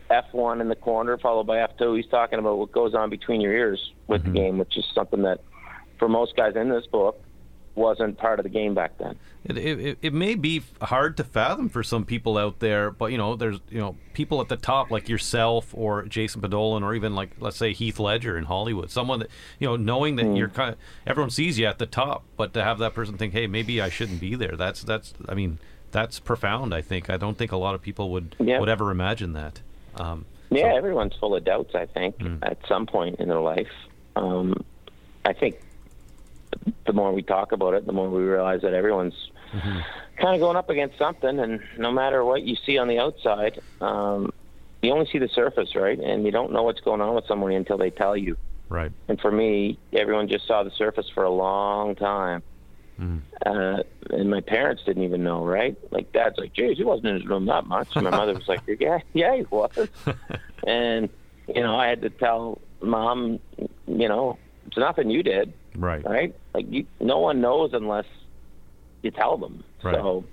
F1 0.10 0.62
in 0.62 0.69
the 0.69 0.75
corner 0.75 1.17
followed 1.17 1.47
by 1.47 1.58
F2. 1.58 1.97
He's 1.97 2.10
talking 2.10 2.39
about 2.39 2.58
what 2.58 2.71
goes 2.71 2.93
on 2.93 3.10
between 3.10 3.41
your 3.41 3.54
ears 3.54 3.91
with 4.08 4.21
mm-hmm. 4.21 4.34
the 4.34 4.39
game, 4.39 4.58
which 4.58 4.77
is 4.77 4.86
something 4.93 5.21
that 5.23 5.41
for 5.99 6.10
most 6.10 6.36
guys 6.36 6.56
in 6.56 6.69
this 6.69 6.86
book 6.88 7.21
wasn't 7.76 8.18
part 8.18 8.40
of 8.40 8.44
the 8.44 8.50
game 8.50 8.74
back 8.74 8.98
then. 8.98 9.18
It, 9.44 9.58
it, 9.58 9.98
it 10.02 10.14
may 10.14 10.36
be 10.36 10.62
hard 10.82 11.18
to 11.18 11.24
fathom 11.24 11.70
for 11.70 11.84
some 11.84 12.06
people 12.06 12.38
out 12.38 12.60
there, 12.60 12.92
but 12.92 13.12
you 13.12 13.18
know, 13.18 13.36
there's 13.36 13.60
you 13.70 13.80
know 13.80 13.96
people 14.14 14.40
at 14.42 14.50
the 14.50 14.58
top 14.58 14.92
like 14.92 15.10
yourself 15.10 15.74
or 15.74 16.04
Jason 16.04 16.42
Podollan 16.42 16.84
or 16.84 16.94
even 16.94 17.16
like 17.16 17.32
let's 17.40 17.58
say 17.58 17.74
Heath 17.74 18.00
Ledger 18.00 18.38
in 18.38 18.44
Hollywood, 18.44 18.92
someone 18.92 19.20
that 19.20 19.30
you 19.60 19.68
know 19.68 19.76
knowing 19.76 20.18
that 20.18 20.26
mm. 20.26 20.38
you're 20.38 20.50
kind 20.50 20.74
of 20.74 20.80
everyone 21.08 21.32
sees 21.32 21.58
you 21.58 21.66
at 21.66 21.80
the 21.80 21.86
top, 21.86 22.24
but 22.38 22.54
to 22.54 22.64
have 22.64 22.78
that 22.80 22.94
person 22.94 23.18
think, 23.18 23.34
hey, 23.34 23.48
maybe 23.48 23.82
I 23.82 23.90
shouldn't 23.90 24.20
be 24.20 24.36
there. 24.36 24.56
That's 24.56 24.84
that's 24.84 25.14
I 25.28 25.34
mean 25.34 25.60
that's 25.92 26.20
profound. 26.20 26.74
I 26.74 26.82
think 26.82 27.10
I 27.10 27.18
don't 27.18 27.38
think 27.38 27.52
a 27.52 27.58
lot 27.58 27.74
of 27.74 27.82
people 27.82 28.12
would 28.12 28.36
yeah. 28.40 28.60
would 28.60 28.70
ever 28.70 28.92
imagine 28.92 29.34
that. 29.34 29.62
Um, 29.96 30.26
yeah, 30.52 30.72
so. 30.72 30.78
everyone's 30.78 31.16
full 31.16 31.36
of 31.36 31.44
doubts. 31.44 31.74
I 31.74 31.86
think 31.86 32.18
mm. 32.20 32.38
at 32.44 32.58
some 32.68 32.86
point 32.86 33.20
in 33.20 33.30
their 33.30 33.42
life. 33.42 33.72
Um, 34.16 34.54
I 35.26 35.34
think 35.34 35.60
the 36.86 36.94
more 36.94 37.12
we 37.12 37.22
talk 37.22 37.52
about 37.52 37.74
it, 37.74 37.86
the 37.86 37.94
more 37.94 38.10
we 38.10 38.24
realize 38.24 38.62
that 38.62 38.74
everyone's 38.74 39.32
mm-hmm. 39.54 39.80
kind 40.22 40.36
of 40.36 40.40
going 40.40 40.58
up 40.58 40.70
against 40.70 40.98
something, 40.98 41.40
and 41.40 41.62
no 41.78 41.92
matter 41.92 42.24
what 42.24 42.44
you 42.44 42.56
see 42.66 42.78
on 42.78 42.88
the 42.88 43.00
outside, 43.00 43.62
um, 43.80 44.32
you 44.82 44.92
only 44.92 45.08
see 45.12 45.20
the 45.20 45.30
surface, 45.30 45.76
right? 45.76 46.00
And 46.00 46.26
you 46.26 46.32
don't 46.32 46.52
know 46.52 46.64
what's 46.64 46.82
going 46.82 47.02
on 47.02 47.16
with 47.16 47.26
someone 47.28 47.52
until 47.52 47.78
they 47.78 47.92
tell 47.92 48.18
you. 48.18 48.38
Right. 48.70 48.92
And 49.08 49.20
for 49.20 49.32
me, 49.32 49.78
everyone 49.94 50.28
just 50.28 50.48
saw 50.48 50.64
the 50.64 50.72
surface 50.72 51.10
for 51.14 51.24
a 51.24 51.30
long 51.30 51.96
time. 51.96 52.42
Mm. 53.00 53.22
Uh, 53.46 53.84
and 54.12 54.30
my 54.30 54.42
parents 54.42 54.84
didn't 54.86 55.04
even 55.04 55.24
know, 55.24 55.44
right? 55.46 55.76
Like, 55.92 56.12
dad's 56.14 56.38
like, 56.38 56.54
geez, 56.54 56.78
he 56.78 56.84
wasn't 56.84 57.08
in 57.08 57.16
his 57.16 57.26
room 57.26 57.46
that 57.48 57.66
much. 57.66 57.96
And 57.96 58.06
my 58.06 58.12
mother 58.12 58.34
was 58.34 58.48
like, 58.48 58.62
yeah, 58.80 59.00
yeah, 59.14 59.36
he 59.36 59.44
was. 59.44 59.72
and, 60.68 61.10
you 61.48 61.62
know, 61.62 61.76
I 61.76 61.88
had 61.88 62.02
to 62.02 62.10
tell 62.10 62.62
mom, 62.82 63.40
you 63.88 64.08
know, 64.08 64.38
it's 64.68 64.78
nothing 64.78 65.10
you 65.10 65.24
did. 65.24 65.54
Right. 65.76 66.04
Right? 66.06 66.36
Like, 66.54 66.66
you, 66.70 66.86
no 67.00 67.20
one 67.20 67.42
knows 67.42 67.72
unless 67.74 68.06
you 69.02 69.12
tell 69.12 69.38
them. 69.38 69.64
Right. 69.84 69.96
So 69.96 70.26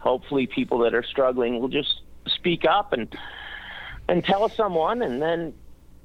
hopefully 0.00 0.46
people 0.46 0.78
that 0.80 0.94
are 0.94 1.02
struggling 1.02 1.60
will 1.60 1.68
just 1.68 2.00
speak 2.26 2.64
up 2.64 2.92
and 2.92 3.08
and 4.08 4.24
tell 4.24 4.48
someone 4.48 5.02
and 5.02 5.22
then 5.22 5.54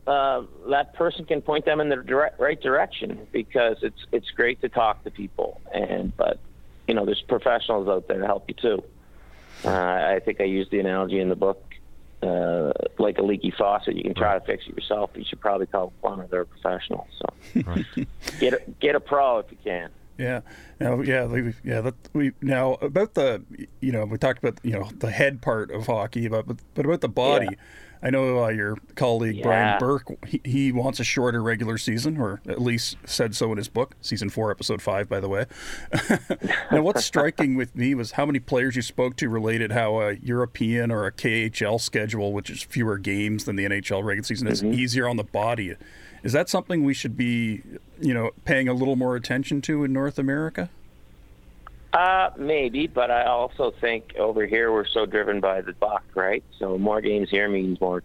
uh, 0.05 0.43
that 0.69 0.93
person 0.93 1.25
can 1.25 1.41
point 1.41 1.65
them 1.65 1.81
in 1.81 1.89
the 1.89 1.95
direct, 1.95 2.39
right 2.39 2.61
direction 2.61 3.27
because 3.31 3.77
it's 3.81 4.05
it's 4.11 4.29
great 4.31 4.61
to 4.61 4.69
talk 4.69 5.03
to 5.03 5.11
people 5.11 5.59
and 5.73 6.15
but 6.15 6.39
you 6.87 6.93
know 6.93 7.05
there's 7.05 7.21
professionals 7.21 7.87
out 7.87 8.07
there 8.07 8.19
to 8.19 8.25
help 8.25 8.45
you 8.47 8.53
too. 8.53 8.83
Uh, 9.63 9.69
I 9.69 10.21
think 10.23 10.41
I 10.41 10.43
used 10.43 10.69
the 10.69 10.79
analogy 10.79 11.19
in 11.19 11.29
the 11.29 11.35
book 11.35 11.64
uh, 12.25 12.71
like 12.97 13.17
a 13.17 13.21
leaky 13.21 13.51
faucet. 13.51 13.95
You 13.95 14.03
can 14.03 14.15
try 14.15 14.37
to 14.37 14.45
fix 14.45 14.65
it 14.67 14.75
yourself, 14.75 15.11
but 15.13 15.19
you 15.19 15.25
should 15.25 15.41
probably 15.41 15.67
call 15.67 15.93
one 16.01 16.19
of 16.19 16.29
their 16.29 16.45
professionals. 16.45 17.07
So 17.19 17.61
right. 17.65 17.85
get 18.39 18.53
a, 18.53 18.61
get 18.79 18.95
a 18.95 18.99
pro 18.99 19.39
if 19.39 19.51
you 19.51 19.57
can. 19.63 19.89
Yeah. 20.17 20.41
Now, 20.79 21.01
yeah, 21.01 21.51
yeah. 21.63 21.81
That, 21.81 21.95
we 22.13 22.31
now 22.41 22.73
about 22.75 23.15
the, 23.15 23.43
you 23.81 23.91
know, 23.91 24.05
we 24.05 24.17
talked 24.17 24.39
about 24.39 24.59
you 24.63 24.71
know 24.71 24.89
the 24.97 25.11
head 25.11 25.41
part 25.41 25.71
of 25.71 25.87
hockey, 25.87 26.27
but 26.27 26.45
but 26.73 26.85
about 26.85 27.01
the 27.01 27.09
body. 27.09 27.47
Yeah. 27.51 27.57
I 28.05 28.11
know 28.11 28.43
uh, 28.43 28.49
your 28.49 28.77
colleague 28.93 29.37
yeah. 29.37 29.43
Brian 29.43 29.79
Burke. 29.79 30.25
He, 30.27 30.39
he, 30.43 30.71
wants 30.71 30.99
a 30.99 31.03
shorter 31.03 31.41
regular 31.41 31.79
season, 31.79 32.17
or 32.17 32.39
at 32.47 32.61
least 32.61 32.97
said 33.03 33.35
so 33.35 33.51
in 33.51 33.57
his 33.57 33.67
book, 33.67 33.95
season 33.99 34.29
four, 34.29 34.51
episode 34.51 34.79
five, 34.79 35.09
by 35.09 35.19
the 35.19 35.27
way. 35.27 35.47
now, 36.71 36.83
what's 36.83 37.03
striking 37.03 37.55
with 37.55 37.75
me 37.75 37.95
was 37.95 38.11
how 38.11 38.27
many 38.27 38.37
players 38.37 38.75
you 38.75 38.83
spoke 38.83 39.15
to 39.15 39.27
related 39.27 39.71
how 39.71 40.01
a 40.01 40.13
European 40.17 40.91
or 40.91 41.07
a 41.07 41.11
KHL 41.11 41.81
schedule, 41.81 42.31
which 42.31 42.51
is 42.51 42.61
fewer 42.61 42.99
games 42.99 43.45
than 43.45 43.55
the 43.55 43.65
NHL 43.65 44.03
regular 44.03 44.23
season, 44.23 44.47
is 44.49 44.61
mm-hmm. 44.61 44.79
easier 44.79 45.09
on 45.09 45.17
the 45.17 45.23
body. 45.23 45.73
Is 46.21 46.31
that 46.33 46.47
something 46.47 46.83
we 46.83 46.93
should 46.93 47.17
be, 47.17 47.63
you 47.99 48.13
know, 48.13 48.29
paying 48.45 48.67
a 48.67 48.73
little 48.73 48.95
more 48.95 49.15
attention 49.15 49.61
to 49.63 49.83
in 49.83 49.91
North 49.91 50.19
America? 50.19 50.69
Uh, 51.95 52.29
maybe, 52.35 52.87
but 52.87 53.09
I 53.09 53.23
also 53.23 53.71
think 53.79 54.15
over 54.19 54.45
here 54.45 54.69
we're 54.69 54.85
so 54.85 55.05
driven 55.05 55.39
by 55.39 55.61
the 55.61 55.71
buck, 55.71 56.03
right? 56.13 56.43
So 56.59 56.77
more 56.77 56.99
games 56.99 57.29
here 57.29 57.47
means 57.47 57.79
more 57.79 58.03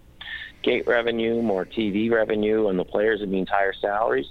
gate 0.63 0.87
revenue, 0.87 1.43
more 1.43 1.67
TV 1.67 2.09
revenue, 2.09 2.69
and 2.69 2.79
the 2.79 2.85
players 2.85 3.21
it 3.21 3.29
means 3.29 3.49
higher 3.49 3.73
salaries. 3.73 4.29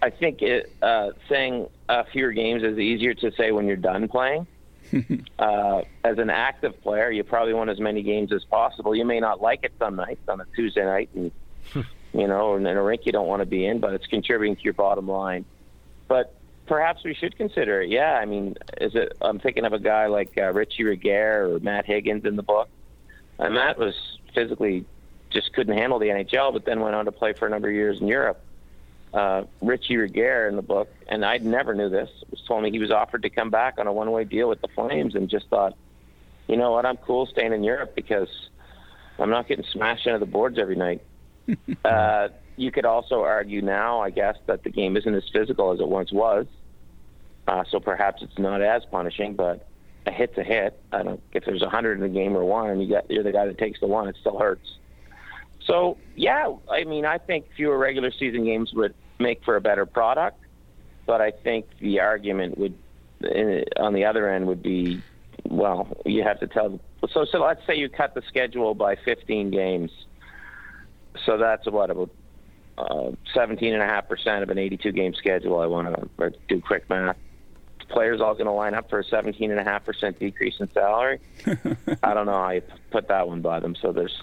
I 0.00 0.10
think 0.10 0.40
it, 0.42 0.72
uh, 0.82 1.10
saying 1.28 1.66
uh, 1.88 2.04
fewer 2.12 2.30
games 2.30 2.62
is 2.62 2.78
easier 2.78 3.12
to 3.14 3.32
say 3.32 3.50
when 3.50 3.66
you're 3.66 3.76
done 3.76 4.06
playing. 4.06 4.46
uh, 5.40 5.82
as 6.04 6.18
an 6.18 6.30
active 6.30 6.80
player, 6.80 7.10
you 7.10 7.24
probably 7.24 7.54
want 7.54 7.70
as 7.70 7.80
many 7.80 8.04
games 8.04 8.32
as 8.32 8.44
possible. 8.44 8.94
You 8.94 9.04
may 9.04 9.18
not 9.18 9.40
like 9.42 9.64
it 9.64 9.72
some 9.80 9.96
nights 9.96 10.28
on 10.28 10.40
a 10.40 10.46
Tuesday 10.54 10.84
night, 10.84 11.10
and 11.16 11.32
you 12.14 12.28
know, 12.28 12.54
in 12.54 12.68
a 12.68 12.80
rink 12.80 13.04
you 13.04 13.10
don't 13.10 13.26
want 13.26 13.40
to 13.40 13.46
be 13.46 13.66
in, 13.66 13.80
but 13.80 13.94
it's 13.94 14.06
contributing 14.06 14.54
to 14.54 14.62
your 14.62 14.74
bottom 14.74 15.08
line. 15.08 15.44
But 16.06 16.39
perhaps 16.70 17.02
we 17.02 17.12
should 17.14 17.36
consider 17.36 17.82
it. 17.82 17.90
Yeah, 17.90 18.12
I 18.12 18.24
mean, 18.26 18.54
is 18.80 18.94
it? 18.94 19.16
I'm 19.20 19.40
thinking 19.40 19.64
of 19.64 19.72
a 19.72 19.78
guy 19.80 20.06
like 20.06 20.38
uh, 20.38 20.52
Richie 20.52 20.84
Regehr 20.84 21.56
or 21.56 21.58
Matt 21.58 21.84
Higgins 21.84 22.24
in 22.24 22.36
the 22.36 22.44
book. 22.44 22.68
And 23.40 23.54
Matt 23.54 23.76
was 23.76 23.92
physically 24.36 24.86
just 25.30 25.52
couldn't 25.52 25.76
handle 25.76 25.98
the 25.98 26.06
NHL, 26.06 26.52
but 26.52 26.64
then 26.64 26.78
went 26.78 26.94
on 26.94 27.06
to 27.06 27.12
play 27.12 27.32
for 27.32 27.48
a 27.48 27.50
number 27.50 27.68
of 27.68 27.74
years 27.74 28.00
in 28.00 28.06
Europe. 28.06 28.40
Uh, 29.12 29.42
Richie 29.60 29.96
Regehr 29.96 30.48
in 30.48 30.54
the 30.54 30.62
book, 30.62 30.88
and 31.08 31.24
I 31.24 31.38
never 31.38 31.74
knew 31.74 31.88
this, 31.88 32.08
was 32.30 32.40
told 32.46 32.62
me 32.62 32.70
he 32.70 32.78
was 32.78 32.92
offered 32.92 33.22
to 33.22 33.30
come 33.30 33.50
back 33.50 33.78
on 33.78 33.88
a 33.88 33.92
one-way 33.92 34.22
deal 34.22 34.48
with 34.48 34.60
the 34.60 34.68
Flames, 34.68 35.16
and 35.16 35.28
just 35.28 35.48
thought, 35.48 35.76
you 36.46 36.56
know 36.56 36.70
what, 36.70 36.86
I'm 36.86 36.98
cool 36.98 37.26
staying 37.26 37.52
in 37.52 37.64
Europe 37.64 37.96
because 37.96 38.28
I'm 39.18 39.30
not 39.30 39.48
getting 39.48 39.64
smashed 39.72 40.06
into 40.06 40.20
the 40.20 40.26
boards 40.26 40.56
every 40.56 40.76
night. 40.76 41.02
uh, 41.84 42.28
you 42.56 42.70
could 42.70 42.84
also 42.84 43.22
argue 43.22 43.60
now, 43.60 44.00
I 44.00 44.10
guess, 44.10 44.36
that 44.46 44.62
the 44.62 44.70
game 44.70 44.96
isn't 44.96 45.14
as 45.14 45.24
physical 45.32 45.72
as 45.72 45.80
it 45.80 45.88
once 45.88 46.12
was. 46.12 46.46
Uh, 47.50 47.64
so 47.68 47.80
perhaps 47.80 48.22
it's 48.22 48.38
not 48.38 48.62
as 48.62 48.84
punishing, 48.92 49.34
but 49.34 49.66
a 50.06 50.12
hit's 50.12 50.38
a 50.38 50.44
hit. 50.44 50.80
I 50.92 51.02
don't. 51.02 51.20
If 51.32 51.44
there's 51.44 51.62
a 51.62 51.68
hundred 51.68 51.94
in 51.94 52.00
the 52.00 52.08
game 52.08 52.36
or 52.36 52.44
one, 52.44 52.70
and 52.70 52.80
you 52.80 52.88
got 52.88 53.10
you're 53.10 53.24
the 53.24 53.32
guy 53.32 53.44
that 53.44 53.58
takes 53.58 53.80
the 53.80 53.88
one, 53.88 54.06
it 54.06 54.16
still 54.20 54.38
hurts. 54.38 54.76
So 55.66 55.96
yeah, 56.14 56.54
I 56.70 56.84
mean, 56.84 57.04
I 57.04 57.18
think 57.18 57.46
fewer 57.56 57.76
regular 57.76 58.12
season 58.12 58.44
games 58.44 58.72
would 58.74 58.94
make 59.18 59.42
for 59.42 59.56
a 59.56 59.60
better 59.60 59.84
product, 59.84 60.38
but 61.06 61.20
I 61.20 61.32
think 61.32 61.66
the 61.80 61.98
argument 61.98 62.56
would, 62.56 62.78
on 63.76 63.94
the 63.94 64.04
other 64.04 64.32
end, 64.32 64.46
would 64.46 64.62
be, 64.62 65.02
well, 65.44 65.88
you 66.06 66.22
have 66.22 66.38
to 66.40 66.46
tell. 66.46 66.78
So 67.10 67.24
so 67.24 67.38
let's 67.42 67.66
say 67.66 67.74
you 67.74 67.88
cut 67.88 68.14
the 68.14 68.22
schedule 68.28 68.76
by 68.76 68.94
15 68.94 69.50
games. 69.50 69.90
So 71.26 71.36
that's 71.36 71.68
what 71.68 71.90
about 71.90 72.10
uh, 72.78 73.10
17.5% 73.34 74.42
of 74.44 74.50
an 74.50 74.58
82 74.58 74.92
game 74.92 75.14
schedule. 75.14 75.58
I 75.58 75.66
want 75.66 75.96
to 76.18 76.32
do 76.46 76.60
quick 76.60 76.88
math 76.88 77.16
players 77.90 78.20
all 78.20 78.34
going 78.34 78.46
to 78.46 78.52
line 78.52 78.74
up 78.74 78.88
for 78.88 79.00
a 79.00 79.04
17.5% 79.04 80.18
decrease 80.18 80.54
in 80.60 80.70
salary. 80.72 81.20
I 82.02 82.14
don't 82.14 82.26
know 82.26 82.32
how 82.32 82.50
you 82.50 82.62
put 82.90 83.08
that 83.08 83.28
one 83.28 83.42
by 83.42 83.60
them. 83.60 83.74
So 83.74 83.92
there's, 83.92 84.20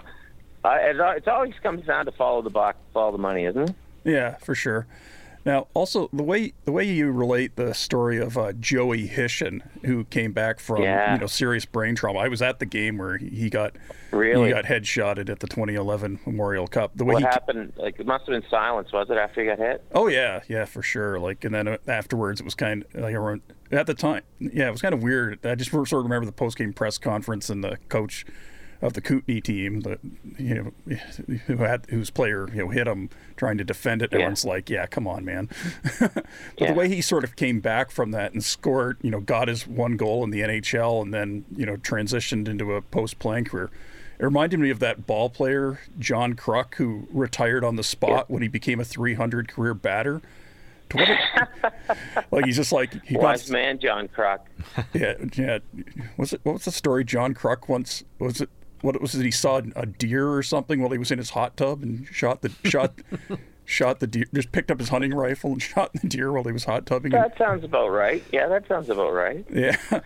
uh, 0.65 0.77
it, 0.79 0.95
it 0.99 1.27
always 1.27 1.53
comes 1.61 1.85
down 1.85 2.05
to 2.05 2.11
follow 2.11 2.41
the 2.41 2.49
buck, 2.49 2.75
follow 2.93 3.11
the 3.11 3.17
money, 3.17 3.45
isn't 3.45 3.69
it? 3.69 3.75
Yeah, 4.03 4.37
for 4.37 4.55
sure. 4.55 4.87
Now, 5.47 5.67
also 5.73 6.09
the 6.11 6.23
way 6.23 6.51
the 6.65 6.73
way 6.73 6.83
you 6.83 7.09
relate 7.09 7.55
the 7.55 7.73
story 7.73 8.17
of 8.17 8.37
uh, 8.37 8.51
Joey 8.51 9.07
Hishon, 9.07 9.61
who 9.85 10.03
came 10.03 10.33
back 10.33 10.59
from 10.59 10.83
yeah. 10.83 11.13
you 11.13 11.21
know 11.21 11.27
serious 11.27 11.63
brain 11.63 11.95
trauma. 11.95 12.19
I 12.19 12.27
was 12.27 12.41
at 12.41 12.59
the 12.59 12.65
game 12.65 12.97
where 12.97 13.15
he 13.15 13.49
got 13.49 13.77
really 14.11 14.49
he 14.49 14.53
got 14.53 14.65
headshotted 14.65 15.29
at 15.29 15.39
the 15.39 15.47
2011 15.47 16.19
Memorial 16.25 16.67
Cup. 16.67 16.91
The 16.95 17.05
way 17.05 17.13
what 17.13 17.23
happened? 17.23 17.71
Like 17.77 17.97
it 17.97 18.05
must 18.05 18.25
have 18.25 18.33
been 18.33 18.49
silence, 18.49 18.91
was 18.91 19.09
it 19.09 19.15
after 19.15 19.39
he 19.39 19.47
got 19.47 19.57
hit? 19.57 19.81
Oh 19.93 20.07
yeah, 20.07 20.41
yeah, 20.49 20.65
for 20.65 20.81
sure. 20.81 21.17
Like 21.17 21.45
and 21.45 21.55
then 21.55 21.69
uh, 21.69 21.77
afterwards, 21.87 22.41
it 22.41 22.43
was 22.43 22.55
kind 22.55 22.83
of 22.93 23.01
like 23.01 23.15
everyone 23.15 23.41
at 23.71 23.87
the 23.87 23.93
time. 23.93 24.23
Yeah, 24.39 24.67
it 24.67 24.71
was 24.71 24.81
kind 24.81 24.93
of 24.93 25.01
weird. 25.01 25.45
I 25.45 25.55
just 25.55 25.71
sort 25.71 25.93
of 25.93 26.03
remember 26.03 26.25
the 26.25 26.33
post 26.33 26.57
game 26.57 26.73
press 26.73 26.97
conference 26.97 27.49
and 27.49 27.63
the 27.63 27.77
coach 27.87 28.25
of 28.81 28.93
the 28.93 29.01
Kootenay 29.01 29.39
team 29.41 29.81
that 29.81 29.99
you 30.37 30.53
know 30.87 30.95
who 31.47 31.57
had 31.57 31.85
whose 31.89 32.09
player 32.09 32.47
you 32.49 32.57
know 32.63 32.69
hit 32.69 32.87
him 32.87 33.09
trying 33.35 33.57
to 33.57 33.63
defend 33.63 34.01
it. 34.01 34.09
Yeah. 34.11 34.17
Everyone's 34.17 34.45
like, 34.45 34.69
yeah, 34.69 34.85
come 34.85 35.07
on, 35.07 35.25
man. 35.25 35.49
but 35.99 36.25
Yeah. 36.59 36.67
the 36.67 36.73
way 36.73 36.87
he 36.87 37.01
sort 37.01 37.23
of 37.23 37.35
came 37.35 37.59
back 37.59 37.89
from 37.91 38.11
that 38.11 38.33
and 38.33 38.43
scored, 38.43 38.97
you 39.01 39.09
know, 39.11 39.19
got 39.19 39.47
his 39.47 39.67
one 39.67 39.97
goal 39.97 40.23
in 40.23 40.29
the 40.29 40.41
NHL 40.41 41.01
and 41.01 41.13
then 41.13 41.45
you 41.55 41.65
know 41.65 41.77
transitioned 41.77 42.47
into 42.47 42.73
a 42.73 42.81
post-playing 42.81 43.45
career. 43.45 43.69
It 44.19 44.23
reminded 44.25 44.59
me 44.59 44.69
of 44.71 44.79
that 44.79 45.05
ball 45.05 45.29
player 45.29 45.79
John 45.99 46.35
Kruk 46.35 46.75
who 46.75 47.07
retired 47.11 47.63
on 47.63 47.75
the 47.75 47.83
spot 47.83 48.29
when 48.31 48.41
he 48.41 48.47
became 48.47 48.79
a 48.79 48.83
300 48.85 49.47
career 49.47 49.73
batter. 49.75 50.21
To 50.89 50.97
what 50.97 51.09
a- 51.09 52.25
like 52.31 52.45
he's 52.45 52.55
just 52.55 52.71
like 52.71 52.93
he 53.03 53.15
got 53.15 53.23
Wise 53.23 53.49
man, 53.51 53.77
John 53.77 54.07
Kruk. 54.07 54.39
yeah, 54.93 55.13
yeah. 55.35 55.59
Was 56.15 56.31
it 56.33 56.41
what 56.43 56.53
was 56.53 56.65
the 56.65 56.71
story? 56.71 57.03
John 57.03 57.33
Kruk 57.33 57.67
once 57.67 58.03
was 58.19 58.39
it? 58.41 58.49
What 58.81 59.01
was 59.01 59.15
it? 59.15 59.23
He 59.23 59.31
saw 59.31 59.61
a 59.75 59.85
deer 59.85 60.29
or 60.33 60.43
something 60.43 60.79
while 60.81 60.91
he 60.91 60.97
was 60.97 61.11
in 61.11 61.17
his 61.17 61.31
hot 61.31 61.57
tub 61.57 61.81
and 61.83 62.05
shot 62.07 62.41
the 62.41 62.51
shot 62.69 62.93
shot 63.65 63.99
the 63.99 64.07
deer. 64.07 64.25
Just 64.33 64.51
picked 64.51 64.69
up 64.71 64.79
his 64.79 64.89
hunting 64.89 65.13
rifle 65.13 65.51
and 65.53 65.61
shot 65.73 65.91
the 65.93 66.07
deer 66.07 66.31
while 66.31 66.43
he 66.43 66.51
was 66.51 66.63
hot 66.65 66.85
tubbing. 66.85 67.13
And, 67.13 67.23
That 67.23 67.37
sounds 67.37 67.63
about 67.63 67.89
right. 67.89 68.23
Yeah, 68.31 68.47
that 68.47 68.67
sounds 68.67 68.89
about 68.89 69.13
right. 69.13 69.45
yeah, 69.51 69.77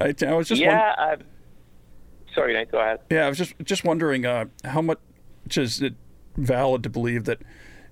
I, 0.00 0.14
I 0.26 0.32
was 0.34 0.48
just 0.48 0.60
won- 0.60 0.70
Yeah. 0.70 0.94
I, 0.98 1.16
sorry, 2.34 2.52
Nate. 2.52 2.70
Go 2.72 2.78
ahead. 2.80 3.00
yeah. 3.10 3.26
I 3.26 3.28
was 3.28 3.38
just 3.38 3.54
just 3.62 3.84
wondering 3.84 4.26
uh, 4.26 4.46
how 4.64 4.82
much 4.82 4.98
is 5.56 5.80
it 5.80 5.94
valid 6.36 6.82
to 6.82 6.90
believe 6.90 7.24
that 7.24 7.40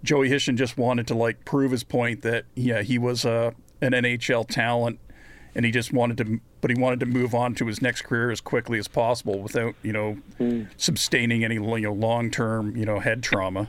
Joey 0.03 0.29
Hishon 0.29 0.57
just 0.57 0.77
wanted 0.77 1.07
to 1.07 1.15
like 1.15 1.45
prove 1.45 1.71
his 1.71 1.85
point 1.85 2.23
that 2.23 2.45
yeah 2.55 2.83
he 2.83 2.99
was 2.99 3.25
uh, 3.25 3.53
an 3.81 3.93
NHL 3.93 4.47
talent 4.49 4.99
and 5.55 5.65
he 5.65 5.71
just 5.71 5.93
wanted 5.93 6.19
to 6.19 6.41
but 6.65 6.75
he 6.75 6.81
wanted 6.81 6.99
to 6.99 7.05
move 7.05 7.35
on 7.35 7.55
to 7.55 7.67
his 7.67 7.83
next 7.83 8.07
career 8.07 8.31
as 8.31 8.41
quickly 8.41 8.79
as 8.79 8.89
possible 8.89 9.39
without 9.39 9.75
you 9.83 9.93
know 9.93 10.15
hmm. 10.39 10.63
sustaining 10.79 11.45
any 11.45 11.57
you 11.57 11.81
know 11.81 11.93
long 11.93 12.31
term 12.31 12.75
you 12.75 12.87
know 12.87 13.01
head 13.01 13.23
trauma. 13.23 13.69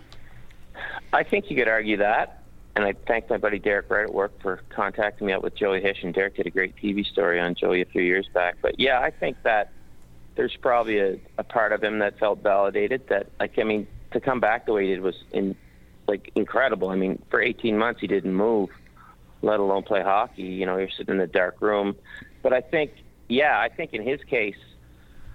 I 1.11 1.23
think 1.23 1.49
you 1.49 1.57
could 1.57 1.67
argue 1.67 1.97
that. 1.97 2.43
And 2.73 2.85
I 2.85 2.93
thank 3.05 3.29
my 3.29 3.35
buddy 3.35 3.59
Derek 3.59 3.89
Wright 3.89 4.05
at 4.05 4.13
work 4.13 4.41
for 4.41 4.61
contacting 4.69 5.27
me 5.27 5.33
up 5.33 5.43
with 5.43 5.55
Joey 5.55 5.81
Hish. 5.81 6.03
And 6.03 6.13
Derek 6.13 6.37
did 6.37 6.47
a 6.47 6.49
great 6.49 6.73
TV 6.77 7.05
story 7.05 7.37
on 7.37 7.53
Joey 7.53 7.81
a 7.81 7.85
few 7.85 8.01
years 8.01 8.29
back. 8.33 8.55
But 8.61 8.79
yeah, 8.79 9.01
I 9.01 9.11
think 9.11 9.43
that 9.43 9.73
there's 10.35 10.55
probably 10.55 10.99
a, 10.99 11.19
a 11.37 11.43
part 11.43 11.73
of 11.73 11.83
him 11.83 11.99
that 11.99 12.17
felt 12.17 12.43
validated. 12.43 13.09
That 13.09 13.27
like, 13.41 13.59
I 13.59 13.63
mean, 13.63 13.87
to 14.11 14.21
come 14.21 14.39
back 14.39 14.67
the 14.67 14.71
way 14.71 14.85
he 14.85 14.91
did 14.91 15.01
was 15.01 15.21
in 15.33 15.53
like 16.07 16.31
incredible. 16.35 16.91
I 16.91 16.95
mean, 16.95 17.21
for 17.29 17.41
18 17.41 17.77
months 17.77 17.99
he 17.99 18.07
didn't 18.07 18.33
move, 18.33 18.69
let 19.41 19.59
alone 19.59 19.83
play 19.83 20.01
hockey. 20.01 20.43
You 20.43 20.65
know, 20.65 20.77
you're 20.77 20.89
sitting 20.97 21.15
in 21.15 21.19
a 21.19 21.27
dark 21.27 21.59
room. 21.59 21.97
But 22.45 22.53
I 22.53 22.61
think, 22.61 22.91
yeah, 23.27 23.59
I 23.59 23.69
think 23.69 23.93
in 23.93 24.03
his 24.03 24.21
case, 24.29 24.55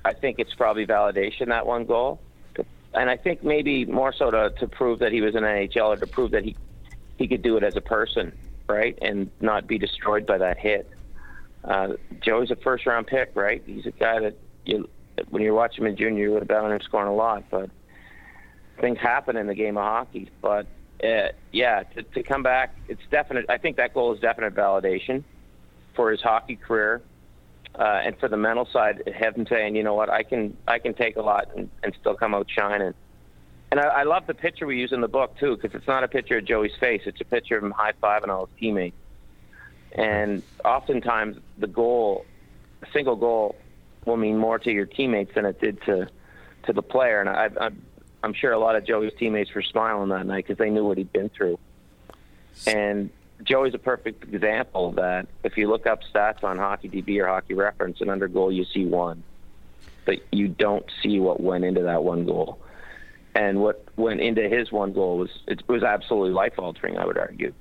I 0.05 0.15
think 0.15 0.39
it's 0.39 0.55
probably 0.55 0.87
validation 0.87 1.49
that 1.49 1.67
one 1.67 1.85
goal 1.85 2.21
and 2.95 3.09
I 3.09 3.17
think 3.17 3.45
maybe 3.45 3.85
more 3.85 4.13
so 4.17 4.31
to, 4.31 4.51
to 4.59 4.69
prove 4.69 4.99
that 5.01 5.13
he 5.13 5.21
was 5.21 5.35
an 5.35 5.43
NHL 5.43 5.89
or 5.89 5.97
to 5.97 6.07
prove 6.07 6.33
that 6.33 6.45
he 6.45 6.57
he 7.19 7.29
could 7.29 7.43
do 7.43 7.57
it 7.59 7.63
as 7.63 7.77
a 7.77 7.83
person, 7.83 8.33
right, 8.67 8.99
and 9.03 9.31
not 9.41 9.67
be 9.67 9.79
destroyed 9.79 10.27
by 10.27 10.39
that 10.39 10.59
hit. 10.59 10.89
Uh, 11.65 11.89
Joey's 12.25 12.51
a 12.51 12.57
first 12.57 12.87
round 12.87 13.07
pick, 13.07 13.33
right? 13.35 13.63
He's 13.67 13.85
a 13.87 13.91
guy 13.91 14.21
that 14.21 14.37
you 14.65 14.89
when 15.29 15.43
you 15.43 15.55
watch 15.55 15.79
him 15.79 15.87
in 15.87 15.97
junior, 15.97 16.25
you 16.25 16.33
would 16.33 16.43
have 16.43 16.49
bet 16.49 16.65
him 16.65 16.81
scoring 16.83 17.09
a 17.09 17.15
lot, 17.15 17.45
but 17.51 17.71
things 18.81 18.99
happen 18.99 19.37
in 19.37 19.47
the 19.47 19.55
game 19.55 19.77
of 19.77 19.85
hockey. 19.85 20.31
But 20.41 20.67
uh, 21.05 21.29
yeah, 21.53 21.83
to, 21.95 22.03
to 22.03 22.23
come 22.23 22.43
back, 22.43 22.75
it's 22.89 23.03
definite. 23.11 23.47
I 23.49 23.59
think 23.59 23.77
that 23.77 23.95
goal 23.95 24.15
is 24.15 24.21
definite 24.21 24.55
validation 24.55 25.23
for 25.95 26.11
his 26.11 26.21
hockey 26.21 26.57
career 26.57 27.03
uh, 27.79 28.01
and 28.05 28.19
for 28.19 28.29
the 28.29 28.37
mental 28.37 28.67
side, 28.67 29.03
have 29.15 29.37
him 29.37 29.47
saying, 29.47 29.77
you 29.77 29.83
know 29.83 29.95
what, 29.95 30.11
I 30.11 30.23
can 30.23 30.57
I 30.67 30.79
can 30.79 30.95
take 30.95 31.17
a 31.17 31.23
lot 31.23 31.49
and, 31.57 31.71
and 31.83 31.95
still 32.01 32.15
come 32.15 32.35
out 32.35 32.49
shining. 32.51 32.95
And 33.71 33.79
I, 33.79 33.85
I 33.85 34.03
love 34.03 34.27
the 34.27 34.35
picture 34.35 34.67
we 34.67 34.79
use 34.79 34.93
in 34.93 35.01
the 35.01 35.09
book 35.09 35.37
too, 35.39 35.57
because 35.57 35.75
it's 35.75 35.87
not 35.87 36.03
a 36.03 36.09
picture 36.09 36.39
of 36.39 36.45
Joey's 36.45 36.75
face; 36.81 37.03
it's 37.07 37.21
a 37.21 37.25
picture 37.25 37.57
of 37.57 37.65
him 37.65 37.71
high 37.71 37.93
fiving 38.03 38.29
all 38.29 38.47
his 38.47 38.55
teammates. 38.59 38.97
And 39.93 40.43
oftentimes, 40.65 41.39
the 41.59 41.67
goal, 41.67 42.25
a 42.83 42.87
single 42.93 43.17
goal, 43.17 43.57
will 44.05 44.17
mean 44.17 44.37
more 44.37 44.59
to 44.59 44.71
your 44.71 44.87
teammates 44.87 45.35
than 45.35 45.45
it 45.47 45.61
did 45.61 45.81
to 45.83 46.09
to 46.65 46.73
the 46.73 46.83
player. 46.83 47.21
And 47.21 47.29
I, 47.29 47.51
I, 47.61 47.71
I'm 48.23 48.35
sure 48.35 48.53
a 48.53 48.59
lot 48.59 48.75
of 48.77 48.85
Joey's 48.85 49.13
teammates 49.19 49.55
were 49.55 49.63
smiling 49.63 50.09
that 50.11 50.27
night 50.27 50.45
because 50.47 50.59
they 50.59 50.71
knew 50.71 50.85
what 50.85 50.99
he'd 50.99 51.13
been 51.13 51.29
through. 51.31 51.59
And 52.67 53.11
Joey's 53.45 53.75
a 53.75 53.79
perfect 53.79 54.33
example 54.33 54.89
of 54.91 54.97
that. 54.97 55.27
If 55.45 55.57
you 55.57 55.69
look 55.69 55.87
up 55.87 56.01
stats 56.13 56.45
on 56.45 56.59
Hockey 56.59 56.89
DB 56.89 57.21
or 57.21 57.27
Hockey 57.27 57.55
Reference, 57.55 58.01
and 58.01 58.11
under 58.11 58.29
goal 58.29 58.53
you 58.53 58.65
see 58.65 58.87
one, 58.87 59.23
but 60.05 60.17
you 60.33 60.49
don't 60.49 60.85
see 61.03 61.21
what 61.21 61.41
went 61.41 61.65
into 61.65 61.83
that 61.83 62.03
one 62.05 62.27
goal. 62.27 62.59
And 63.35 63.61
what 63.61 63.85
went 63.97 64.21
into 64.21 64.49
his 64.49 64.73
one 64.73 64.93
goal 64.93 65.19
was 65.19 65.31
it 65.47 65.63
was 65.69 65.83
absolutely 65.83 66.33
life 66.33 66.59
altering. 66.59 66.99
I 66.99 67.07
would 67.07 67.19
argue. 67.19 67.53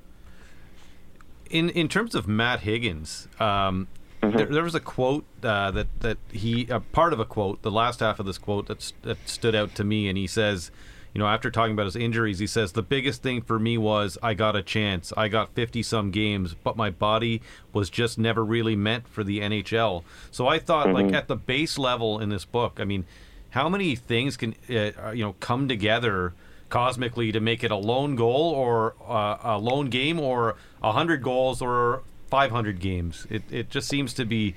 in 1.49 1.69
in 1.69 1.87
terms 1.87 2.15
of 2.15 2.27
Matt 2.27 2.61
Higgins, 2.61 3.27
um, 3.39 3.87
there, 4.21 4.45
there 4.45 4.63
was 4.63 4.75
a 4.75 4.79
quote 4.79 5.25
uh, 5.43 5.71
that 5.71 5.87
that 6.01 6.17
he 6.31 6.67
a 6.69 6.79
part 6.79 7.13
of 7.13 7.19
a 7.19 7.25
quote, 7.25 7.61
the 7.61 7.71
last 7.71 7.99
half 7.99 8.19
of 8.19 8.25
this 8.25 8.37
quote 8.37 8.67
that 8.67 8.91
that 9.03 9.17
stood 9.29 9.55
out 9.55 9.75
to 9.75 9.83
me, 9.83 10.07
and 10.07 10.17
he 10.17 10.27
says, 10.27 10.71
you 11.13 11.19
know, 11.19 11.27
after 11.27 11.49
talking 11.49 11.73
about 11.73 11.85
his 11.85 11.95
injuries, 11.95 12.39
he 12.39 12.47
says 12.47 12.71
the 12.71 12.83
biggest 12.83 13.23
thing 13.23 13.41
for 13.41 13.57
me 13.59 13.77
was 13.77 14.17
I 14.21 14.33
got 14.33 14.55
a 14.55 14.61
chance, 14.61 15.11
I 15.17 15.27
got 15.27 15.53
fifty 15.53 15.81
some 15.81 16.11
games, 16.11 16.55
but 16.63 16.77
my 16.77 16.89
body 16.89 17.41
was 17.73 17.89
just 17.89 18.17
never 18.17 18.45
really 18.45 18.75
meant 18.75 19.07
for 19.07 19.23
the 19.23 19.39
NHL. 19.39 20.03
So 20.31 20.47
I 20.47 20.59
thought, 20.59 20.91
like 20.93 21.13
at 21.13 21.27
the 21.27 21.35
base 21.35 21.77
level 21.77 22.19
in 22.19 22.29
this 22.29 22.45
book, 22.45 22.77
I 22.79 22.85
mean, 22.85 23.05
how 23.51 23.69
many 23.69 23.95
things 23.95 24.37
can 24.37 24.55
uh, 24.69 25.11
you 25.11 25.23
know 25.23 25.35
come 25.39 25.67
together? 25.67 26.33
cosmically 26.69 27.31
to 27.31 27.39
make 27.39 27.63
it 27.63 27.71
a 27.71 27.75
lone 27.75 28.15
goal 28.15 28.53
or 28.53 28.95
uh, 29.07 29.37
a 29.41 29.57
lone 29.57 29.89
game 29.89 30.19
or 30.19 30.55
a 30.83 30.91
hundred 30.91 31.23
goals 31.23 31.63
or 31.63 32.03
500 32.29 32.79
games. 32.79 33.25
It 33.29 33.43
it 33.49 33.69
just 33.69 33.87
seems 33.87 34.13
to 34.13 34.25
be, 34.25 34.55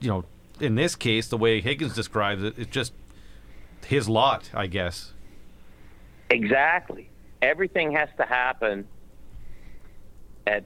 you 0.00 0.08
know, 0.08 0.24
in 0.60 0.74
this 0.74 0.94
case, 0.94 1.28
the 1.28 1.38
way 1.38 1.60
Higgins 1.60 1.94
describes 1.94 2.42
it, 2.42 2.58
it's 2.58 2.70
just 2.70 2.92
his 3.86 4.08
lot, 4.08 4.50
I 4.52 4.66
guess. 4.66 5.11
Exactly. 6.32 7.10
Everything 7.40 7.92
has 7.92 8.08
to 8.16 8.24
happen 8.24 8.86
at 10.46 10.64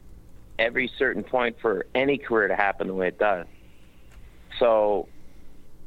every 0.59 0.91
certain 0.99 1.23
point 1.23 1.57
for 1.61 1.87
any 1.95 2.19
career 2.19 2.49
to 2.49 2.57
happen 2.57 2.87
the 2.87 2.95
way 2.95 3.09
it 3.09 3.19
does. 3.19 3.47
So 4.59 5.09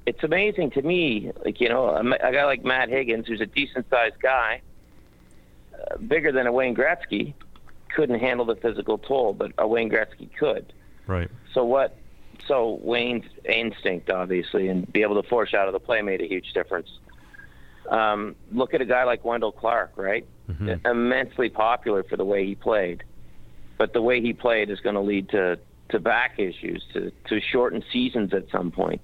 it's 0.06 0.24
amazing 0.24 0.72
to 0.72 0.82
me, 0.82 1.32
like, 1.44 1.62
you 1.62 1.70
know, 1.70 1.88
a, 1.90 2.32
guy 2.32 2.46
like 2.46 2.64
Matt 2.64 2.90
Higgins, 2.90 3.28
who's 3.28 3.42
a 3.42 3.46
decent 3.46 3.90
sized 3.90 4.20
guy, 4.22 4.62
uh, 5.74 5.98
bigger 5.98 6.32
than 6.32 6.48
a 6.48 6.52
Wayne 6.52 6.76
Gretzky, 6.76 7.34
couldn't 7.96 8.20
handle 8.20 8.46
the 8.46 8.56
physical 8.56 8.98
toll, 8.98 9.34
but 9.34 9.52
a 9.58 9.68
Wayne 9.68 9.90
Gretzky 9.90 10.30
could. 10.38 10.74
Right. 11.08 11.30
So 11.54 11.64
what? 11.64 11.96
So 12.48 12.80
Wayne's 12.84 13.26
instinct, 13.46 14.10
obviously, 14.10 14.68
and 14.68 14.92
be 14.92 15.02
able 15.02 15.22
to 15.22 15.28
force 15.28 15.54
out 15.54 15.68
of 15.68 15.74
the 15.74 15.80
play 15.80 16.02
made 16.02 16.22
a 16.22 16.28
huge 16.28 16.54
difference. 16.54 16.90
Um, 17.90 18.36
look 18.52 18.74
at 18.74 18.82
a 18.82 18.86
guy 18.86 19.04
like 19.04 19.26
Wendel 19.26 19.52
Clark, 19.52 19.94
right? 19.96 20.26
Immensely 20.86 21.50
popular 21.50 22.04
for 22.04 22.18
the 22.18 22.26
way 22.26 22.46
he 22.46 22.56
played, 22.56 23.04
but 23.78 23.94
the 23.94 24.02
way 24.02 24.22
he 24.22 24.34
played 24.34 24.70
is 24.70 24.80
going 24.80 24.96
to 24.96 25.02
lead 25.02 25.30
to 25.30 25.60
to 25.90 26.00
back 26.00 26.38
issues, 26.40 26.84
to 26.94 27.12
to 27.28 27.40
shortened 27.42 27.84
seasons 27.92 28.34
at 28.34 28.50
some 28.52 28.72
point. 28.72 29.02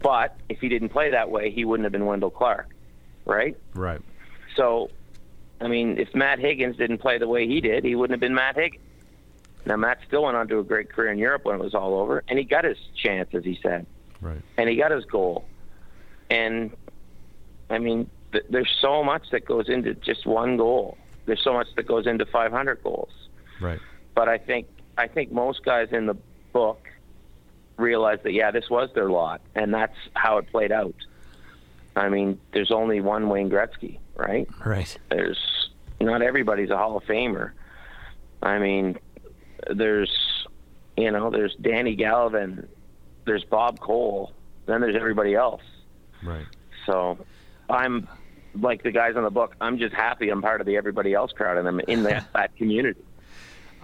But 0.00 0.36
if 0.48 0.60
he 0.60 0.68
didn't 0.68 0.90
play 0.90 1.10
that 1.10 1.30
way, 1.30 1.50
he 1.50 1.64
wouldn't 1.64 1.84
have 1.84 1.92
been 1.92 2.06
Wendel 2.06 2.30
Clark, 2.30 2.68
right? 3.24 3.56
Right. 3.74 4.00
So, 4.56 4.90
I 5.60 5.66
mean, 5.66 5.98
if 5.98 6.14
Matt 6.14 6.38
Higgins 6.38 6.76
didn't 6.76 6.98
play 6.98 7.18
the 7.18 7.26
way 7.28 7.46
he 7.48 7.60
did, 7.60 7.84
he 7.84 7.94
wouldn't 7.96 8.14
have 8.14 8.20
been 8.20 8.34
Matt 8.34 8.56
Higgins. 8.56 8.82
Now, 9.66 9.76
Matt 9.76 9.98
still 10.06 10.22
went 10.24 10.36
on 10.36 10.46
to 10.48 10.60
a 10.60 10.64
great 10.64 10.92
career 10.92 11.10
in 11.10 11.18
Europe 11.18 11.44
when 11.44 11.56
it 11.56 11.62
was 11.62 11.74
all 11.74 11.98
over, 11.98 12.22
and 12.28 12.38
he 12.38 12.44
got 12.44 12.64
his 12.64 12.78
chance, 12.94 13.28
as 13.34 13.44
he 13.44 13.58
said, 13.62 13.86
Right. 14.20 14.40
and 14.56 14.68
he 14.68 14.76
got 14.76 14.92
his 14.92 15.04
goal. 15.04 15.44
And, 16.30 16.70
I 17.68 17.78
mean, 17.78 18.08
th- 18.32 18.44
there's 18.48 18.74
so 18.80 19.02
much 19.02 19.30
that 19.30 19.44
goes 19.44 19.68
into 19.68 19.94
just 19.94 20.26
one 20.26 20.56
goal. 20.56 20.96
There's 21.26 21.42
so 21.42 21.52
much 21.52 21.68
that 21.76 21.86
goes 21.86 22.06
into 22.06 22.24
500 22.26 22.82
goals. 22.82 23.10
Right. 23.60 23.80
But 24.14 24.28
I 24.28 24.38
think 24.38 24.66
I 24.96 25.06
think 25.06 25.30
most 25.30 25.64
guys 25.64 25.88
in 25.92 26.06
the 26.06 26.16
book 26.52 26.88
realize 27.76 28.18
that 28.24 28.32
yeah, 28.32 28.50
this 28.50 28.68
was 28.68 28.90
their 28.94 29.10
lot, 29.10 29.40
and 29.54 29.72
that's 29.72 29.96
how 30.14 30.38
it 30.38 30.50
played 30.50 30.72
out. 30.72 30.94
I 31.94 32.08
mean, 32.08 32.40
there's 32.52 32.70
only 32.70 33.00
one 33.00 33.28
Wayne 33.28 33.50
Gretzky, 33.50 33.98
right? 34.16 34.48
Right. 34.64 34.96
There's 35.10 35.70
not 36.00 36.22
everybody's 36.22 36.70
a 36.70 36.76
Hall 36.76 36.96
of 36.96 37.04
Famer. 37.04 37.52
I 38.42 38.58
mean, 38.58 38.98
there's 39.70 40.10
you 40.96 41.12
know, 41.12 41.30
there's 41.30 41.54
Danny 41.60 41.96
Gallivan, 41.96 42.66
there's 43.24 43.44
Bob 43.44 43.78
Cole, 43.78 44.32
then 44.66 44.80
there's 44.80 44.96
everybody 44.96 45.34
else. 45.34 45.62
Right. 46.24 46.46
So 46.86 47.18
I'm 47.70 48.08
like 48.60 48.82
the 48.82 48.90
guys 48.92 49.16
on 49.16 49.22
the 49.24 49.30
book. 49.30 49.54
I'm 49.60 49.78
just 49.78 49.94
happy 49.94 50.28
I'm 50.30 50.42
part 50.42 50.60
of 50.60 50.66
the 50.66 50.76
everybody 50.76 51.14
else 51.14 51.32
crowd, 51.32 51.56
and 51.58 51.66
I'm 51.68 51.80
in 51.80 52.02
that, 52.04 52.26
that 52.34 52.56
community. 52.56 53.00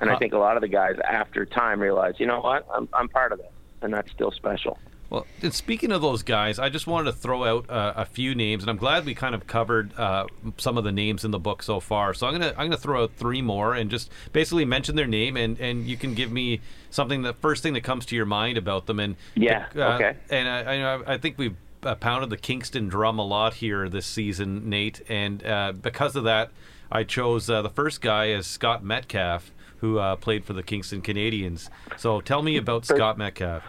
And 0.00 0.10
I 0.10 0.14
Uh, 0.14 0.18
think 0.18 0.32
a 0.32 0.38
lot 0.38 0.56
of 0.56 0.60
the 0.60 0.68
guys 0.68 0.96
after 1.04 1.44
time 1.46 1.80
realize, 1.80 2.14
you 2.18 2.26
know 2.26 2.40
what, 2.40 2.66
I'm 2.74 2.88
I'm 2.92 3.08
part 3.08 3.32
of 3.32 3.38
this, 3.38 3.52
and 3.82 3.92
that's 3.94 4.10
still 4.10 4.30
special. 4.32 4.78
Well, 5.10 5.26
and 5.42 5.52
speaking 5.54 5.92
of 5.92 6.00
those 6.02 6.22
guys, 6.24 6.58
I 6.58 6.70
just 6.70 6.86
wanted 6.88 7.12
to 7.12 7.16
throw 7.16 7.44
out 7.44 7.70
uh, 7.70 7.92
a 7.94 8.04
few 8.06 8.34
names, 8.34 8.64
and 8.64 8.70
I'm 8.70 8.78
glad 8.78 9.04
we 9.04 9.14
kind 9.14 9.34
of 9.34 9.46
covered 9.46 9.96
uh, 9.96 10.26
some 10.56 10.76
of 10.78 10.82
the 10.82 10.90
names 10.90 11.24
in 11.24 11.30
the 11.30 11.38
book 11.38 11.62
so 11.62 11.78
far. 11.78 12.14
So 12.14 12.26
I'm 12.26 12.32
gonna 12.32 12.48
I'm 12.56 12.66
gonna 12.66 12.76
throw 12.78 13.04
out 13.04 13.12
three 13.16 13.42
more 13.42 13.74
and 13.74 13.90
just 13.90 14.10
basically 14.32 14.64
mention 14.64 14.96
their 14.96 15.06
name, 15.06 15.36
and, 15.36 15.60
and 15.60 15.86
you 15.86 15.96
can 15.96 16.14
give 16.14 16.32
me 16.32 16.60
something 16.90 17.22
the 17.22 17.34
first 17.34 17.62
thing 17.62 17.74
that 17.74 17.82
comes 17.82 18.06
to 18.06 18.16
your 18.16 18.24
mind 18.26 18.58
about 18.58 18.86
them. 18.86 18.98
And 18.98 19.14
Yeah, 19.36 19.66
uh, 19.76 19.80
okay. 19.94 20.16
And 20.30 20.48
I 20.48 20.94
I, 20.94 21.14
I 21.14 21.18
think 21.18 21.38
we've 21.38 21.54
uh, 21.86 21.94
pounded 21.94 22.30
the 22.30 22.36
Kingston 22.36 22.88
drum 22.88 23.18
a 23.18 23.24
lot 23.24 23.54
here 23.54 23.88
this 23.88 24.06
season, 24.06 24.68
Nate, 24.68 25.02
and 25.08 25.44
uh, 25.44 25.72
because 25.72 26.16
of 26.16 26.24
that, 26.24 26.50
I 26.90 27.04
chose 27.04 27.48
uh, 27.50 27.62
the 27.62 27.70
first 27.70 28.00
guy 28.00 28.30
as 28.30 28.46
Scott 28.46 28.84
Metcalfe, 28.84 29.52
who 29.78 29.98
uh, 29.98 30.16
played 30.16 30.44
for 30.44 30.52
the 30.52 30.62
Kingston 30.62 31.02
Canadians. 31.02 31.70
So 31.96 32.20
tell 32.20 32.42
me 32.42 32.56
about 32.56 32.84
Scott 32.84 33.18
Metcalfe. 33.18 33.64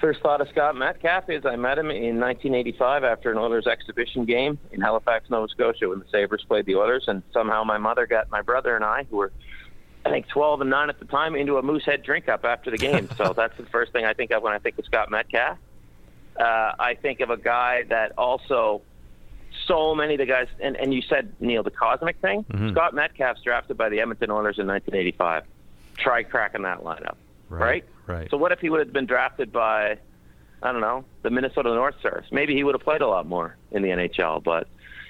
First 0.00 0.20
thought 0.22 0.40
of 0.40 0.48
Scott 0.48 0.76
Metcalfe 0.76 1.28
is 1.28 1.44
I 1.44 1.56
met 1.56 1.78
him 1.78 1.90
in 1.90 2.18
1985 2.18 3.04
after 3.04 3.30
an 3.30 3.36
Oilers 3.36 3.66
exhibition 3.66 4.24
game 4.24 4.58
in 4.72 4.80
Halifax, 4.80 5.28
Nova 5.28 5.46
Scotia, 5.48 5.90
when 5.90 5.98
the 5.98 6.06
Sabres 6.10 6.42
played 6.48 6.64
the 6.64 6.76
Oilers, 6.76 7.04
and 7.06 7.22
somehow 7.34 7.64
my 7.64 7.76
mother 7.76 8.06
got 8.06 8.30
my 8.30 8.40
brother 8.40 8.76
and 8.76 8.84
I, 8.84 9.04
who 9.10 9.18
were 9.18 9.32
I 10.04 10.08
think 10.08 10.28
12 10.28 10.62
and 10.62 10.70
9 10.70 10.88
at 10.88 10.98
the 10.98 11.04
time, 11.04 11.34
into 11.34 11.58
a 11.58 11.62
Moosehead 11.62 12.02
drink 12.02 12.28
up 12.28 12.44
after 12.44 12.70
the 12.70 12.78
game. 12.78 13.08
so 13.16 13.34
that's 13.36 13.56
the 13.58 13.66
first 13.66 13.92
thing 13.92 14.04
I 14.06 14.14
think 14.14 14.30
of 14.30 14.42
when 14.42 14.52
I 14.52 14.58
think 14.58 14.78
of 14.78 14.86
Scott 14.86 15.10
Metcalfe. 15.10 15.58
Uh, 16.38 16.72
I 16.78 16.94
think 17.00 17.20
of 17.20 17.30
a 17.30 17.36
guy 17.36 17.82
that 17.88 18.12
also 18.16 18.82
so 19.66 19.94
many 19.94 20.14
of 20.14 20.18
the 20.18 20.26
guys, 20.26 20.46
and, 20.60 20.76
and 20.76 20.94
you 20.94 21.02
said, 21.02 21.32
Neil, 21.40 21.62
the 21.62 21.70
cosmic 21.70 22.16
thing. 22.20 22.44
Scott 22.72 22.94
Metcalfe's 22.94 23.42
drafted 23.42 23.76
by 23.76 23.88
the 23.88 24.00
Edmonton 24.00 24.30
Oilers 24.30 24.58
in 24.58 24.66
1985. 24.66 25.44
Try 25.96 26.22
cracking 26.22 26.62
that 26.62 26.80
lineup, 26.82 27.16
right? 27.48 27.84
Right. 28.06 28.30
So 28.30 28.36
what 28.36 28.52
if 28.52 28.60
he 28.60 28.70
would 28.70 28.80
have 28.80 28.92
been 28.92 29.06
drafted 29.06 29.52
by, 29.52 29.98
I 30.62 30.72
don't 30.72 30.80
know, 30.80 31.04
the 31.22 31.30
Minnesota 31.30 31.68
North 31.74 31.94
Stars? 32.00 32.26
Maybe 32.30 32.54
he 32.54 32.64
would 32.64 32.74
have 32.74 32.82
played 32.82 33.02
a 33.02 33.06
lot 33.08 33.26
more 33.26 33.56
in 33.70 33.82
the 33.82 33.88
NHL, 33.88 34.42
but 34.42 34.66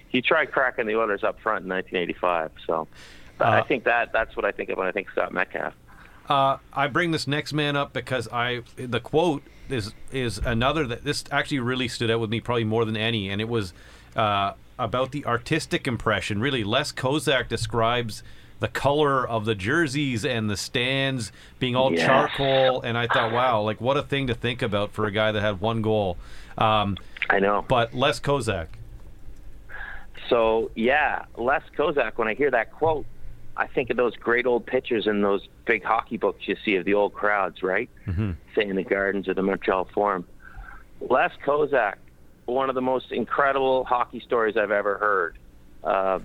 he 0.09 0.21
tried 0.21 0.47
cracking 0.53 0.87
the 0.87 0.97
Oilers 0.97 1.23
up 1.23 1.39
front 1.41 1.65
in 1.65 1.71
1985. 1.71 2.51
So 2.67 2.89
I 3.41 3.63
think 3.63 3.85
that 3.85 4.13
that's 4.13 4.35
what 4.37 4.45
I 4.45 4.51
think 4.53 4.69
of 4.71 4.79
when 4.79 4.87
I 4.87 4.93
think 4.93 5.09
Scott 5.11 5.33
Metcalfe. 5.33 5.75
Uh, 6.31 6.59
I 6.73 6.87
bring 6.87 7.11
this 7.11 7.27
next 7.27 7.53
man 7.53 7.75
up 7.75 7.93
because 7.93 8.29
I 8.33 8.63
the 8.77 9.01
quote 9.01 9.43
is 9.69 9.93
is 10.13 10.39
another 10.39 10.87
that 10.87 11.03
this 11.05 11.25
actually 11.33 11.59
really 11.59 11.89
stood 11.89 12.11
out 12.11 12.21
with 12.21 12.31
me 12.31 12.41
probably 12.41 12.65
more 12.65 12.85
than 12.85 12.97
any, 12.97 13.29
and 13.29 13.41
it 13.41 13.49
was 13.49 13.73
uh, 14.15 14.53
about 14.79 15.11
the 15.11 15.27
artistic 15.27 15.89
impression. 15.89 16.41
Really, 16.41 16.63
Les 16.63 16.93
Kozak 16.93 17.49
describes 17.49 18.23
the 18.61 18.69
color 18.69 19.27
of 19.27 19.45
the 19.45 19.55
jerseys 19.57 20.25
and 20.25 20.49
the 20.49 20.57
stands 20.57 21.33
being 21.59 21.75
all 21.75 21.93
Yes. 21.93 22.07
charcoal, 22.07 22.83
and 22.83 22.97
I 22.97 23.07
thought, 23.09 23.33
wow, 23.33 23.63
like 23.63 23.81
what 23.81 23.97
a 23.97 24.03
thing 24.03 24.29
to 24.29 24.35
think 24.35 24.63
about 24.63 24.93
for 24.93 25.07
a 25.07 25.11
guy 25.11 25.33
that 25.33 25.41
had 25.41 25.61
one 25.61 25.83
goal. 25.83 26.17
Um, 26.59 26.97
I 27.29 27.41
know. 27.41 27.65
but 27.69 27.93
Les 27.95 28.21
Kozak, 28.21 28.67
So 30.29 30.71
yeah, 30.77 31.25
Les 31.37 31.63
Kozak. 31.77 32.13
When 32.19 32.29
I 32.29 32.35
hear 32.35 32.51
that 32.53 32.71
quote, 32.73 33.07
I 33.61 33.67
think 33.67 33.91
of 33.91 33.99
those 33.99 34.17
great 34.17 34.47
old 34.47 34.65
pictures 34.65 35.07
in 35.07 35.21
those 35.21 35.47
big 35.67 35.85
hockey 35.85 36.17
books 36.17 36.49
you 36.49 36.57
see 36.65 36.77
of 36.77 36.87
the 36.87 36.95
old 36.95 37.13
crowds, 37.13 37.63
right? 37.63 37.91
Mm-hmm. 38.07 38.31
Say 38.55 38.67
in 38.67 38.75
the 38.75 38.83
gardens 38.83 39.29
of 39.29 39.37
the 39.37 39.43
Montreal 39.43 39.87
Forum. 39.93 40.27
Les 40.99 41.31
Kozak, 41.45 41.97
one 42.47 42.71
of 42.71 42.75
the 42.75 42.81
most 42.81 43.13
incredible 43.13 43.85
hockey 43.85 44.21
stories 44.21 44.57
I've 44.57 44.71
ever 44.71 44.97
heard. 44.97 45.39
Uh, 45.85 46.21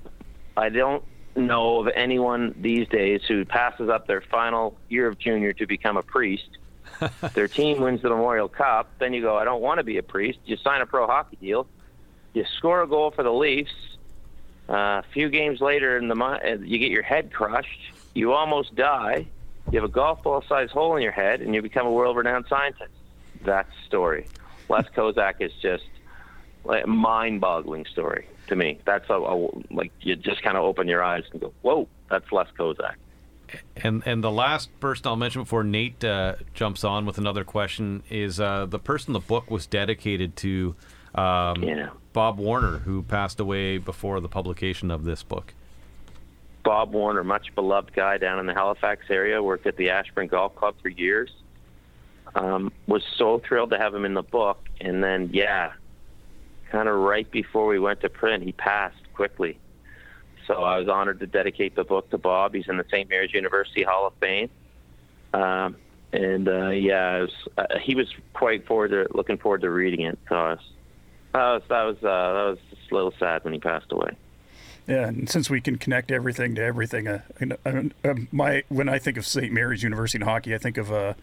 I 0.55 0.69
don't 0.69 1.03
know 1.35 1.81
of 1.81 1.89
anyone 1.93 2.55
these 2.61 2.87
days 2.87 3.19
who 3.27 3.43
passes 3.43 3.89
up 3.89 4.07
their 4.07 4.21
final 4.21 4.77
year 4.87 5.09
of 5.09 5.19
junior 5.19 5.51
to 5.51 5.67
become 5.67 5.97
a 5.97 6.03
priest. 6.03 6.47
their 7.33 7.49
team 7.49 7.81
wins 7.81 8.01
the 8.01 8.09
Memorial 8.09 8.47
Cup. 8.47 8.89
Then 8.97 9.11
you 9.11 9.21
go, 9.21 9.35
I 9.35 9.43
don't 9.43 9.61
want 9.61 9.79
to 9.79 9.83
be 9.83 9.97
a 9.97 10.03
priest. 10.03 10.39
You 10.45 10.55
sign 10.55 10.79
a 10.79 10.85
pro 10.85 11.05
hockey 11.05 11.35
deal. 11.41 11.67
You 12.33 12.45
score 12.57 12.81
a 12.81 12.87
goal 12.87 13.11
for 13.11 13.23
the 13.23 13.33
Leafs. 13.33 13.73
Uh, 14.67 14.73
a 14.73 15.03
few 15.13 15.29
games 15.29 15.61
later, 15.61 15.97
in 15.97 16.07
the 16.07 16.15
mi- 16.15 16.23
uh, 16.23 16.57
you 16.61 16.79
get 16.79 16.91
your 16.91 17.03
head 17.03 17.31
crushed. 17.31 17.79
You 18.13 18.33
almost 18.33 18.75
die. 18.75 19.27
You 19.71 19.79
have 19.79 19.89
a 19.89 19.93
golf 19.93 20.23
ball 20.23 20.43
sized 20.47 20.71
hole 20.71 20.95
in 20.95 21.03
your 21.03 21.11
head, 21.11 21.41
and 21.41 21.53
you 21.53 21.61
become 21.61 21.85
a 21.85 21.91
world 21.91 22.17
renowned 22.17 22.45
scientist. 22.47 22.91
That's 23.43 23.69
the 23.69 23.85
story. 23.87 24.27
Les 24.69 24.85
Kozak 24.95 25.35
is 25.39 25.51
just 25.61 25.83
like 26.63 26.83
a 26.83 26.87
mind 26.87 27.41
boggling 27.41 27.85
story 27.85 28.27
to 28.47 28.55
me. 28.55 28.79
That's 28.85 29.07
a, 29.09 29.13
a 29.13 29.49
like 29.71 29.91
you 30.01 30.15
just 30.15 30.41
kind 30.41 30.57
of 30.57 30.63
open 30.63 30.87
your 30.87 31.03
eyes 31.03 31.23
and 31.31 31.41
go, 31.41 31.53
"Whoa, 31.61 31.87
that's 32.09 32.31
Les 32.31 32.47
Kozak." 32.57 32.95
And 33.77 34.01
and 34.05 34.23
the 34.23 34.31
last 34.31 34.77
person 34.79 35.07
I'll 35.07 35.15
mention 35.15 35.43
before 35.43 35.63
Nate 35.63 36.03
uh, 36.03 36.35
jumps 36.55 36.83
on 36.83 37.05
with 37.05 37.17
another 37.17 37.43
question 37.43 38.01
is 38.09 38.39
uh, 38.39 38.65
the 38.67 38.79
person 38.79 39.13
the 39.13 39.19
book 39.19 39.51
was 39.51 39.67
dedicated 39.67 40.35
to, 40.37 40.75
um, 41.13 41.63
Yeah. 41.63 41.89
Bob 42.15 42.39
Warner, 42.39 42.77
who 42.77 43.03
passed 43.03 43.41
away 43.41 43.77
before 43.77 44.21
the 44.21 44.29
publication 44.29 44.89
of 44.89 45.03
this 45.03 45.21
book. 45.21 45.53
Bob 46.63 46.93
Warner, 46.93 47.25
much 47.25 47.53
beloved 47.55 47.93
guy 47.93 48.17
down 48.17 48.39
in 48.39 48.45
the 48.45 48.53
Halifax 48.53 49.07
area, 49.09 49.43
worked 49.43 49.67
at 49.67 49.75
the 49.75 49.89
Ashburn 49.89 50.27
Golf 50.27 50.55
Club 50.55 50.75
for 50.81 50.87
years. 50.87 51.29
Um, 52.33 52.71
was 52.87 53.03
so 53.17 53.39
thrilled 53.45 53.71
to 53.71 53.77
have 53.77 53.93
him 53.93 54.05
in 54.05 54.13
the 54.13 54.23
book, 54.23 54.65
and 54.79 55.03
then 55.03 55.29
yeah, 55.33 55.73
kind 56.71 56.87
of 56.87 56.95
right 56.95 57.29
before 57.29 57.67
we 57.67 57.79
went 57.79 57.99
to 57.99 58.09
print, 58.09 58.43
he 58.43 58.53
passed 58.53 58.95
quickly. 59.13 59.59
So 60.47 60.63
I 60.63 60.79
was 60.79 60.87
honored 60.87 61.19
to 61.19 61.27
dedicate 61.27 61.75
the 61.75 61.83
book 61.83 62.09
to 62.11 62.17
Bob. 62.17 62.55
He's 62.55 62.69
in 62.69 62.77
the 62.77 62.85
St. 62.89 63.09
Mary's 63.09 63.33
University 63.33 63.83
Hall 63.83 64.07
of 64.07 64.13
Fame, 64.21 64.49
um, 65.33 65.75
and 66.13 66.47
uh, 66.47 66.69
yeah, 66.69 67.19
was, 67.19 67.33
uh, 67.57 67.65
he 67.81 67.93
was 67.93 68.07
quite 68.33 68.65
forward 68.65 68.91
to 68.91 69.07
looking 69.13 69.37
forward 69.37 69.61
to 69.61 69.69
reading 69.69 70.05
it. 70.05 70.17
So 70.29 70.35
I 70.35 70.51
was, 70.51 70.59
was 71.37 71.63
that 71.69 71.83
was, 71.83 71.97
uh, 71.97 72.33
that 72.33 72.49
was 72.49 72.57
just 72.69 72.91
a 72.91 72.95
little 72.95 73.13
sad 73.19 73.43
when 73.43 73.53
he 73.53 73.59
passed 73.59 73.91
away. 73.91 74.11
Yeah, 74.87 75.07
and 75.07 75.29
since 75.29 75.49
we 75.49 75.61
can 75.61 75.77
connect 75.77 76.11
everything 76.11 76.55
to 76.55 76.61
everything, 76.61 77.07
uh, 77.07 77.21
uh, 77.65 77.81
uh, 78.03 78.13
my 78.31 78.63
when 78.69 78.87
I 78.87 78.99
think 78.99 79.17
of 79.17 79.25
St. 79.25 79.51
Mary's 79.51 79.81
University 79.81 80.19
in 80.21 80.27
hockey, 80.27 80.53
I 80.53 80.59
think 80.59 80.77
of 80.77 80.91
uh, 80.91 81.15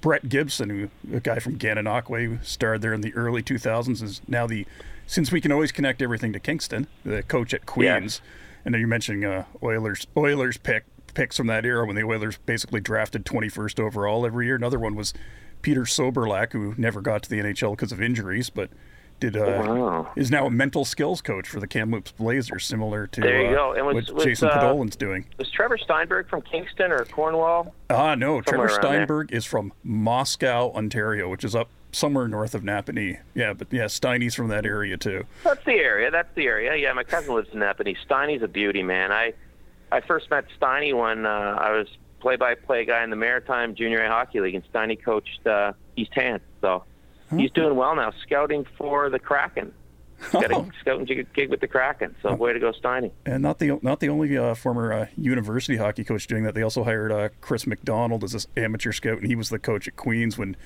Brett 0.00 0.28
Gibson, 0.28 0.70
who 0.70 1.16
a 1.16 1.20
guy 1.20 1.38
from 1.38 1.58
Gananoque 1.58 2.24
who 2.24 2.38
starred 2.42 2.80
there 2.80 2.94
in 2.94 3.02
the 3.02 3.12
early 3.14 3.42
2000s, 3.42 4.02
is 4.02 4.22
now 4.26 4.46
the 4.46 4.66
since 5.06 5.30
we 5.30 5.42
can 5.42 5.52
always 5.52 5.72
connect 5.72 6.00
everything 6.00 6.32
to 6.32 6.40
Kingston, 6.40 6.86
the 7.04 7.22
coach 7.22 7.52
at 7.52 7.66
Queens, 7.66 8.22
and 8.64 8.74
then 8.74 8.80
you're 8.80 8.88
mentioning 8.88 9.24
uh, 9.24 9.44
Oilers 9.62 10.06
Oilers 10.16 10.56
pick 10.56 10.84
picks 11.12 11.36
from 11.36 11.46
that 11.48 11.66
era 11.66 11.86
when 11.86 11.96
the 11.96 12.04
Oilers 12.04 12.38
basically 12.46 12.80
drafted 12.80 13.26
21st 13.26 13.78
overall 13.78 14.24
every 14.24 14.46
year. 14.46 14.56
Another 14.56 14.78
one 14.78 14.94
was 14.94 15.12
Peter 15.60 15.82
Soberlak, 15.82 16.52
who 16.52 16.74
never 16.78 17.02
got 17.02 17.22
to 17.24 17.30
the 17.30 17.40
NHL 17.40 17.72
because 17.72 17.92
of 17.92 18.00
injuries, 18.00 18.48
but 18.48 18.70
did 19.22 19.36
uh, 19.36 19.62
Wow. 19.64 20.12
is 20.16 20.30
now 20.30 20.46
a 20.46 20.50
mental 20.50 20.84
skills 20.84 21.22
coach 21.22 21.48
for 21.48 21.60
the 21.60 21.66
Kamloops 21.68 22.10
Blazers, 22.12 22.66
similar 22.66 23.06
to 23.06 23.20
There 23.20 23.42
you 23.42 23.48
uh, 23.48 23.52
go. 23.52 23.72
And 23.74 23.86
was- 23.86 24.06
what 24.08 24.16
was, 24.16 24.24
Jason 24.24 24.48
uh, 24.48 24.84
doing. 24.98 25.24
Was 25.38 25.50
Trevor 25.50 25.78
Steinburg 25.78 26.28
from 26.28 26.42
Kingston 26.42 26.90
or 26.90 27.04
Cornwall? 27.04 27.72
Ah, 27.88 28.14
no, 28.14 28.40
Trevor 28.40 28.68
somewhere 28.68 28.82
there. 28.82 29.06
Steinburg 29.06 29.32
is 29.32 29.44
from 29.44 29.72
Moscow, 29.84 30.72
Ontario, 30.72 31.28
which 31.28 31.44
is 31.44 31.54
up 31.54 31.68
somewhere 31.92 32.26
north 32.26 32.54
of 32.54 32.62
Napanee. 32.62 33.20
Yeah, 33.34 33.52
but 33.52 33.68
yeah, 33.70 33.84
Steiny's 33.84 34.34
from 34.34 34.48
that 34.48 34.66
area 34.66 34.96
too. 34.96 35.24
That's 35.44 35.64
the 35.64 35.74
area. 35.74 36.10
That's 36.10 36.34
the 36.34 36.46
area. 36.46 36.74
Yeah, 36.74 36.92
my 36.94 37.04
cousin 37.04 37.34
lives 37.34 37.50
in 37.52 37.60
Napanee. 37.60 37.96
Steiny's 38.08 38.42
a 38.42 38.48
beauty, 38.48 38.82
man. 38.82 39.12
I 39.12 39.34
I 39.92 40.00
first 40.00 40.30
met 40.30 40.46
Steiny 40.58 40.98
when 40.98 41.26
uh, 41.26 41.28
I 41.60 41.70
was 41.72 41.86
play-by-play 42.20 42.86
guy 42.86 43.02
in 43.04 43.10
the 43.10 43.16
Maritime 43.16 43.74
Junior 43.74 44.02
A 44.04 44.08
Hockey 44.08 44.40
League, 44.40 44.54
and 44.54 44.64
Steiny 44.72 45.00
coached 45.00 45.46
uh, 45.46 45.72
East 45.96 46.12
Hants. 46.14 46.44
So 46.60 46.84
he's 47.36 47.50
doing 47.52 47.76
well 47.76 47.94
now, 47.96 48.12
scouting 48.22 48.66
for 48.76 49.10
the 49.10 49.18
Kraken. 49.18 49.72
Got 50.30 50.52
a 50.52 50.56
Oh. 50.56 50.70
scouting 50.80 51.04
gig 51.04 51.26
gig 51.34 51.50
with 51.50 51.60
the 51.60 51.66
Kraken. 51.66 52.14
So 52.22 52.32
way 52.34 52.52
to 52.52 52.60
go, 52.60 52.70
Steiny. 52.72 53.10
And 53.26 53.42
not 53.42 53.58
the 53.58 53.78
not 53.82 53.98
the 54.00 54.08
only 54.08 54.36
uh, 54.38 54.54
former 54.54 54.92
uh, 54.92 55.06
university 55.16 55.76
hockey 55.78 56.04
coach 56.04 56.26
doing 56.28 56.44
that. 56.44 56.54
They 56.54 56.62
also 56.62 56.84
hired 56.84 57.10
uh, 57.10 57.30
Chris 57.40 57.66
McDonald 57.66 58.22
as 58.22 58.30
this 58.32 58.46
amateur 58.56 58.92
scout, 58.92 59.18
and 59.18 59.26
he 59.26 59.34
was 59.34 59.48
the 59.48 59.58
coach 59.58 59.88
at 59.88 59.96
Queens 59.96 60.38
when 60.38 60.56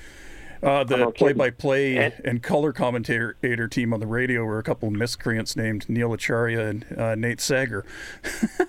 uh, 0.63 0.85
the 0.85 1.11
play-by-play 1.11 1.97
And- 1.97 2.15
and 2.25 2.43
color 2.43 2.73
commentator 2.73 3.69
team 3.69 3.93
on 3.95 4.01
the 4.01 4.07
radio 4.07 4.45
were 4.45 4.59
a 4.59 4.63
couple 4.63 4.89
of 4.89 4.95
miscreants 4.95 5.55
named 5.57 5.89
Neil 5.89 6.13
Acharya 6.13 6.61
and 6.67 6.87
uh, 6.99 7.15
Nate 7.15 7.41
Sager. 7.41 7.85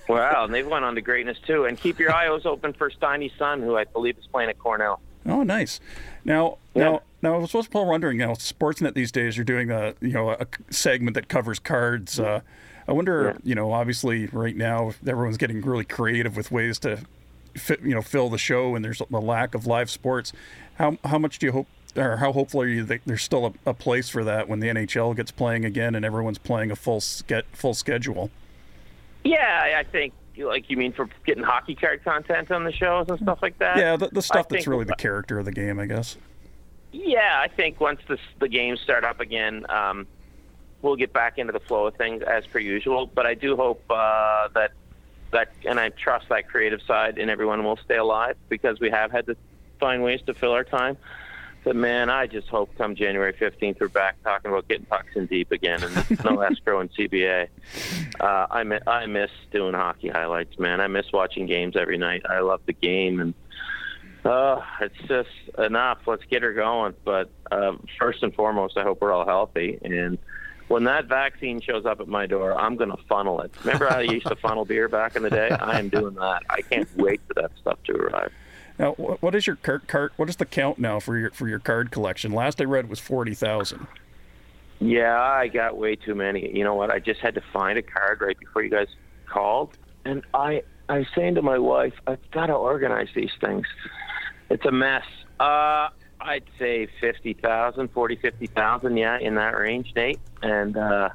Wow, 0.10 0.46
and 0.46 0.54
they've 0.54 0.66
went 0.68 0.86
on 0.86 0.96
to 0.96 1.02
greatness 1.02 1.38
too. 1.46 1.66
And 1.66 1.78
keep 1.78 2.00
your 2.00 2.14
eyes 2.14 2.46
open 2.46 2.72
for 2.72 2.90
Steiny's 2.90 3.34
son, 3.38 3.62
who 3.62 3.76
I 3.76 3.84
believe 3.84 4.18
is 4.18 4.26
playing 4.28 4.50
at 4.50 4.58
Cornell. 4.58 5.02
Oh, 5.26 5.44
nice. 5.44 5.82
Now, 6.24 6.60
Yeah. 6.74 6.84
now, 6.84 7.02
now, 7.22 7.34
I 7.34 7.38
was 7.38 7.50
supposed 7.52 7.72
to 7.72 7.82
wondering. 7.84 8.20
You 8.20 8.28
know, 8.28 8.34
Sportsnet 8.34 8.94
these 8.94 9.12
days, 9.12 9.36
you're 9.38 9.44
doing 9.46 9.72
a 9.72 9.94
you 10.02 10.12
know 10.14 10.32
a 10.32 10.46
segment 10.70 11.16
that 11.16 11.28
covers 11.30 11.60
cards. 11.60 12.20
Uh, 12.20 12.42
I 12.88 12.92
wonder, 12.94 13.34
Yeah. 13.36 13.40
you 13.44 13.56
know, 13.56 13.74
obviously 13.74 14.28
right 14.28 14.56
now 14.56 14.94
everyone's 15.06 15.38
getting 15.38 15.62
really 15.62 15.84
creative 15.84 16.38
with 16.38 16.52
ways 16.52 16.80
to, 16.80 17.00
fit, 17.56 17.82
you 17.82 17.94
know, 17.94 18.02
fill 18.02 18.30
the 18.30 18.38
show, 18.38 18.76
and 18.76 18.86
there's 18.86 19.02
a 19.02 19.18
lack 19.18 19.56
of 19.56 19.66
live 19.68 19.90
sports. 19.90 20.32
How 20.76 20.98
how 21.04 21.18
much 21.18 21.40
do 21.40 21.48
you 21.48 21.52
hope, 21.52 21.68
or 21.96 22.18
how 22.18 22.32
hopeful 22.32 22.62
are 22.62 22.68
you 22.68 22.84
that 22.86 23.02
there's 23.06 23.24
still 23.24 23.48
a, 23.66 23.70
a 23.72 23.74
place 23.74 24.08
for 24.10 24.24
that 24.24 24.48
when 24.48 24.60
the 24.62 24.68
NHL 24.68 25.16
gets 25.16 25.32
playing 25.32 25.66
again 25.66 25.96
and 25.96 26.06
everyone's 26.06 26.38
playing 26.38 26.72
a 26.72 26.76
full 26.76 27.02
ske- 27.02 27.46
full 27.52 27.74
schedule? 27.74 28.30
Yeah, 29.24 29.76
I 29.78 29.84
think 29.84 30.14
like 30.38 30.70
you 30.70 30.78
mean 30.78 30.94
for 30.94 31.10
getting 31.26 31.44
hockey 31.44 31.74
card 31.76 32.04
content 32.04 32.52
on 32.52 32.64
the 32.64 32.72
shows 32.72 33.08
and 33.10 33.20
stuff 33.20 33.40
like 33.42 33.58
that. 33.58 33.78
Yeah, 33.78 33.96
the, 33.98 34.08
the 34.10 34.20
I 34.20 34.22
stuff 34.22 34.48
that's 34.50 34.64
think- 34.64 34.68
really 34.72 34.86
the 34.86 34.96
character 34.96 35.40
of 35.40 35.46
the 35.46 35.52
game, 35.52 35.80
I 35.80 35.88
guess. 35.88 36.16
Yeah, 36.92 37.40
I 37.40 37.48
think 37.48 37.80
once 37.80 38.00
the 38.08 38.18
the 38.40 38.48
games 38.48 38.80
start 38.82 39.04
up 39.04 39.20
again, 39.20 39.66
um, 39.70 40.08
we'll 40.82 40.96
get 40.96 41.14
back 41.14 41.38
into 41.38 41.54
the 41.54 41.60
flow 41.60 41.88
of 41.88 41.96
things 41.96 42.24
as 42.24 42.46
per 42.48 42.60
usual. 42.60 43.08
But 43.08 43.26
I 43.26 43.34
do 43.34 43.56
hope 43.56 43.84
uh, 43.90 44.48
that 44.54 44.72
that, 45.32 45.52
and 45.66 45.80
I 45.80 45.90
trust 45.90 46.30
that 46.30 46.48
creative 46.48 46.82
side 46.88 47.18
in 47.18 47.30
everyone 47.30 47.64
will 47.64 47.78
stay 47.78 47.98
alive 47.98 48.38
because 48.50 48.80
we 48.80 48.90
have 48.90 49.12
had 49.12 49.26
to 49.28 49.36
find 49.80 50.02
ways 50.04 50.22
to 50.28 50.34
fill 50.34 50.52
our 50.52 50.64
time. 50.64 50.98
But 51.64 51.76
man, 51.76 52.10
I 52.10 52.28
just 52.28 52.48
hope 52.48 52.70
come 52.78 52.96
January 52.96 53.34
15th 53.34 53.82
we're 53.82 53.90
back 53.90 54.16
talking 54.24 54.52
about 54.52 54.70
getting 54.70 54.86
pucks 54.86 55.16
in 55.16 55.26
deep 55.26 55.52
again 55.52 55.84
and 55.84 56.24
no 56.24 56.40
escrow 56.40 56.80
and 56.80 56.90
CBA. 56.94 57.50
Uh, 58.22 58.48
I 58.50 58.64
miss, 58.64 58.82
I 58.88 59.06
miss 59.06 59.32
doing 59.52 59.74
hockey 59.74 60.08
highlights, 60.08 60.58
man. 60.58 60.80
I 60.80 60.88
miss 60.88 61.12
watching 61.12 61.46
games 61.46 61.76
every 61.76 61.98
night. 61.98 62.22
I 62.30 62.40
love 62.40 62.62
the 62.66 62.74
game 62.74 63.20
and 63.20 63.34
uh, 64.28 64.62
it's 64.82 64.98
just 65.08 65.30
enough. 65.58 66.00
Let's 66.06 66.24
get 66.26 66.44
her 66.44 66.54
going. 66.54 66.94
But 67.06 67.30
uh, 67.52 67.74
first 68.00 68.24
and 68.24 68.34
foremost, 68.34 68.78
I 68.78 68.84
hope 68.84 69.02
we're 69.02 69.14
all 69.14 69.26
healthy. 69.26 69.80
And 69.82 70.18
when 70.68 70.84
that 70.86 71.06
vaccine 71.06 71.62
shows 71.62 71.86
up 71.86 72.02
at 72.02 72.08
my 72.08 72.26
door, 72.26 72.60
I'm 72.60 72.76
going 72.76 72.92
to 72.92 73.02
funnel 73.08 73.42
it. 73.42 73.52
Remember 73.64 73.88
how 73.88 74.00
I 74.00 74.02
used 74.02 74.28
to 74.28 74.36
funnel 74.36 74.66
beer 74.66 74.88
back 74.88 75.16
in 75.16 75.24
the 75.24 75.30
day? 75.30 75.50
I 75.50 75.80
am 75.80 75.90
doing 75.90 76.16
that. 76.16 76.44
I 76.50 76.62
can't 76.62 76.90
wait 76.98 77.22
for 77.28 77.42
that 77.42 77.52
stuff 77.60 77.80
to 77.86 77.94
arrive. 77.94 78.32
Now, 78.80 78.92
what 78.94 79.34
is 79.34 79.48
your 79.48 79.56
cart, 79.56 79.88
cart? 79.88 80.14
What 80.18 80.30
is 80.30 80.36
the 80.36 80.46
count 80.46 80.78
now 80.78 81.00
for 81.00 81.18
your 81.18 81.32
for 81.32 81.48
your 81.48 81.60
card 81.60 81.90
collection? 81.90 82.32
Last 82.32 82.62
I 82.62 82.66
read 82.66 82.90
was 82.90 83.00
forty 83.00 83.34
thousand. 83.34 83.88
Yeah, 84.80 85.20
I 85.20 85.48
got 85.48 85.78
way 85.78 85.96
too 85.96 86.14
many. 86.14 86.56
You 86.56 86.64
know 86.64 86.76
what? 86.76 86.92
I 86.92 87.00
just 87.00 87.20
had 87.20 87.34
to 87.36 87.42
find 87.52 87.80
a 87.80 87.82
card 87.82 88.22
right 88.22 88.38
before 88.38 88.62
you 88.62 88.70
guys 88.70 88.88
called, 89.26 89.76
and 90.06 90.22
I 90.34 90.62
I 90.90 91.00
was 91.00 91.08
saying 91.16 91.36
to 91.36 91.42
my 91.42 91.58
wife, 91.58 91.94
I've 92.06 92.30
got 92.30 92.48
to 92.48 92.54
organize 92.54 93.08
these 93.16 93.32
things. 93.42 93.66
It's 94.50 94.66
a 94.66 94.72
mess. 94.72 95.04
Uh, 95.40 95.90
I'd 96.20 96.44
say 96.58 96.88
50,000, 97.00 97.90
40, 97.90 98.16
50,000, 98.16 98.98
yeah, 98.98 99.20
in 99.20 99.36
that 99.36 99.58
range, 99.58 99.94
Nate. 99.96 100.20
And 100.42 100.78
uh, 100.78 101.10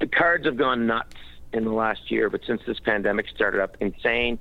the 0.00 0.06
cards 0.06 0.46
have 0.46 0.56
gone 0.56 0.86
nuts 0.86 1.16
in 1.52 1.64
the 1.64 1.72
last 1.72 2.10
year, 2.10 2.28
but 2.30 2.40
since 2.46 2.62
this 2.66 2.80
pandemic 2.80 3.28
started 3.28 3.60
up, 3.60 3.76
insane. 3.80 4.38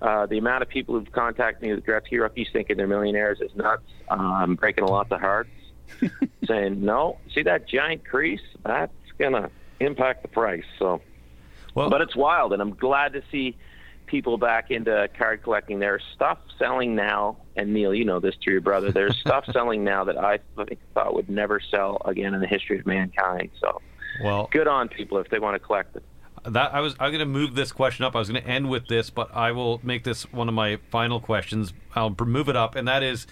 Uh, 0.00 0.26
the 0.26 0.36
amount 0.36 0.62
of 0.62 0.68
people 0.68 0.98
who've 0.98 1.12
contacted 1.12 1.62
me 1.62 1.72
with 1.72 1.84
Gretzky 1.84 2.18
rookies 2.18 2.48
thinking 2.52 2.76
they're 2.76 2.88
millionaires 2.88 3.40
is 3.40 3.54
nuts. 3.54 3.84
Uh, 4.10 4.14
I'm 4.14 4.56
breaking 4.56 4.82
a 4.82 4.90
lot 4.90 5.12
of 5.12 5.20
hearts, 5.20 5.50
saying, 6.46 6.84
no, 6.84 7.18
see 7.32 7.42
that 7.42 7.68
giant 7.68 8.04
crease? 8.04 8.40
That's 8.64 8.92
going 9.18 9.34
to 9.34 9.48
impact 9.78 10.22
the 10.22 10.28
price. 10.28 10.64
So, 10.80 11.00
well, 11.76 11.88
but 11.88 12.00
it's 12.00 12.16
wild, 12.16 12.52
and 12.52 12.60
I'm 12.60 12.74
glad 12.74 13.12
to 13.12 13.22
see– 13.30 13.56
people 14.06 14.38
back 14.38 14.70
into 14.70 15.08
card 15.16 15.42
collecting. 15.42 15.78
There's 15.78 16.02
stuff 16.14 16.38
selling 16.58 16.94
now, 16.94 17.36
and 17.56 17.72
Neil, 17.72 17.94
you 17.94 18.04
know 18.04 18.20
this 18.20 18.34
through 18.42 18.54
your 18.54 18.60
brother. 18.60 18.90
There's 18.90 19.16
stuff 19.20 19.44
selling 19.52 19.84
now 19.84 20.04
that 20.04 20.18
I 20.18 20.38
thought 20.94 21.14
would 21.14 21.28
never 21.28 21.60
sell 21.60 22.00
again 22.04 22.34
in 22.34 22.40
the 22.40 22.46
history 22.46 22.78
of 22.78 22.86
mankind. 22.86 23.50
So, 23.60 23.80
well, 24.22 24.48
good 24.52 24.68
on 24.68 24.88
people 24.88 25.18
if 25.18 25.28
they 25.28 25.38
want 25.38 25.54
to 25.54 25.58
collect 25.58 25.96
it. 25.96 26.04
That 26.44 26.74
I 26.74 26.80
was 26.80 26.94
I'm 26.98 27.10
going 27.10 27.20
to 27.20 27.26
move 27.26 27.54
this 27.54 27.70
question 27.70 28.04
up. 28.04 28.16
I 28.16 28.18
was 28.18 28.28
going 28.28 28.42
to 28.42 28.48
end 28.48 28.68
with 28.68 28.88
this, 28.88 29.10
but 29.10 29.34
I 29.34 29.52
will 29.52 29.80
make 29.82 30.04
this 30.04 30.30
one 30.32 30.48
of 30.48 30.54
my 30.54 30.78
final 30.90 31.20
questions. 31.20 31.72
I'll 31.94 32.14
move 32.18 32.48
it 32.48 32.56
up, 32.56 32.74
and 32.74 32.88
that 32.88 33.02
is 33.02 33.26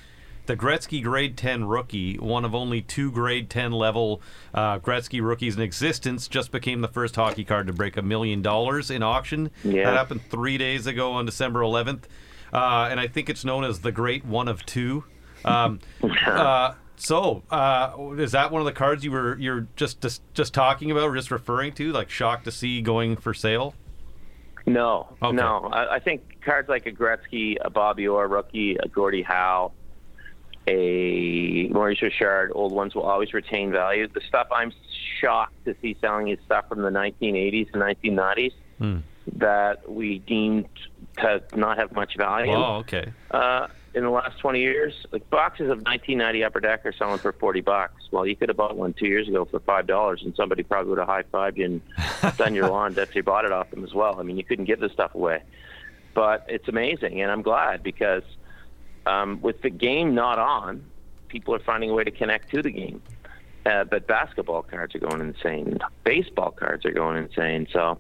the 0.47 0.57
Gretzky 0.57 1.03
Grade 1.03 1.37
10 1.37 1.65
rookie, 1.65 2.17
one 2.17 2.45
of 2.45 2.55
only 2.55 2.83
two 2.83 3.11
Grade 3.11 3.49
10 3.51 3.73
level 3.73 4.21
uh, 4.55 4.79
Gretzky 4.79 5.23
rookies 5.23 5.57
in 5.57 5.63
existence, 5.63 6.29
just 6.29 6.51
became 6.51 6.81
the 6.81 6.89
first 6.89 7.17
hockey 7.17 7.45
card 7.45 7.67
to 7.67 7.73
break 7.73 7.97
a 7.97 8.03
million 8.03 8.43
dollars 8.43 8.91
in 8.91 9.03
auction. 9.03 9.51
Yeah. 9.65 9.85
That 9.85 9.97
happened 9.97 10.23
three 10.29 10.59
days 10.59 10.87
ago 10.87 11.13
on 11.13 11.27
December 11.27 11.61
11th. 11.61 12.05
Uh, 12.53 12.89
and 12.91 12.99
I 12.99 13.07
think 13.07 13.29
it's 13.29 13.45
known 13.45 13.65
as 13.65 13.81
the 13.81 13.93
Great 13.93 14.25
One 14.25 14.49
of 14.49 14.67
Two. 14.67 15.05
Um, 15.45 15.81
uh, 16.27 16.75
so, 16.97 17.43
uh, 17.51 17.93
is 18.19 18.33
that 18.33 18.51
one 18.51 18.61
of 18.61 18.67
the 18.67 18.73
cards 18.73 19.05
you 19.05 19.13
were 19.13 19.39
you're 19.39 19.69
just, 19.77 20.01
just 20.01 20.23
just 20.35 20.53
talking 20.53 20.91
about, 20.91 21.05
or 21.05 21.15
just 21.15 21.31
referring 21.31 21.73
to, 21.75 21.93
like 21.93 22.11
shocked 22.11 22.45
to 22.45 22.51
see 22.51 22.83
going 22.83 23.17
for 23.17 23.33
sale? 23.33 23.75
No, 24.67 25.09
okay. 25.23 25.35
no. 25.35 25.71
I, 25.73 25.95
I, 25.95 25.99
think 25.99 26.43
cards 26.45 26.69
like 26.69 26.87
a 26.87 26.93
Gretzky, 26.93 27.57
a 27.61 27.71
Bobby 27.71 28.07
Orr 28.07 28.29
rookie, 28.29 28.77
a 28.77 28.89
Gordie 28.89 29.23
Howe, 29.23 29.73
a 30.71 31.69
Maurice 31.69 32.03
Richard, 32.03 32.53
old 32.55 32.73
ones 32.73 32.95
will 32.95 33.03
always 33.03 33.33
retain 33.33 33.73
value. 33.73 34.07
The 34.09 34.21
stuff 34.29 34.49
I'm 34.53 34.73
shocked 35.21 35.65
to 35.65 35.75
see 35.83 35.97
selling 36.01 36.29
is 36.29 36.39
stuff 36.47 36.69
from 36.69 36.83
the 36.83 36.91
1980s 36.91 37.69
and 37.73 37.83
1990s 37.83 38.53
mm. 38.81 39.03
that 39.37 39.91
we 39.91 40.21
deemed 40.21 40.69
to 41.19 41.43
not 41.57 41.79
have 41.79 41.93
much 41.93 42.17
value. 42.17 42.53
Oh, 42.53 42.77
okay. 42.77 43.13
Uh, 43.31 43.67
in 43.93 44.05
the 44.05 44.11
last 44.11 44.39
20 44.39 44.61
years, 44.61 44.95
like 45.11 45.29
boxes 45.31 45.65
of 45.65 45.79
1990 45.79 46.45
Upper 46.45 46.61
Deck 46.61 46.87
are 46.87 46.93
selling 46.93 47.19
for 47.19 47.33
40 47.33 47.61
bucks. 47.63 48.03
Well, 48.13 48.25
you 48.25 48.37
could 48.37 48.49
have 48.49 48.57
bought 48.57 48.77
one 48.77 48.93
two 48.93 49.07
years 49.07 49.27
ago 49.27 49.45
for 49.45 49.59
five 49.61 49.89
dollars, 49.89 50.23
and 50.25 50.35
somebody 50.37 50.63
probably 50.63 50.91
would 50.91 50.99
have 50.99 51.09
high 51.09 51.25
fived 51.25 51.57
you 51.57 51.65
and 51.65 51.83
done 52.37 52.55
your 52.55 52.69
lawn 52.69 52.97
if 52.97 53.17
you 53.17 53.25
bought 53.25 53.45
it 53.45 53.51
off 53.51 53.71
them 53.71 53.83
as 53.83 53.93
well. 53.93 54.21
I 54.21 54.23
mean, 54.23 54.37
you 54.37 54.45
couldn't 54.45 54.67
give 54.67 54.79
this 54.79 54.93
stuff 54.93 55.17
away, 55.17 55.43
but 56.15 56.47
it's 56.49 56.69
amazing, 56.69 57.21
and 57.21 57.33
I'm 57.33 57.43
glad 57.43 57.83
because 57.83 58.23
um, 59.07 59.41
with 59.41 59.63
the 59.63 59.71
game 59.71 60.15
not 60.15 60.39
on, 60.39 60.85
people 61.29 61.55
are 61.55 61.61
finding 61.61 61.91
a 61.91 61.95
way 61.95 62.05
to 62.05 62.11
connect 62.11 62.51
to 62.51 62.63
the 62.63 62.71
game. 62.71 63.03
Uh, 63.67 63.85
but 63.85 64.07
basketball 64.07 64.63
cards 64.63 64.95
are 64.95 64.99
going 64.99 65.21
insane. 65.21 65.79
Baseball 66.05 66.51
cards 66.51 66.85
are 66.87 66.93
going 66.93 67.17
insane. 67.23 67.67
So 67.73 67.99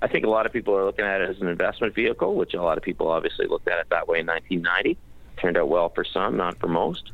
I 0.00 0.06
think 0.06 0.24
a 0.24 0.30
lot 0.30 0.46
of 0.46 0.52
people 0.52 0.76
are 0.76 0.84
looking 0.84 1.04
at 1.04 1.20
it 1.20 1.30
as 1.30 1.40
an 1.40 1.48
investment 1.48 1.94
vehicle, 1.94 2.34
which 2.34 2.54
a 2.54 2.62
lot 2.62 2.78
of 2.78 2.84
people 2.84 3.08
obviously 3.08 3.46
looked 3.46 3.68
at 3.68 3.78
it 3.80 3.86
that 3.90 4.06
way 4.06 4.20
in 4.20 4.26
1990. 4.26 4.96
Turned 5.36 5.56
out 5.56 5.68
well 5.68 5.88
for 5.88 6.04
some, 6.04 6.36
not 6.36 6.58
for 6.60 6.68
most. 6.68 7.10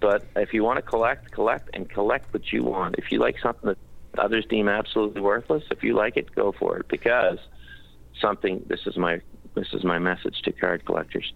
But 0.00 0.24
if 0.36 0.54
you 0.54 0.62
want 0.62 0.76
to 0.76 0.82
collect, 0.82 1.32
collect, 1.32 1.70
and 1.74 1.88
collect 1.88 2.32
what 2.32 2.52
you 2.52 2.62
want. 2.62 2.96
If 2.96 3.10
you 3.10 3.18
like 3.18 3.38
something 3.40 3.70
that 3.70 3.78
others 4.18 4.46
deem 4.48 4.68
absolutely 4.68 5.20
worthless, 5.20 5.64
if 5.70 5.82
you 5.82 5.94
like 5.94 6.16
it, 6.16 6.32
go 6.34 6.52
for 6.52 6.78
it 6.78 6.88
because 6.88 7.38
something. 8.20 8.64
This 8.66 8.86
is 8.86 8.96
my 8.96 9.20
this 9.54 9.72
is 9.72 9.82
my 9.84 9.98
message 9.98 10.42
to 10.42 10.52
card 10.52 10.84
collectors 10.84 11.32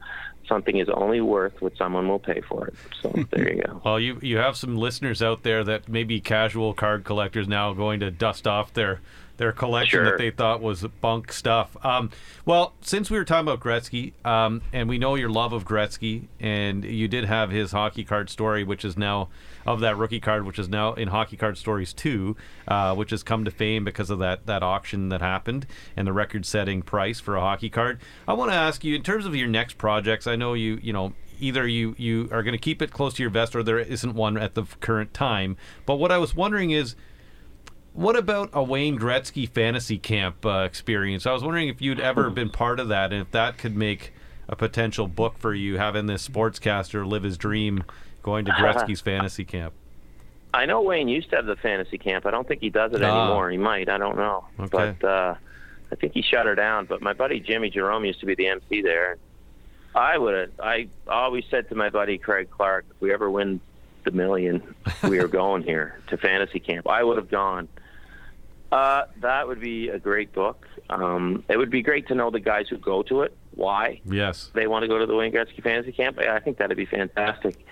something 0.51 0.77
is 0.77 0.89
only 0.91 1.23
worth 1.23 1.63
what 1.63 1.75
someone 1.79 2.07
will 2.09 2.19
pay 2.19 2.43
for 2.43 2.67
it. 2.67 2.75
So 3.01 3.09
there 3.31 3.55
you 3.55 3.63
go. 3.63 3.81
well, 3.85 3.99
you 3.99 4.19
you 4.21 4.37
have 4.37 4.57
some 4.57 4.77
listeners 4.77 5.23
out 5.23 5.43
there 5.43 5.65
that 5.65 5.89
maybe 5.89 6.21
casual 6.21 6.75
card 6.75 7.05
collectors 7.05 7.49
now 7.49 7.73
going 7.73 8.01
to 8.01 8.11
dust 8.11 8.47
off 8.47 8.75
their 8.75 9.01
their 9.41 9.53
collection 9.53 10.01
sure. 10.01 10.05
that 10.05 10.19
they 10.19 10.31
thought 10.31 10.61
was 10.61 10.83
bunk 11.01 11.33
stuff. 11.33 11.75
Um, 11.83 12.11
well, 12.45 12.75
since 12.83 13.11
we 13.11 13.17
were 13.17 13.25
talking 13.25 13.49
about 13.49 13.59
Gretzky, 13.61 14.13
um, 14.23 14.61
and 14.71 14.87
we 14.87 14.99
know 14.99 15.15
your 15.15 15.31
love 15.31 15.55
of 15.55 15.65
Gretzky, 15.65 16.27
and 16.39 16.85
you 16.85 17.09
did 17.09 17.25
have 17.25 17.51
his 17.51 17.73
hockey 17.73 18.05
card 18.05 18.29
story, 18.29 18.65
which 18.65 18.85
is 18.85 18.99
now 18.99 19.31
of 19.65 19.81
that 19.81 19.97
rookie 19.97 20.21
card, 20.21 20.45
which 20.45 20.59
is 20.59 20.69
now 20.69 20.93
in 20.93 21.09
Hockey 21.09 21.39
Card 21.39 21.57
Stories 21.57 21.95
2, 21.95 22.37
uh, 22.69 22.95
which 22.95 23.13
has 23.13 23.23
come 23.23 23.47
to 23.47 23.51
fame 23.51 23.83
because 23.83 24.11
of 24.11 24.19
that, 24.19 24.45
that 24.45 24.63
auction 24.63 25.09
that 25.09 25.23
happened 25.23 25.67
and 25.97 26.07
the 26.07 26.13
record 26.13 26.45
setting 26.45 26.83
price 26.83 27.19
for 27.19 27.35
a 27.35 27.41
hockey 27.41 27.71
card. 27.71 27.99
I 28.29 28.35
want 28.35 28.51
to 28.51 28.57
ask 28.57 28.85
you, 28.85 28.95
in 28.95 29.03
terms 29.03 29.25
of 29.25 29.35
your 29.35 29.49
next 29.49 29.79
projects, 29.79 30.27
I 30.27 30.37
know 30.37 30.53
you, 30.53 30.79
you 30.83 30.93
know, 30.93 31.15
either 31.41 31.67
you, 31.67 31.95
you 31.97 32.29
are 32.31 32.43
going 32.43 32.53
to 32.53 32.59
keep 32.59 32.83
it 32.83 32.91
close 32.91 33.15
to 33.15 33.23
your 33.23 33.31
vest 33.31 33.57
or 33.57 33.63
there 33.63 33.79
isn't 33.79 34.13
one 34.13 34.37
at 34.37 34.55
the 34.55 34.65
current 34.81 35.15
time. 35.15 35.57
But 35.87 35.95
what 35.95 36.13
I 36.13 36.19
was 36.19 36.37
wondering 36.37 36.73
is, 36.73 36.95
what 37.93 38.17
about 38.17 38.51
a 38.53 38.63
Wayne 38.63 38.99
Gretzky 38.99 39.49
fantasy 39.49 39.99
camp 39.99 40.45
uh, 40.47 40.63
experience? 40.65 41.27
I 41.27 41.33
was 41.33 41.43
wondering 41.43 41.69
if 41.69 41.81
you'd 41.81 42.01
ever 42.01 42.31
been 42.31 42.51
part 42.51 42.81
of 42.81 42.89
that 42.89 43.13
and 43.13 43.23
if 43.23 43.31
that 43.33 43.59
could 43.59 43.77
make 43.77 44.13
a 44.49 44.57
potential 44.57 45.07
book 45.07 45.39
for 45.39 45.55
you, 45.55 45.79
having 45.79 46.07
this 46.07 46.27
sportscaster 46.27 47.07
live 47.07 47.23
his 47.23 47.39
dream 47.39 47.85
going 48.23 48.45
to 48.45 48.51
Gretzky's 48.59 49.01
fantasy 49.01 49.45
camp? 49.45 49.75
I 50.53 50.67
know 50.67 50.83
Wayne 50.83 51.09
used 51.09 51.31
to 51.31 51.37
have 51.37 51.47
the 51.47 51.57
fantasy 51.57 51.99
camp. 51.99 52.27
I 52.27 52.31
don't 52.31 52.47
think 52.47 52.61
he 52.61 52.71
does 52.71 52.93
it 52.93 53.03
ah. 53.03 53.27
anymore. 53.27 53.51
He 53.51 53.57
might. 53.57 53.89
I 53.89 53.99
don't 53.99 54.17
know. 54.17 54.47
Okay. 54.59 54.97
But 55.01 55.07
uh, 55.07 55.35
I 55.93 55.95
think 55.95 56.13
he 56.13 56.23
shut 56.23 56.47
her 56.47 56.55
down. 56.55 56.87
But 56.87 57.03
my 57.03 57.13
buddy 57.13 57.41
Jimmy 57.41 57.71
Jerome 57.71 58.05
used 58.05 58.21
to 58.21 58.27
be 58.27 58.35
the 58.35 58.49
MC 58.49 58.83
there. 58.83 59.17
I 59.95 60.19
would 60.19 60.35
have. 60.35 60.51
I 60.61 60.89
always 61.07 61.45
said 61.51 61.69
to 61.69 61.75
my 61.75 61.91
buddy 61.91 62.19
Craig 62.19 62.49
Clark, 62.51 62.87
if 62.91 63.01
we 63.01 63.13
ever 63.13 63.31
win 63.31 63.61
the 64.05 64.11
million, 64.11 64.75
we 65.05 65.19
are 65.19 65.29
going 65.43 65.63
here 65.63 66.01
to 66.09 66.17
fantasy 66.17 66.61
camp. 66.61 66.89
I 66.89 67.03
would 67.03 67.17
have 67.17 67.31
gone. 67.31 67.69
Uh, 68.73 69.05
that 69.21 69.49
would 69.49 69.61
be 69.61 69.89
a 69.89 69.99
great 69.99 70.33
book. 70.33 70.67
Um, 70.91 71.45
it 71.49 71.57
would 71.57 71.71
be 71.71 71.83
great 71.83 72.07
to 72.09 72.15
know 72.15 72.31
the 72.31 72.41
guys 72.41 72.69
who 72.69 72.79
go 72.79 73.03
to 73.05 73.23
it. 73.23 73.37
Why? 73.55 74.01
Yes. 74.05 74.51
They 74.55 74.67
want 74.67 74.85
to 74.85 74.89
go 74.89 74.99
to 74.99 75.07
the 75.07 75.15
Wayne 75.15 75.33
Gretzky 75.33 75.63
fantasy 75.63 75.93
camp. 75.93 76.19
I 76.19 76.39
think 76.39 76.59
that'd 76.59 76.77
be 76.77 76.87
fantastic. 76.87 77.67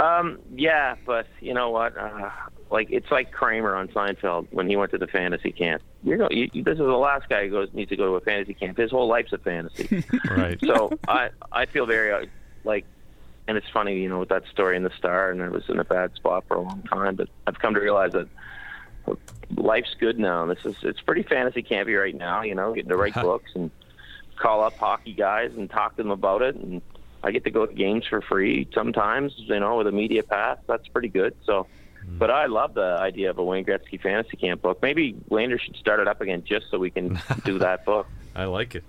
Um, 0.00 0.40
yeah, 0.54 0.96
but 1.06 1.26
you 1.40 1.54
know 1.54 1.70
what? 1.70 1.96
Uh, 1.96 2.30
like 2.70 2.88
it's 2.90 3.10
like 3.10 3.32
Kramer 3.32 3.74
on 3.74 3.88
Seinfeld 3.88 4.48
when 4.50 4.68
he 4.68 4.76
went 4.76 4.90
to 4.92 4.98
the 4.98 5.06
fantasy 5.06 5.52
camp. 5.52 5.82
You 6.02 6.16
know, 6.16 6.28
you, 6.30 6.48
this 6.52 6.72
is 6.72 6.78
the 6.78 6.84
last 6.84 7.28
guy 7.28 7.44
who 7.44 7.50
goes 7.50 7.68
needs 7.72 7.90
to 7.90 7.96
go 7.96 8.06
to 8.06 8.12
a 8.14 8.20
fantasy 8.20 8.54
camp. 8.54 8.78
His 8.78 8.90
whole 8.90 9.08
life's 9.08 9.32
a 9.32 9.38
fantasy. 9.38 10.04
right. 10.30 10.58
So 10.64 10.98
I 11.08 11.30
I 11.52 11.66
feel 11.66 11.86
very 11.86 12.12
uh, 12.12 12.26
like, 12.64 12.84
and 13.48 13.56
it's 13.56 13.68
funny, 13.72 14.00
you 14.00 14.08
know, 14.08 14.18
with 14.18 14.28
that 14.30 14.44
story 14.52 14.76
in 14.76 14.82
the 14.82 14.92
Star, 14.98 15.30
and 15.30 15.42
I 15.42 15.48
was 15.48 15.64
in 15.68 15.78
a 15.78 15.84
bad 15.84 16.14
spot 16.14 16.44
for 16.48 16.54
a 16.54 16.60
long 16.60 16.82
time, 16.82 17.16
but 17.16 17.28
I've 17.46 17.58
come 17.58 17.74
to 17.74 17.80
realize 17.80 18.12
that 18.12 18.28
life's 19.56 19.94
good 19.98 20.18
now. 20.18 20.46
This 20.46 20.64
is 20.64 20.76
it's 20.82 21.00
pretty 21.00 21.22
fantasy 21.22 21.62
campy 21.62 21.98
right 21.98 22.14
now. 22.14 22.42
You 22.42 22.54
know, 22.54 22.74
getting 22.74 22.90
to 22.90 22.96
write 22.96 23.14
books 23.22 23.50
and 23.54 23.70
call 24.36 24.62
up 24.62 24.76
hockey 24.76 25.14
guys 25.14 25.52
and 25.56 25.70
talk 25.70 25.96
to 25.96 26.02
them 26.02 26.10
about 26.10 26.42
it 26.42 26.56
and 26.56 26.82
I 27.26 27.32
get 27.32 27.42
to 27.44 27.50
go 27.50 27.66
to 27.66 27.74
games 27.74 28.06
for 28.06 28.20
free 28.20 28.68
sometimes, 28.72 29.34
you 29.36 29.58
know, 29.58 29.78
with 29.78 29.88
a 29.88 29.92
media 29.92 30.22
pass. 30.22 30.58
That's 30.68 30.86
pretty 30.86 31.08
good. 31.08 31.34
So, 31.44 31.66
hmm. 32.04 32.18
but 32.18 32.30
I 32.30 32.46
love 32.46 32.74
the 32.74 32.98
idea 33.00 33.30
of 33.30 33.38
a 33.38 33.44
Wayne 33.44 33.64
Gretzky 33.64 34.00
fantasy 34.00 34.36
camp 34.36 34.62
book. 34.62 34.80
Maybe 34.80 35.16
Lander 35.28 35.58
should 35.58 35.76
start 35.76 35.98
it 35.98 36.06
up 36.06 36.20
again 36.20 36.44
just 36.46 36.66
so 36.70 36.78
we 36.78 36.90
can 36.90 37.18
do 37.44 37.58
that 37.60 37.84
book. 37.84 38.06
I 38.36 38.44
like 38.44 38.76
it. 38.76 38.84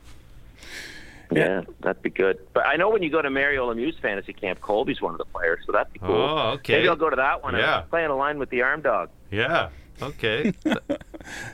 Yeah, 1.31 1.63
that'd 1.81 2.01
be 2.01 2.09
good. 2.09 2.39
But 2.53 2.67
I 2.67 2.77
know 2.77 2.89
when 2.89 3.03
you 3.03 3.09
go 3.09 3.21
to 3.21 3.29
Mario 3.29 3.73
Lemieux's 3.73 3.99
fantasy 3.99 4.31
camp, 4.33 4.61
Colby's 4.61 5.01
one 5.01 5.13
of 5.13 5.17
the 5.17 5.25
players, 5.25 5.59
so 5.65 5.73
that'd 5.73 5.91
be 5.91 5.99
cool. 5.99 6.15
Oh, 6.15 6.51
okay. 6.51 6.77
Maybe 6.77 6.87
I'll 6.87 6.95
go 6.95 7.09
to 7.09 7.17
that 7.17 7.43
one. 7.43 7.55
Yeah. 7.55 7.81
and 7.81 7.89
play 7.89 8.05
in 8.05 8.11
a 8.11 8.15
line 8.15 8.39
with 8.39 8.49
the 8.49 8.61
arm 8.61 8.81
dog. 8.81 9.09
Yeah. 9.29 9.69
Okay. 10.01 10.53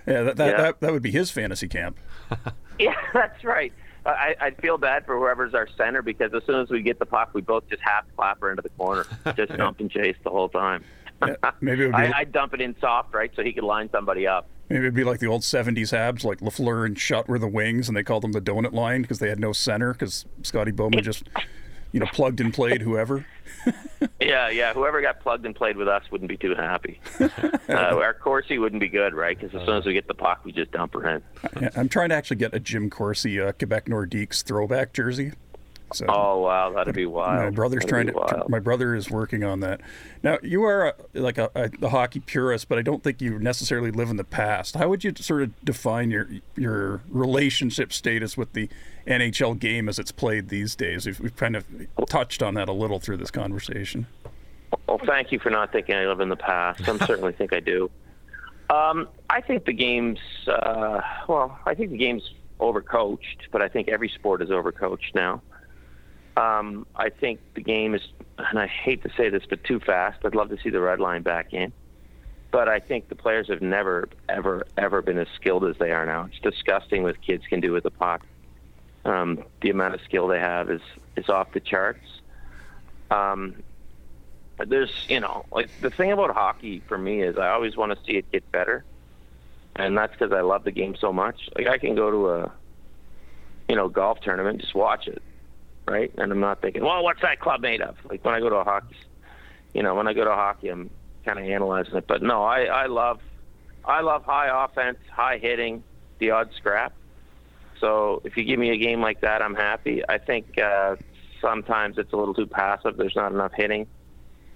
Yeah, 0.05 0.21
that, 0.23 0.37
that, 0.37 0.47
Yeah. 0.47 0.57
That, 0.61 0.79
that 0.81 0.91
would 0.91 1.01
be 1.01 1.09
his 1.09 1.31
fantasy 1.31 1.67
camp. 1.67 1.97
Yeah, 2.79 2.95
that's 3.13 3.43
right. 3.43 3.71
I, 4.05 4.35
I'd 4.41 4.57
feel 4.57 4.77
bad 4.79 5.05
for 5.05 5.17
whoever's 5.17 5.53
our 5.53 5.67
center 5.77 6.01
because 6.01 6.33
as 6.33 6.43
soon 6.45 6.59
as 6.59 6.69
we 6.69 6.81
get 6.81 6.97
the 6.97 7.05
puck, 7.05 7.29
we 7.33 7.41
both 7.41 7.69
just 7.69 7.81
half 7.83 8.03
clapper 8.15 8.49
into 8.49 8.63
the 8.63 8.69
corner, 8.69 9.05
just 9.35 9.53
dump 9.57 9.79
and 9.79 9.89
chase 9.91 10.15
the 10.23 10.29
whole 10.31 10.49
time. 10.49 10.83
Yeah, 11.25 11.35
maybe 11.61 11.83
it 11.83 11.85
would 11.87 11.95
be 11.95 12.01
I, 12.01 12.19
I'd 12.19 12.31
dump 12.31 12.53
it 12.55 12.61
in 12.61 12.75
soft, 12.81 13.13
right, 13.13 13.31
so 13.35 13.43
he 13.43 13.53
could 13.53 13.63
line 13.63 13.89
somebody 13.91 14.25
up. 14.27 14.47
maybe 14.69 14.81
it'd 14.81 14.95
be 14.95 15.03
like 15.03 15.19
the 15.19 15.27
old 15.27 15.41
'70s 15.43 15.93
Habs, 15.95 16.23
like 16.23 16.39
Lafleur 16.39 16.85
and 16.85 16.99
Shutt 16.99 17.29
were 17.29 17.39
the 17.39 17.47
wings, 17.47 17.87
and 17.87 17.95
they 17.95 18.03
called 18.03 18.23
them 18.23 18.31
the 18.33 18.41
donut 18.41 18.73
line 18.73 19.03
because 19.03 19.19
they 19.19 19.29
had 19.29 19.39
no 19.39 19.53
center 19.53 19.93
because 19.93 20.25
Scotty 20.41 20.71
Bowman 20.71 21.03
just, 21.03 21.29
you 21.93 21.99
know, 22.01 22.07
plugged 22.07 22.41
and 22.41 22.53
played 22.53 22.81
whoever. 22.81 23.25
Yeah, 24.19 24.49
yeah. 24.49 24.73
Whoever 24.73 25.01
got 25.01 25.21
plugged 25.21 25.45
and 25.45 25.55
played 25.55 25.77
with 25.77 25.87
us 25.87 26.03
wouldn't 26.11 26.27
be 26.27 26.35
too 26.35 26.55
happy. 26.55 26.99
uh, 27.19 27.29
our 27.69 28.13
Corsi 28.13 28.57
wouldn't 28.57 28.81
be 28.81 28.89
good, 28.89 29.13
right? 29.13 29.39
Because 29.39 29.55
as 29.55 29.65
soon 29.65 29.77
as 29.77 29.85
we 29.85 29.93
get 29.93 30.07
the 30.07 30.13
puck, 30.13 30.43
we 30.43 30.51
just 30.51 30.71
dump 30.71 30.93
her 30.93 31.09
in. 31.09 31.23
I'm 31.75 31.87
trying 31.87 32.09
to 32.09 32.15
actually 32.15 32.37
get 32.37 32.53
a 32.53 32.59
Jim 32.59 32.89
Corsi 32.89 33.39
uh, 33.39 33.53
Quebec 33.53 33.85
Nordiques 33.85 34.43
throwback 34.43 34.91
jersey. 34.93 35.31
So 35.93 36.05
Oh 36.07 36.39
wow, 36.39 36.71
that'd 36.71 36.95
be 36.95 37.05
wild. 37.05 37.43
my 37.43 37.49
brother's 37.49 37.85
That'd 37.85 38.13
trying 38.13 38.27
to. 38.27 38.45
My 38.49 38.59
brother 38.59 38.95
is 38.95 39.09
working 39.09 39.43
on 39.43 39.59
that. 39.61 39.81
Now 40.23 40.37
you 40.41 40.63
are 40.63 40.87
a, 40.87 41.19
like 41.19 41.37
a, 41.37 41.49
a, 41.55 41.69
a 41.81 41.89
hockey 41.89 42.19
purist, 42.19 42.69
but 42.69 42.77
I 42.77 42.81
don't 42.81 43.03
think 43.03 43.21
you 43.21 43.39
necessarily 43.39 43.91
live 43.91 44.09
in 44.09 44.17
the 44.17 44.23
past. 44.23 44.75
How 44.75 44.89
would 44.89 45.03
you 45.03 45.13
sort 45.17 45.43
of 45.43 45.65
define 45.65 46.11
your 46.11 46.27
your 46.55 47.01
relationship 47.09 47.93
status 47.93 48.37
with 48.37 48.53
the 48.53 48.69
NHL 49.07 49.59
game 49.59 49.89
as 49.89 49.99
it's 49.99 50.11
played 50.11 50.49
these 50.49 50.75
days? 50.75 51.05
We've, 51.05 51.19
we've 51.19 51.35
kind 51.35 51.55
of 51.55 51.65
touched 52.07 52.41
on 52.41 52.53
that 52.55 52.69
a 52.69 52.73
little 52.73 52.99
through 52.99 53.17
this 53.17 53.31
conversation. 53.31 54.07
Well, 54.87 54.99
thank 55.05 55.31
you 55.31 55.39
for 55.39 55.49
not 55.49 55.71
thinking 55.71 55.95
I 55.95 56.05
live 56.05 56.19
in 56.19 56.29
the 56.29 56.35
past. 56.35 56.87
I 56.87 56.97
certainly 57.05 57.33
think 57.33 57.53
I 57.53 57.59
do. 57.59 57.89
Um, 58.69 59.07
I 59.29 59.41
think 59.41 59.65
the 59.65 59.73
game's 59.73 60.19
uh, 60.47 61.01
well. 61.27 61.59
I 61.65 61.75
think 61.75 61.91
the 61.91 61.97
game's 61.97 62.33
overcoached, 62.59 63.49
but 63.51 63.61
I 63.61 63.67
think 63.67 63.87
every 63.87 64.09
sport 64.09 64.41
is 64.41 64.49
overcoached 64.49 65.13
now. 65.13 65.41
Um, 66.35 66.87
I 66.95 67.09
think 67.09 67.39
the 67.53 67.61
game 67.61 67.93
is, 67.93 68.01
and 68.37 68.57
I 68.57 68.67
hate 68.67 69.03
to 69.03 69.09
say 69.15 69.29
this, 69.29 69.43
but 69.47 69.63
too 69.63 69.79
fast. 69.79 70.19
I'd 70.25 70.35
love 70.35 70.49
to 70.49 70.57
see 70.61 70.69
the 70.69 70.81
red 70.81 70.99
line 70.99 71.21
back 71.21 71.53
in, 71.53 71.71
but 72.51 72.67
I 72.67 72.79
think 72.79 73.09
the 73.09 73.15
players 73.15 73.47
have 73.49 73.61
never, 73.61 74.09
ever, 74.27 74.65
ever 74.77 75.01
been 75.01 75.19
as 75.19 75.27
skilled 75.35 75.65
as 75.65 75.77
they 75.77 75.91
are 75.91 76.05
now. 76.05 76.29
It's 76.31 76.39
disgusting 76.39 77.03
what 77.03 77.21
kids 77.21 77.45
can 77.47 77.59
do 77.59 77.71
with 77.71 77.83
the 77.83 77.91
puck. 77.91 78.25
Um, 79.05 79.43
the 79.61 79.69
amount 79.69 79.95
of 79.95 80.01
skill 80.01 80.27
they 80.27 80.39
have 80.39 80.69
is 80.69 80.81
is 81.17 81.29
off 81.29 81.51
the 81.51 81.59
charts. 81.59 82.05
Um, 83.11 83.61
there's 84.65 84.91
you 85.09 85.19
know 85.19 85.45
like 85.51 85.69
the 85.81 85.89
thing 85.89 86.11
about 86.11 86.33
hockey 86.33 86.81
for 86.87 86.97
me 86.97 87.21
is 87.21 87.37
I 87.37 87.49
always 87.49 87.75
want 87.75 87.91
to 87.91 88.05
see 88.05 88.17
it 88.17 88.31
get 88.31 88.49
better, 88.51 88.85
and 89.75 89.97
that's 89.97 90.13
because 90.13 90.31
I 90.31 90.41
love 90.41 90.63
the 90.63 90.71
game 90.71 90.95
so 90.95 91.11
much. 91.11 91.49
Like 91.55 91.67
I 91.67 91.77
can 91.77 91.95
go 91.95 92.11
to 92.11 92.29
a 92.29 92.51
you 93.67 93.75
know 93.75 93.89
golf 93.89 94.21
tournament 94.21 94.61
just 94.61 94.73
watch 94.73 95.07
it, 95.07 95.21
right? 95.87 96.11
And 96.17 96.31
I'm 96.31 96.39
not 96.39 96.61
thinking, 96.61 96.83
well, 96.83 97.03
what's 97.03 97.21
that 97.21 97.39
club 97.39 97.61
made 97.61 97.81
of? 97.81 97.95
Like 98.09 98.23
when 98.23 98.33
I 98.33 98.39
go 98.39 98.49
to 98.49 98.57
a 98.57 98.63
hockey, 98.63 98.95
you 99.73 99.83
know, 99.83 99.95
when 99.95 100.07
I 100.07 100.13
go 100.13 100.23
to 100.23 100.31
hockey, 100.31 100.69
I'm 100.69 100.89
kind 101.25 101.39
of 101.39 101.45
analyzing 101.45 101.95
it. 101.95 102.07
But 102.07 102.21
no, 102.21 102.43
I 102.43 102.63
I 102.65 102.85
love 102.87 103.19
I 103.85 104.01
love 104.01 104.23
high 104.23 104.65
offense, 104.65 104.97
high 105.11 105.37
hitting, 105.37 105.83
the 106.19 106.31
odd 106.31 106.49
scrap. 106.57 106.93
So 107.79 108.21
if 108.23 108.37
you 108.37 108.43
give 108.43 108.59
me 108.59 108.69
a 108.69 108.77
game 108.77 109.01
like 109.01 109.21
that, 109.21 109.41
I'm 109.41 109.55
happy. 109.55 110.03
I 110.07 110.17
think 110.17 110.57
uh, 110.57 110.95
sometimes 111.41 111.97
it's 111.97 112.13
a 112.13 112.15
little 112.15 112.33
too 112.33 112.47
passive. 112.47 112.95
There's 112.97 113.15
not 113.15 113.31
enough 113.31 113.51
hitting 113.55 113.87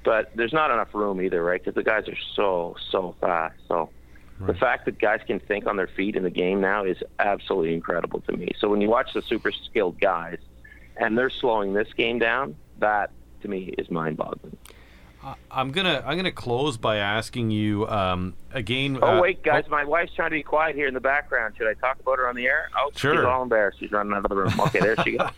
but 0.07 0.31
there's 0.35 0.53
not 0.53 0.71
enough 0.71 0.87
room 0.93 1.21
either, 1.21 1.43
right? 1.43 1.61
Because 1.61 1.75
the 1.75 1.83
guys 1.83 2.07
are 2.07 2.17
so 2.33 2.77
so 2.91 3.13
fast. 3.19 3.57
So 3.67 3.89
the 4.39 4.53
fact 4.53 4.85
that 4.85 4.99
guys 4.99 5.19
can 5.27 5.41
think 5.41 5.67
on 5.67 5.75
their 5.75 5.87
feet 5.87 6.15
in 6.15 6.23
the 6.23 6.29
game 6.29 6.61
now 6.61 6.85
is 6.85 6.95
absolutely 7.19 7.73
incredible 7.73 8.21
to 8.21 8.37
me. 8.37 8.51
So 8.57 8.69
when 8.69 8.79
you 8.79 8.89
watch 8.89 9.09
the 9.13 9.21
super 9.21 9.51
skilled 9.51 9.99
guys 9.99 10.37
and 10.99 11.17
they're 11.17 11.29
slowing 11.29 11.73
this 11.73 11.91
game 11.93 12.19
down, 12.19 12.55
that 12.79 13.11
to 13.41 13.47
me 13.47 13.73
is 13.77 13.89
mind-boggling. 13.89 14.57
I'm 15.51 15.71
gonna 15.71 16.03
I'm 16.05 16.15
gonna 16.15 16.31
close 16.31 16.77
by 16.77 16.97
asking 16.97 17.51
you 17.51 17.87
um, 17.87 18.35
again. 18.53 18.99
Oh 19.01 19.17
uh, 19.17 19.21
wait, 19.21 19.43
guys, 19.43 19.65
my 19.69 19.83
wife's 19.83 20.13
trying 20.13 20.29
to 20.29 20.35
be 20.35 20.43
quiet 20.43 20.75
here 20.75 20.87
in 20.87 20.93
the 20.93 21.01
background. 21.01 21.55
Should 21.57 21.67
I 21.67 21.73
talk 21.73 21.99
about 21.99 22.17
her 22.19 22.29
on 22.29 22.35
the 22.35 22.45
air? 22.45 22.69
Oh, 22.77 22.91
Sure. 22.95 23.15
she's 23.15 23.25
all 23.25 23.43
embarrassed. 23.43 23.79
She's 23.79 23.91
running 23.91 24.13
out 24.13 24.25
of 24.25 24.29
the 24.29 24.35
room. 24.35 24.53
Okay, 24.59 24.79
there 24.79 24.95
she 25.03 25.17
goes. 25.17 25.29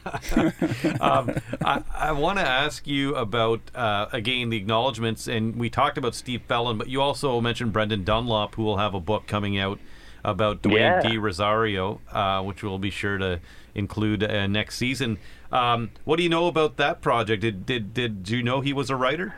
um, 1.01 1.36
I, 1.64 1.84
I 1.95 2.12
want 2.12 2.39
to 2.39 2.45
ask 2.45 2.86
you 2.86 3.16
about 3.16 3.62
uh, 3.74 4.07
again 4.12 4.49
the 4.49 4.57
acknowledgments, 4.57 5.28
and 5.28 5.55
we 5.55 5.70
talked 5.70 5.97
about 5.97 6.14
Steve 6.14 6.41
Fellon, 6.47 6.78
but 6.78 6.89
you 6.89 7.01
also 7.01 7.39
mentioned 7.41 7.74
Brendan 7.74 8.03
Dunlop, 8.03 8.55
who 8.55 8.64
will 8.64 8.78
have 8.78 8.93
a 8.93 8.99
book 8.99 9.28
coming 9.28 9.57
out 9.57 9.80
about 10.24 10.61
Dwayne 10.61 11.03
Yeah. 11.03 11.09
De 11.09 11.17
Rosario, 11.17 12.01
uh, 12.11 12.41
which 12.43 12.63
we'll 12.63 12.80
be 12.80 12.89
sure 12.89 13.17
to 13.17 13.39
include 13.76 14.24
uh, 14.24 14.47
next 14.47 14.78
season. 14.78 15.17
Um, 15.51 15.91
what 16.05 16.17
do 16.17 16.24
you 16.24 16.30
know 16.30 16.47
about 16.47 16.78
that 16.78 17.01
project? 17.01 17.41
Did 17.41 17.65
did 17.65 17.93
did 17.93 18.30
you 18.30 18.43
know 18.43 18.61
he 18.61 18.74
was 18.74 18.89
a 18.89 18.95
writer? 18.95 19.34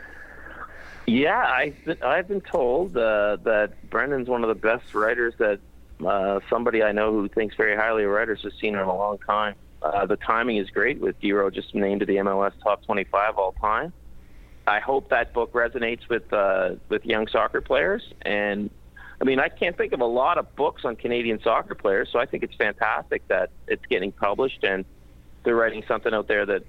Yeah, 1.06 1.38
I've 1.38 1.84
been, 1.84 2.02
I've 2.02 2.28
been 2.28 2.40
told 2.40 2.96
uh, 2.96 3.36
that 3.42 3.72
Brendan's 3.90 4.28
one 4.28 4.44
of 4.44 4.48
the 4.48 4.54
best 4.54 4.94
writers 4.94 5.34
that 5.38 5.58
uh, 6.06 6.40
somebody 6.48 6.82
I 6.82 6.92
know 6.92 7.12
who 7.12 7.28
thinks 7.28 7.56
very 7.56 7.76
highly 7.76 8.04
of 8.04 8.10
writers 8.10 8.40
has 8.42 8.52
seen 8.60 8.74
in 8.74 8.80
a 8.80 8.96
long 8.96 9.18
time. 9.18 9.54
Uh, 9.82 10.06
the 10.06 10.16
timing 10.16 10.58
is 10.58 10.70
great 10.70 11.00
with 11.00 11.20
Dero 11.20 11.52
just 11.52 11.74
named 11.74 12.00
to 12.00 12.06
the 12.06 12.16
MLS 12.16 12.52
top 12.62 12.84
25 12.84 13.36
all 13.36 13.52
time. 13.60 13.92
I 14.64 14.78
hope 14.78 15.08
that 15.08 15.32
book 15.32 15.52
resonates 15.54 16.08
with 16.08 16.32
uh, 16.32 16.76
with 16.88 17.04
young 17.04 17.26
soccer 17.26 17.60
players. 17.60 18.02
And 18.22 18.70
I 19.22 19.24
mean, 19.24 19.38
I 19.38 19.48
can't 19.48 19.76
think 19.76 19.92
of 19.92 20.00
a 20.00 20.06
lot 20.06 20.36
of 20.36 20.56
books 20.56 20.84
on 20.84 20.96
Canadian 20.96 21.40
soccer 21.40 21.76
players, 21.76 22.08
so 22.10 22.18
I 22.18 22.26
think 22.26 22.42
it's 22.42 22.56
fantastic 22.56 23.26
that 23.28 23.50
it's 23.68 23.86
getting 23.86 24.10
published 24.10 24.64
and 24.64 24.84
they're 25.44 25.54
writing 25.54 25.84
something 25.86 26.12
out 26.12 26.26
there 26.26 26.44
that 26.44 26.64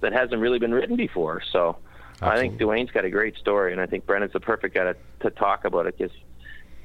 that 0.00 0.12
hasn't 0.12 0.40
really 0.40 0.60
been 0.60 0.72
written 0.72 0.94
before. 0.94 1.42
So 1.50 1.76
I 2.22 2.36
think 2.38 2.54
Absolutely. 2.54 2.84
Dwayne's 2.84 2.90
got 2.92 3.04
a 3.04 3.10
great 3.10 3.36
story, 3.36 3.72
and 3.72 3.80
I 3.80 3.86
think 3.86 4.06
Brendan's 4.06 4.32
the 4.32 4.38
perfect 4.38 4.76
guy 4.76 4.84
to, 4.84 4.96
to 5.20 5.30
talk 5.30 5.64
about 5.64 5.86
it 5.86 5.98
because 5.98 6.16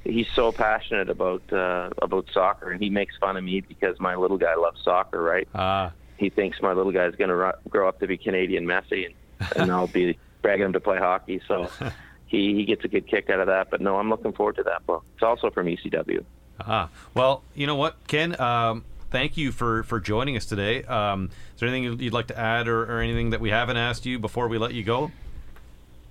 he's 0.04 0.28
so 0.34 0.52
passionate 0.52 1.10
about 1.10 1.44
uh, 1.54 1.92
about 2.02 2.28
soccer, 2.34 2.72
and 2.72 2.82
he 2.82 2.90
makes 2.90 3.16
fun 3.18 3.38
of 3.38 3.44
me 3.44 3.62
because 3.62 4.00
my 4.00 4.16
little 4.16 4.40
guy 4.40 4.56
loves 4.56 4.82
soccer, 4.84 5.22
right? 5.22 5.48
Uh, 5.54 5.92
He 6.18 6.30
thinks 6.30 6.60
my 6.60 6.74
little 6.74 6.92
guy's 6.92 7.16
going 7.16 7.30
to 7.30 7.56
grow 7.70 7.88
up 7.88 8.00
to 8.00 8.08
be 8.08 8.18
Canadian 8.18 8.66
Messi, 8.66 9.06
and, 9.06 9.16
and 9.58 9.72
I'll 9.72 9.88
be 9.88 10.18
bragging 10.42 10.66
him 10.66 10.74
to 10.74 10.80
play 10.80 10.98
hockey. 10.98 11.40
So 11.48 11.70
he, 12.34 12.56
he 12.56 12.66
gets 12.66 12.84
a 12.84 12.88
good 12.88 13.08
kick 13.08 13.30
out 13.30 13.40
of 13.40 13.48
that. 13.48 13.70
But 13.70 13.80
no, 13.80 13.98
I'm 13.98 14.10
looking 14.10 14.34
forward 14.34 14.58
to 14.58 14.64
that 14.64 14.86
book. 14.86 15.06
It's 15.14 15.24
also 15.24 15.52
from 15.52 15.68
ECW. 15.68 16.26
Ah, 16.60 16.90
well, 17.14 17.44
you 17.54 17.68
know 17.68 17.76
what, 17.76 17.96
Ken? 18.08 18.40
Um, 18.42 18.84
thank 19.12 19.38
you 19.38 19.52
for, 19.52 19.84
for 19.84 20.00
joining 20.00 20.36
us 20.36 20.46
today. 20.46 20.84
Um, 20.84 21.30
is 21.54 21.60
there 21.60 21.70
anything 21.70 22.00
you'd 22.00 22.14
like 22.14 22.28
to 22.28 22.38
add 22.38 22.68
or, 22.68 22.84
or 22.84 23.00
anything 23.00 23.30
that 23.30 23.40
we 23.40 23.52
haven't 23.52 23.78
asked 23.78 24.06
you 24.06 24.18
before 24.18 24.48
we 24.48 24.58
let 24.58 24.74
you 24.74 24.84
go? 24.84 25.12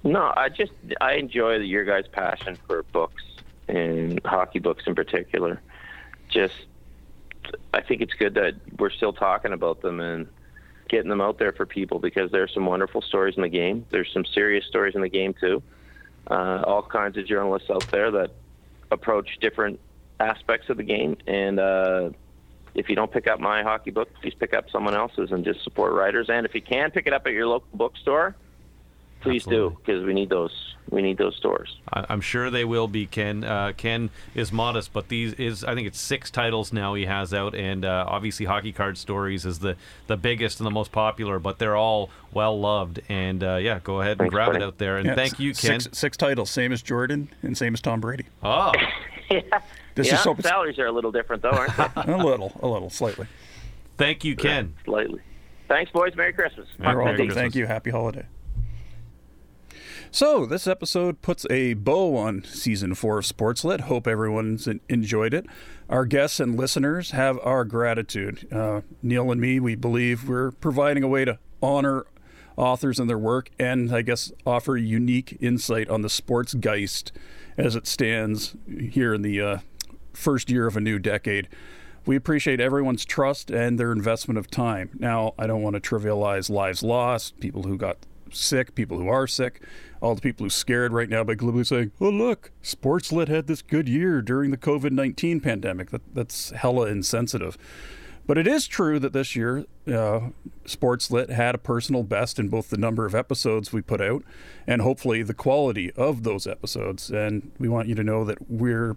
No, 0.05 0.33
I 0.37 0.49
just 0.49 0.73
I 1.01 1.15
enjoy 1.15 1.57
your 1.59 1.85
guys' 1.85 2.09
passion 2.11 2.57
for 2.67 2.83
books 2.85 3.23
and 3.69 4.21
hockey 4.25 4.59
books 4.59 4.85
in 4.87 4.97
particular. 4.97 5.61
Just 6.29 6.55
I 7.73 7.83
think 7.83 8.01
it's 8.01 8.15
good 8.15 8.35
that 8.35 8.55
we're 8.79 8.91
still 8.91 9.13
talking 9.13 9.53
about 9.53 9.81
them 9.81 10.01
and 10.01 10.27
getting 10.89 11.09
them 11.09 11.21
out 11.21 11.39
there 11.39 11.53
for 11.53 11.67
people 11.67 12.01
because 12.01 12.33
there's 12.33 12.53
some 12.53 12.67
wonderful 12.67 13.01
stories 13.01 13.37
in 13.37 13.43
the 13.43 13.49
game. 13.49 13.87
There's 13.91 14.13
some 14.13 14.25
serious 14.25 14.65
stories 14.67 14.97
in 14.97 15.03
the 15.03 15.09
game 15.09 15.35
too. 15.41 15.63
Uh, 16.31 16.63
all 16.67 16.83
kinds 16.83 17.17
of 17.17 17.27
journalists 17.27 17.69
out 17.69 17.87
there 17.91 18.11
that 18.11 18.31
approach 18.91 19.39
different 19.41 19.81
aspects 20.21 20.71
of 20.71 20.77
the 20.77 20.83
game 20.83 21.17
and 21.27 21.59
uh, 21.59 22.11
if 22.75 22.89
you 22.89 22.97
don't 22.97 23.13
pick 23.13 23.27
up 23.27 23.39
my 23.39 23.63
hockey 23.63 23.91
book, 23.91 24.09
please 24.21 24.35
pick 24.35 24.55
up 24.55 24.71
someone 24.71 24.95
else's 24.95 25.31
and 25.31 25.45
just 25.45 25.63
support 25.63 25.93
writers. 25.93 26.29
And 26.31 26.47
if 26.47 26.55
you 26.55 26.63
can 26.63 26.91
pick 26.91 27.07
it 27.07 27.13
up 27.13 27.27
at 27.27 27.33
your 27.33 27.47
local 27.47 27.69
bookstore, 27.75 28.35
please 29.23 29.45
do 29.45 29.77
because 29.85 30.05
we 30.05 30.13
need 30.15 30.29
those 30.31 30.51
we 30.91 31.01
need 31.01 31.17
those 31.17 31.35
stores. 31.37 31.79
I, 31.93 32.05
I'm 32.11 32.21
sure 32.21 32.51
they 32.51 32.65
will 32.65 32.89
be. 32.89 33.07
Ken 33.07 33.45
uh, 33.45 33.73
Ken 33.77 34.11
is 34.35 34.53
modest, 34.53 34.93
but 34.93 35.09
these 35.09 35.33
is 35.35 35.65
I 35.65 35.75
think 35.75 35.87
it's 35.87 36.01
six 36.01 36.31
titles 36.31 36.73
now 36.73 36.95
he 36.95 37.07
has 37.07 37.33
out, 37.33 37.55
and 37.55 37.85
uh, 37.85 38.05
obviously 38.09 38.47
Hockey 38.47 38.73
Card 38.73 38.99
Stories 38.99 39.47
is 39.47 39.61
the 39.61 39.77
the 40.09 40.17
biggest 40.17 40.61
and 40.61 40.67
the 40.67 40.71
most 40.71 40.93
popular, 40.93 41.39
but 41.39 41.59
they're 41.59 41.77
all 41.77 42.11
well 42.33 42.59
loved. 42.59 43.01
And 43.09 43.43
uh, 43.43 43.57
yeah, 43.57 43.79
go 43.83 44.01
ahead 44.01 44.13
and 44.13 44.19
Thanks, 44.21 44.33
grab 44.35 44.53
buddy. 44.53 44.65
it 44.65 44.67
out 44.67 44.79
there. 44.79 44.99
And 44.99 45.07
Yeah, 45.07 45.15
thank 45.15 45.39
you, 45.39 45.55
Ken. 45.55 45.81
Six, 45.81 45.99
six 45.99 46.17
titles, 46.17 46.51
same 46.51 46.73
as 46.73 46.83
Jordan 46.83 47.29
and 47.43 47.57
same 47.57 47.75
as 47.75 47.81
Tom 47.81 48.01
Brady. 48.01 48.25
Oh, 48.43 48.73
yeah, 49.31 49.41
This 49.95 50.09
yeah. 50.09 50.15
is 50.17 50.21
so 50.21 50.35
salaries 50.41 50.79
are 50.79 50.87
a 50.87 50.93
little 50.93 51.13
different 51.13 51.43
though, 51.43 51.51
aren't 51.51 51.75
they? 51.77 51.85
a 52.13 52.17
little, 52.19 52.53
a 52.61 52.67
little, 52.67 52.91
slightly. 52.91 53.27
thank 53.97 54.25
you, 54.25 54.37
Ken. 54.37 54.75
Slightly. 54.85 55.21
Thanks, 55.69 55.91
boys. 55.91 56.15
Merry 56.17 56.35
Christmas. 56.35 56.69
You're 56.77 56.89
Merry 56.89 56.97
welcome. 57.05 57.17
Christmas. 57.17 57.35
Thank 57.37 57.55
you. 57.55 57.67
Happy 57.67 57.89
holiday. 57.91 58.27
So, 60.15 60.45
this 60.45 60.67
episode 60.67 61.23
puts 61.23 61.47
a 61.49 61.73
bow 61.73 62.19
on 62.19 62.45
season 62.45 62.95
four 62.95 63.17
of 63.17 63.25
Sports 63.25 63.65
Lit. 63.65 63.81
Hope 63.81 64.07
everyone's 64.07 64.69
enjoyed 64.91 65.33
it. 65.33 65.47
Our 65.89 66.05
guests 66.05 66.39
and 66.39 66.55
listeners 66.55 67.13
have 67.13 67.39
our 67.43 67.65
gratitude. 67.65 68.47
Uh, 68.53 68.83
Neil 69.03 69.33
and 69.33 69.41
me, 69.41 69.59
we 69.59 69.75
believe 69.75 70.29
we're 70.29 70.51
providing 70.51 71.03
a 71.03 71.09
way 71.09 71.25
to 71.25 71.39
honor 71.63 72.05
authors 72.59 73.01
and 73.01 73.09
their 73.09 73.17
work 73.17 73.49
and, 73.59 73.91
I 73.91 74.03
guess, 74.03 74.31
offer 74.45 74.77
unique 74.77 75.39
insight 75.41 75.89
on 75.89 76.03
the 76.03 76.11
sports 76.11 76.53
geist 76.53 77.11
as 77.57 77.75
it 77.75 77.87
stands 77.87 78.55
here 78.69 79.15
in 79.15 79.23
the 79.23 79.41
uh, 79.41 79.59
first 80.13 80.51
year 80.51 80.67
of 80.67 80.77
a 80.77 80.81
new 80.83 80.99
decade. 80.99 81.49
We 82.05 82.17
appreciate 82.17 82.61
everyone's 82.61 83.07
trust 83.07 83.51
and 83.51 83.81
their 83.81 83.93
investment 83.93 84.37
of 84.37 84.51
time. 84.51 84.91
Now, 84.99 85.33
I 85.39 85.47
don't 85.47 85.63
want 85.63 85.73
to 85.75 85.81
trivialize 85.81 86.51
lives 86.51 86.83
lost, 86.83 87.41
people 87.41 87.63
who 87.63 87.79
got 87.79 87.97
sick, 88.33 88.75
people 88.75 88.99
who 88.99 89.09
are 89.09 89.27
sick, 89.27 89.63
all 90.01 90.15
the 90.15 90.21
people 90.21 90.45
who 90.45 90.49
are 90.49 90.51
scared 90.51 90.93
right 90.93 91.09
now 91.09 91.25
by 91.25 91.35
glibly 91.35 91.65
saying, 91.65 91.93
"Oh 92.01 92.11
look, 92.11 92.51
Sports 92.63 93.13
Lit 93.13 93.29
had 93.29 93.47
this 93.47 93.63
good 93.63 93.89
year 93.89 94.23
during 94.23 94.51
the 94.51 94.57
COVID-19 94.57 95.43
pandemic." 95.43 95.91
That, 95.91 96.03
that's 96.15 96.51
hella 96.51 96.87
insensitive. 96.87 97.57
But 98.27 98.39
it 98.39 98.47
is 98.47 98.67
true 98.69 98.99
that 99.01 99.13
this 99.13 99.35
year, 99.35 99.67
uh, 99.93 100.29
Sports 100.65 101.11
Lit 101.11 101.31
had 101.31 101.55
a 101.55 101.59
personal 101.59 102.05
best 102.05 102.39
in 102.39 102.49
both 102.49 102.71
the 102.71 102.77
number 102.77 103.05
of 103.05 103.15
episodes 103.15 103.73
we 103.73 103.83
put 103.83 104.01
out 104.01 104.23
and 104.67 104.81
hopefully 104.81 105.23
the 105.23 105.35
quality 105.35 105.91
of 105.93 106.23
those 106.23 106.47
episodes. 106.47 107.11
And 107.11 107.51
we 107.59 107.69
want 107.69 107.89
you 107.89 107.97
to 107.97 108.05
know 108.05 108.25
that 108.25 108.51
we're 108.51 108.97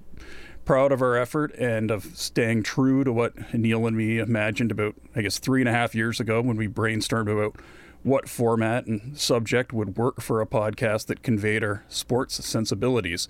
proud 0.63 0.91
of 0.91 1.01
our 1.01 1.15
effort 1.15 1.53
and 1.55 1.89
of 1.91 2.05
staying 2.15 2.63
true 2.63 3.03
to 3.03 3.11
what 3.11 3.53
Neil 3.53 3.87
and 3.87 3.97
me 3.97 4.19
imagined 4.19 4.71
about, 4.71 4.95
I 5.15 5.21
guess, 5.21 5.39
three 5.39 5.61
and 5.61 5.69
a 5.69 5.73
half 5.73 5.95
years 5.95 6.19
ago 6.19 6.41
when 6.41 6.57
we 6.57 6.67
brainstormed 6.67 7.31
about 7.31 7.59
what 8.05 8.29
format 8.29 8.85
and 8.85 9.17
subject 9.17 9.73
would 9.73 9.97
work 9.97 10.21
for 10.21 10.39
a 10.39 10.45
podcast 10.45 11.07
that 11.07 11.23
conveyed 11.23 11.63
our 11.63 11.83
sports 11.89 12.45
sensibilities. 12.45 13.27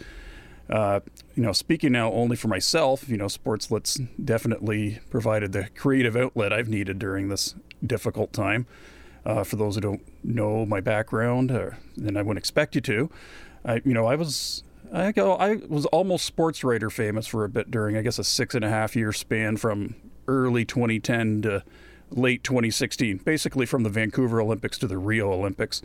Uh, 0.69 0.99
you 1.33 1.43
know, 1.43 1.53
speaking 1.53 1.93
now 1.93 2.11
only 2.11 2.35
for 2.35 2.49
myself, 2.49 3.07
you 3.07 3.15
know, 3.15 3.29
Sports 3.29 3.71
Lit's 3.71 3.95
definitely 4.21 4.99
provided 5.09 5.53
the 5.53 5.69
creative 5.75 6.17
outlet 6.17 6.51
I've 6.51 6.67
needed 6.67 6.99
during 6.99 7.29
this 7.29 7.55
difficult 7.85 8.33
time. 8.33 8.67
Uh, 9.25 9.43
for 9.43 9.55
those 9.55 9.75
who 9.75 9.81
don't 9.81 10.01
know 10.23 10.65
my 10.65 10.81
background, 10.81 11.51
uh, 11.51 11.71
and 11.95 12.17
I 12.17 12.21
wouldn't 12.21 12.37
expect 12.37 12.75
you 12.75 12.81
to, 12.81 13.09
I, 13.63 13.81
you 13.85 13.93
know, 13.93 14.05
I 14.05 14.15
was 14.15 14.63
I 14.93 15.13
I 15.17 15.61
was 15.67 15.85
almost 15.87 16.25
sports 16.25 16.63
writer 16.63 16.89
famous 16.89 17.25
for 17.25 17.43
a 17.43 17.49
bit 17.49 17.71
during 17.71 17.97
I 17.97 18.01
guess 18.01 18.19
a 18.19 18.23
six 18.23 18.53
and 18.53 18.63
a 18.63 18.69
half 18.69 18.95
year 18.95 19.11
span 19.13 19.57
from 19.57 19.95
early 20.27 20.65
2010 20.65 21.41
to 21.43 21.63
late 22.11 22.43
2016, 22.43 23.17
basically 23.19 23.65
from 23.65 23.83
the 23.83 23.89
Vancouver 23.89 24.41
Olympics 24.41 24.77
to 24.79 24.87
the 24.87 24.97
Rio 24.97 25.31
Olympics, 25.31 25.81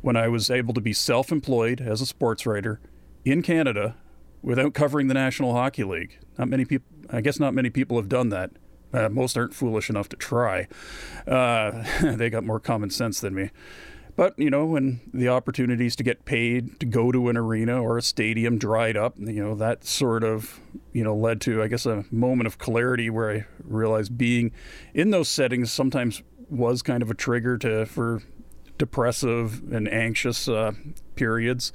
when 0.00 0.16
I 0.16 0.28
was 0.28 0.50
able 0.50 0.74
to 0.74 0.80
be 0.80 0.92
self-employed 0.92 1.80
as 1.80 2.00
a 2.00 2.06
sports 2.06 2.46
writer 2.46 2.80
in 3.24 3.42
Canada 3.42 3.96
without 4.42 4.74
covering 4.74 5.08
the 5.08 5.14
National 5.14 5.52
Hockey 5.52 5.84
League. 5.84 6.18
Not 6.38 6.48
many 6.48 6.64
people, 6.64 6.86
I 7.10 7.20
guess, 7.20 7.38
not 7.38 7.54
many 7.54 7.70
people 7.70 7.96
have 7.96 8.08
done 8.08 8.28
that. 8.30 8.50
Uh, 8.92 9.08
most 9.08 9.38
aren't 9.38 9.54
foolish 9.54 9.88
enough 9.88 10.08
to 10.10 10.16
try. 10.16 10.68
Uh, 11.26 11.84
they 12.16 12.28
got 12.28 12.44
more 12.44 12.60
common 12.60 12.90
sense 12.90 13.20
than 13.20 13.34
me. 13.34 13.50
But, 14.14 14.38
you 14.38 14.50
know, 14.50 14.66
when 14.66 15.00
the 15.14 15.28
opportunities 15.28 15.96
to 15.96 16.02
get 16.02 16.26
paid 16.26 16.78
to 16.80 16.86
go 16.86 17.12
to 17.12 17.28
an 17.30 17.36
arena 17.36 17.82
or 17.82 17.96
a 17.96 18.02
stadium 18.02 18.58
dried 18.58 18.96
up, 18.96 19.14
you 19.18 19.42
know, 19.42 19.54
that 19.54 19.84
sort 19.84 20.22
of, 20.22 20.60
you 20.92 21.02
know, 21.02 21.14
led 21.16 21.40
to, 21.42 21.62
I 21.62 21.68
guess, 21.68 21.86
a 21.86 22.04
moment 22.10 22.46
of 22.46 22.58
clarity 22.58 23.08
where 23.08 23.30
I 23.30 23.46
realized 23.64 24.18
being 24.18 24.52
in 24.92 25.10
those 25.10 25.28
settings 25.28 25.72
sometimes 25.72 26.22
was 26.50 26.82
kind 26.82 27.02
of 27.02 27.10
a 27.10 27.14
trigger 27.14 27.56
to 27.58 27.86
for 27.86 28.22
depressive 28.76 29.72
and 29.72 29.88
anxious 29.88 30.46
uh, 30.46 30.72
periods. 31.16 31.72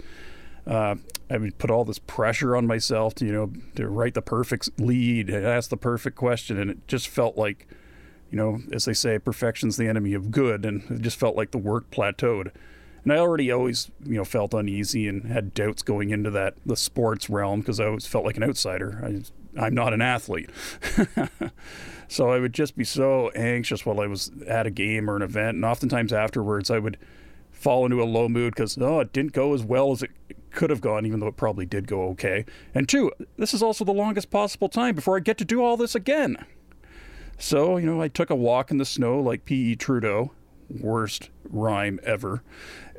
Uh, 0.67 0.95
I 1.29 1.38
would 1.38 1.57
put 1.57 1.71
all 1.71 1.85
this 1.85 1.99
pressure 1.99 2.55
on 2.55 2.67
myself 2.67 3.15
to, 3.15 3.25
you 3.25 3.31
know, 3.31 3.51
to 3.75 3.88
write 3.88 4.13
the 4.13 4.21
perfect 4.21 4.79
lead, 4.79 5.29
ask 5.31 5.69
the 5.69 5.77
perfect 5.77 6.15
question, 6.17 6.59
and 6.59 6.69
it 6.69 6.88
just 6.88 7.07
felt 7.07 7.38
like, 7.38 7.67
you 8.32 8.38
know, 8.38 8.59
as 8.71 8.86
they 8.86 8.93
say, 8.93 9.19
perfection's 9.19 9.78
the 9.78 9.88
enemy 9.88 10.13
of 10.13 10.32
good, 10.32 10.65
and 10.65 10.84
it 10.89 11.01
just 11.01 11.19
felt 11.19 11.36
like 11.36 11.51
the 11.51 11.57
work 11.57 11.89
plateaued. 11.91 12.51
And 13.03 13.13
I 13.13 13.17
already 13.17 13.51
always, 13.51 13.89
you 14.03 14.15
know, 14.15 14.25
felt 14.25 14.53
uneasy 14.53 15.07
and 15.07 15.25
had 15.25 15.53
doubts 15.53 15.82
going 15.82 16.09
into 16.09 16.30
that 16.32 16.55
the 16.65 16.75
sports 16.75 17.30
realm 17.30 17.61
because 17.61 17.80
I 17.80 17.86
always 17.86 18.05
felt 18.05 18.25
like 18.25 18.38
an 18.38 18.43
outsider. 18.43 19.01
I, 19.03 19.63
I'm 19.63 19.73
not 19.73 19.93
an 19.93 20.01
athlete, 20.01 20.49
so 22.07 22.30
I 22.30 22.39
would 22.39 22.53
just 22.53 22.75
be 22.75 22.84
so 22.84 23.30
anxious 23.30 23.86
while 23.86 24.01
I 24.01 24.07
was 24.07 24.32
at 24.45 24.67
a 24.67 24.71
game 24.71 25.09
or 25.09 25.15
an 25.15 25.21
event, 25.21 25.55
and 25.55 25.65
oftentimes 25.65 26.11
afterwards 26.11 26.69
I 26.69 26.80
would 26.80 26.97
fall 27.51 27.86
into 27.86 28.01
a 28.01 28.05
low 28.05 28.30
mood 28.30 28.53
because 28.53 28.78
oh, 28.78 28.99
it 28.99 29.13
didn't 29.13 29.34
go 29.34 29.53
as 29.53 29.63
well 29.63 29.91
as 29.91 30.03
it 30.03 30.11
could 30.51 30.69
have 30.69 30.82
gone, 30.82 31.05
even 31.05 31.19
though 31.19 31.28
it 31.28 31.38
probably 31.38 31.65
did 31.65 31.88
go 31.88 32.03
okay. 32.09 32.45
And 32.73 32.88
two, 32.88 33.11
this 33.38 33.53
is 33.53 33.63
also 33.63 33.86
the 33.86 33.93
longest 33.93 34.30
possible 34.30 34.69
time 34.69 34.95
before 34.95 35.17
I 35.17 35.19
get 35.19 35.38
to 35.38 35.45
do 35.45 35.63
all 35.63 35.78
this 35.78 35.95
again. 35.95 36.45
So, 37.38 37.77
you 37.77 37.85
know, 37.85 38.01
I 38.01 38.07
took 38.07 38.29
a 38.29 38.35
walk 38.35 38.71
in 38.71 38.77
the 38.77 38.85
snow 38.85 39.19
like 39.19 39.45
P.E. 39.45 39.75
Trudeau, 39.75 40.31
worst 40.69 41.29
rhyme 41.49 41.99
ever, 42.03 42.43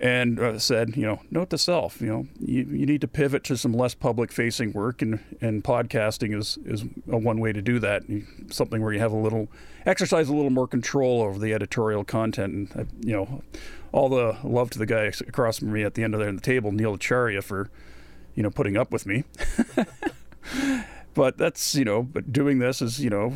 and 0.01 0.39
uh, 0.39 0.59
said, 0.59 0.97
you 0.97 1.03
know, 1.03 1.21
note 1.31 1.51
to 1.51 1.59
self, 1.59 2.01
you 2.01 2.07
know, 2.07 2.27
you, 2.39 2.63
you 2.65 2.87
need 2.87 3.01
to 3.01 3.09
pivot 3.09 3.43
to 3.45 3.57
some 3.57 3.73
less 3.73 3.95
public 3.95 4.31
facing 4.31 4.73
work, 4.73 5.03
and, 5.03 5.19
and 5.41 5.65
podcasting 5.65 6.37
is, 6.39 6.57
is 6.65 6.85
a 7.11 7.19
one 7.19 7.41
way 7.41 7.53
to 7.53 7.61
do 7.61 7.79
that. 7.81 8.05
Something 8.51 8.83
where 8.83 8.93
you 8.93 9.01
have 9.01 9.13
a 9.13 9.17
little, 9.17 9.49
exercise 9.85 10.29
a 10.29 10.35
little 10.35 10.51
more 10.51 10.69
control 10.69 11.23
over 11.23 11.39
the 11.39 11.53
editorial 11.53 12.05
content. 12.05 12.73
And, 12.73 12.89
you 13.01 13.13
know, 13.13 13.43
all 13.91 14.09
the 14.09 14.39
love 14.45 14.71
to 14.71 14.79
the 14.79 14.87
guy 14.87 15.13
across 15.27 15.59
from 15.59 15.73
me 15.73 15.83
at 15.83 15.95
the 15.95 16.05
end 16.05 16.15
of 16.15 16.21
the 16.21 16.41
table, 16.41 16.71
Neil 16.71 16.95
Acharya, 16.95 17.43
for, 17.43 17.71
you 18.35 18.43
know, 18.45 18.51
putting 18.51 18.77
up 18.77 18.93
with 18.93 19.05
me. 19.05 19.25
but 21.19 21.37
that's 21.37 21.75
you 21.75 21.85
know 21.85 22.01
but 22.01 22.33
doing 22.33 22.61
this 22.61 22.81
is 22.81 23.01
you 23.01 23.11
know 23.11 23.35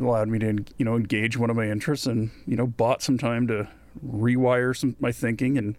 allowed 0.00 0.26
me 0.26 0.36
to 0.36 0.64
you 0.78 0.84
know 0.84 0.96
engage 0.96 1.36
one 1.36 1.48
of 1.48 1.54
my 1.54 1.70
interests 1.70 2.06
and 2.06 2.32
you 2.44 2.56
know 2.56 2.66
bought 2.66 3.02
some 3.02 3.16
time 3.16 3.46
to 3.46 3.68
rewire 4.04 4.76
some 4.76 4.96
my 4.98 5.12
thinking 5.12 5.56
and 5.56 5.76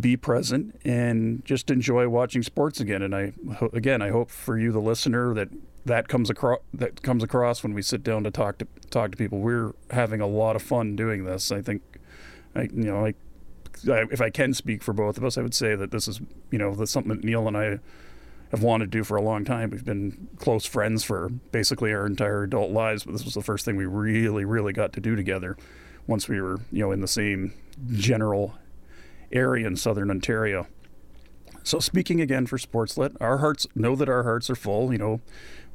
be 0.00 0.16
present 0.16 0.74
and 0.84 1.44
just 1.44 1.70
enjoy 1.70 2.08
watching 2.08 2.42
sports 2.42 2.80
again. 2.80 3.02
And 3.02 3.14
i 3.14 3.32
again 3.72 4.02
i 4.02 4.10
hope 4.10 4.32
for 4.32 4.58
you 4.58 4.72
the 4.72 4.80
listener 4.80 5.32
that 5.32 5.48
that 5.84 6.08
comes 6.08 6.28
across 6.28 6.58
that 6.74 7.02
comes 7.02 7.22
across 7.22 7.62
when 7.62 7.72
we 7.72 7.80
sit 7.80 8.02
down 8.02 8.24
to 8.24 8.30
talk 8.32 8.58
to 8.58 8.66
talk 8.90 9.12
to 9.12 9.16
people. 9.16 9.38
We're 9.38 9.74
having 9.92 10.20
a 10.20 10.26
lot 10.26 10.56
of 10.56 10.62
fun 10.62 10.96
doing 10.96 11.24
this. 11.24 11.52
I 11.52 11.62
think 11.62 11.82
i 12.56 12.62
you 12.62 12.70
know 12.72 13.06
I, 13.06 13.14
I 13.88 14.06
if 14.10 14.20
i 14.20 14.28
can 14.28 14.54
speak 14.54 14.82
for 14.82 14.92
both 14.92 15.18
of 15.18 15.24
us 15.24 15.36
i 15.38 15.42
would 15.42 15.54
say 15.54 15.76
that 15.76 15.90
this 15.90 16.08
is 16.08 16.20
you 16.50 16.58
know 16.58 16.74
that's 16.74 16.90
something 16.90 17.14
that 17.14 17.22
neil 17.22 17.46
and 17.46 17.56
i 17.56 17.78
have 18.50 18.62
wanted 18.62 18.90
to 18.90 18.98
do 18.98 19.04
for 19.04 19.16
a 19.16 19.22
long 19.22 19.44
time. 19.44 19.70
We've 19.70 19.84
been 19.84 20.28
close 20.38 20.64
friends 20.64 21.04
for 21.04 21.28
basically 21.28 21.92
our 21.92 22.06
entire 22.06 22.44
adult 22.44 22.70
lives, 22.70 23.04
but 23.04 23.12
this 23.12 23.24
was 23.24 23.34
the 23.34 23.42
first 23.42 23.64
thing 23.64 23.76
we 23.76 23.86
really, 23.86 24.44
really 24.44 24.72
got 24.72 24.92
to 24.94 25.00
do 25.00 25.16
together 25.16 25.56
once 26.06 26.28
we 26.28 26.40
were, 26.40 26.60
you 26.72 26.80
know, 26.80 26.90
in 26.92 27.00
the 27.00 27.08
same 27.08 27.52
general 27.88 28.54
area 29.30 29.66
in 29.66 29.76
southern 29.76 30.10
Ontario. 30.10 30.66
So 31.62 31.80
speaking 31.80 32.20
again 32.22 32.46
for 32.46 32.56
Sports 32.56 32.96
Lit, 32.96 33.12
our 33.20 33.38
hearts 33.38 33.66
know 33.74 33.94
that 33.96 34.08
our 34.08 34.22
hearts 34.22 34.48
are 34.48 34.56
full. 34.56 34.90
You 34.90 34.98
know, 34.98 35.20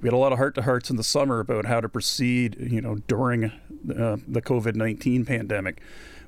we 0.02 0.08
had 0.08 0.14
a 0.14 0.18
lot 0.18 0.32
of 0.32 0.40
heart 0.40 0.56
to 0.56 0.64
hearts 0.64 0.90
in 0.90 0.96
the 0.96 1.04
summer 1.04 1.40
about 1.40 1.68
how 1.68 1.82
to 1.82 1.88
proceed. 1.88 2.58
You 2.60 2.82
know, 2.82 2.96
during 3.08 3.46
uh, 3.46 4.18
the 4.28 4.42
COVID 4.42 4.74
nineteen 4.74 5.24
pandemic, 5.24 5.82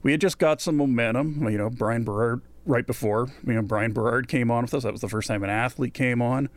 we 0.04 0.12
had 0.12 0.22
just 0.22 0.38
got 0.38 0.62
some 0.62 0.78
momentum. 0.78 1.50
You 1.50 1.58
know, 1.58 1.72
Bryan 1.72 2.04
Berard 2.04 2.41
right 2.66 2.86
before 2.86 3.28
you 3.45 3.53
know 3.53 3.61
Bryan 3.61 3.93
Berard 3.93 4.28
came 4.28 4.51
on 4.51 4.63
with 4.63 4.74
us. 4.74 4.84
That 4.84 4.91
was 4.91 5.01
the 5.01 5.09
first 5.09 5.28
time 5.28 5.43
an 5.43 5.49
athlete 5.49 5.93
came 5.93 6.22
on. 6.22 6.49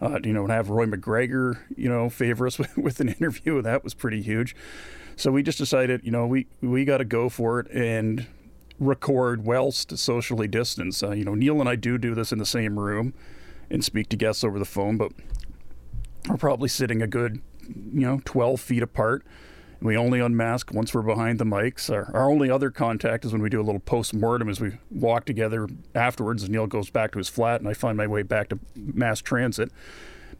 Uh, 0.00 0.20
you 0.22 0.32
know, 0.32 0.42
and 0.42 0.52
have 0.52 0.70
Roy 0.70 0.86
MacGregor, 0.86 1.66
you 1.76 1.88
know, 1.88 2.08
favor 2.08 2.46
us 2.46 2.56
with, 2.58 2.76
with 2.76 3.00
an 3.00 3.08
interview. 3.08 3.60
That 3.60 3.82
was 3.82 3.94
pretty 3.94 4.22
huge. 4.22 4.54
So 5.16 5.32
we 5.32 5.42
just 5.42 5.58
decided, 5.58 6.02
you 6.04 6.12
know, 6.12 6.26
we 6.26 6.46
we 6.60 6.84
got 6.84 6.98
to 6.98 7.04
go 7.04 7.28
for 7.28 7.58
it 7.58 7.68
and 7.72 8.26
record 8.78 9.44
whilst 9.44 9.98
socially 9.98 10.46
distanced. 10.46 11.02
Uh, 11.02 11.10
you 11.10 11.24
know, 11.24 11.34
Neil 11.34 11.60
and 11.60 11.68
I 11.68 11.74
do 11.74 11.98
do 11.98 12.14
this 12.14 12.32
in 12.32 12.38
the 12.38 12.46
same 12.46 12.78
room 12.78 13.14
and 13.70 13.84
speak 13.84 14.08
to 14.10 14.16
guests 14.16 14.44
over 14.44 14.58
the 14.58 14.64
phone, 14.64 14.96
but 14.96 15.12
we're 16.28 16.36
probably 16.36 16.68
sitting 16.68 17.02
a 17.02 17.06
good, 17.06 17.40
you 17.66 18.00
know, 18.00 18.20
12 18.24 18.60
feet 18.60 18.82
apart. 18.82 19.24
We 19.80 19.96
only 19.96 20.18
unmask 20.18 20.72
once 20.72 20.92
we're 20.92 21.02
behind 21.02 21.38
the 21.38 21.44
mics. 21.44 21.92
Our, 21.92 22.10
our 22.14 22.30
only 22.30 22.50
other 22.50 22.70
contact 22.70 23.24
is 23.24 23.32
when 23.32 23.42
we 23.42 23.48
do 23.48 23.60
a 23.60 23.62
little 23.62 23.80
post 23.80 24.12
mortem 24.12 24.48
as 24.48 24.60
we 24.60 24.72
walk 24.90 25.24
together 25.24 25.68
afterwards. 25.94 26.42
And 26.42 26.52
Neil 26.52 26.66
goes 26.66 26.90
back 26.90 27.12
to 27.12 27.18
his 27.18 27.28
flat, 27.28 27.60
and 27.60 27.68
I 27.68 27.74
find 27.74 27.96
my 27.96 28.06
way 28.06 28.22
back 28.22 28.48
to 28.48 28.58
mass 28.74 29.20
transit. 29.20 29.70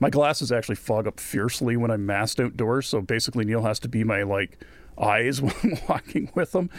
My 0.00 0.10
glasses 0.10 0.50
actually 0.50 0.76
fog 0.76 1.06
up 1.06 1.20
fiercely 1.20 1.76
when 1.76 1.90
I'm 1.90 2.04
masked 2.04 2.40
outdoors. 2.40 2.88
So 2.88 3.00
basically, 3.00 3.44
Neil 3.44 3.62
has 3.62 3.78
to 3.80 3.88
be 3.88 4.02
my 4.02 4.22
like 4.22 4.58
eyes 5.00 5.40
when 5.42 5.54
I'm 5.62 5.78
walking 5.88 6.30
with 6.34 6.54
him, 6.54 6.70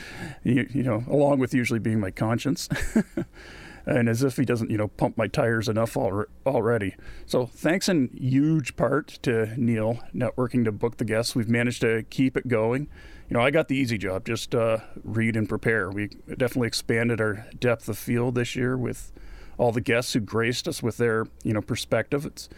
you, 0.44 0.68
you 0.74 0.84
know, 0.84 1.04
along 1.08 1.40
with 1.40 1.54
usually 1.54 1.80
being 1.80 2.00
my 2.00 2.12
conscience. 2.12 2.68
and 3.90 4.08
as 4.08 4.24
if 4.24 4.38
he 4.38 4.46
doesn't, 4.46 4.70
you 4.70 4.78
know, 4.78 4.88
pump 4.88 5.18
my 5.18 5.28
tires 5.28 5.68
enough 5.68 5.98
al- 5.98 6.26
already. 6.46 6.96
So 7.26 7.48
thanks 7.48 7.90
in 7.90 8.10
huge 8.14 8.76
part 8.76 9.08
to 9.24 9.54
Neil 9.58 10.00
networking 10.14 10.64
to 10.66 10.72
book 10.72 10.98
the 10.98 11.06
guests. 11.06 11.36
We've 11.36 11.50
managed 11.50 11.82
to 11.82 12.04
keep 12.04 12.38
it 12.38 12.48
going. 12.48 12.88
you 13.30 13.36
know, 13.36 13.42
I 13.42 13.52
got 13.52 13.68
the 13.68 13.76
easy 13.76 13.98
job. 13.98 14.26
Just 14.26 14.56
uh, 14.56 14.80
read 15.04 15.36
and 15.36 15.48
prepare. 15.48 15.90
We 15.90 16.08
definitely 16.28 16.68
expanded 16.68 17.22
our 17.22 17.48
depth 17.60 17.88
of 17.88 17.98
field 17.98 18.36
this 18.36 18.56
year 18.56 18.76
with 18.76 19.12
all 19.58 19.72
the 19.72 19.82
guests 19.82 20.14
who 20.14 20.20
graced 20.20 20.68
us 20.68 20.82
with 20.82 20.98
their, 20.98 21.28
you 21.44 21.54
know, 21.54 21.62
perspective. 21.62 22.26
It's 22.26 22.50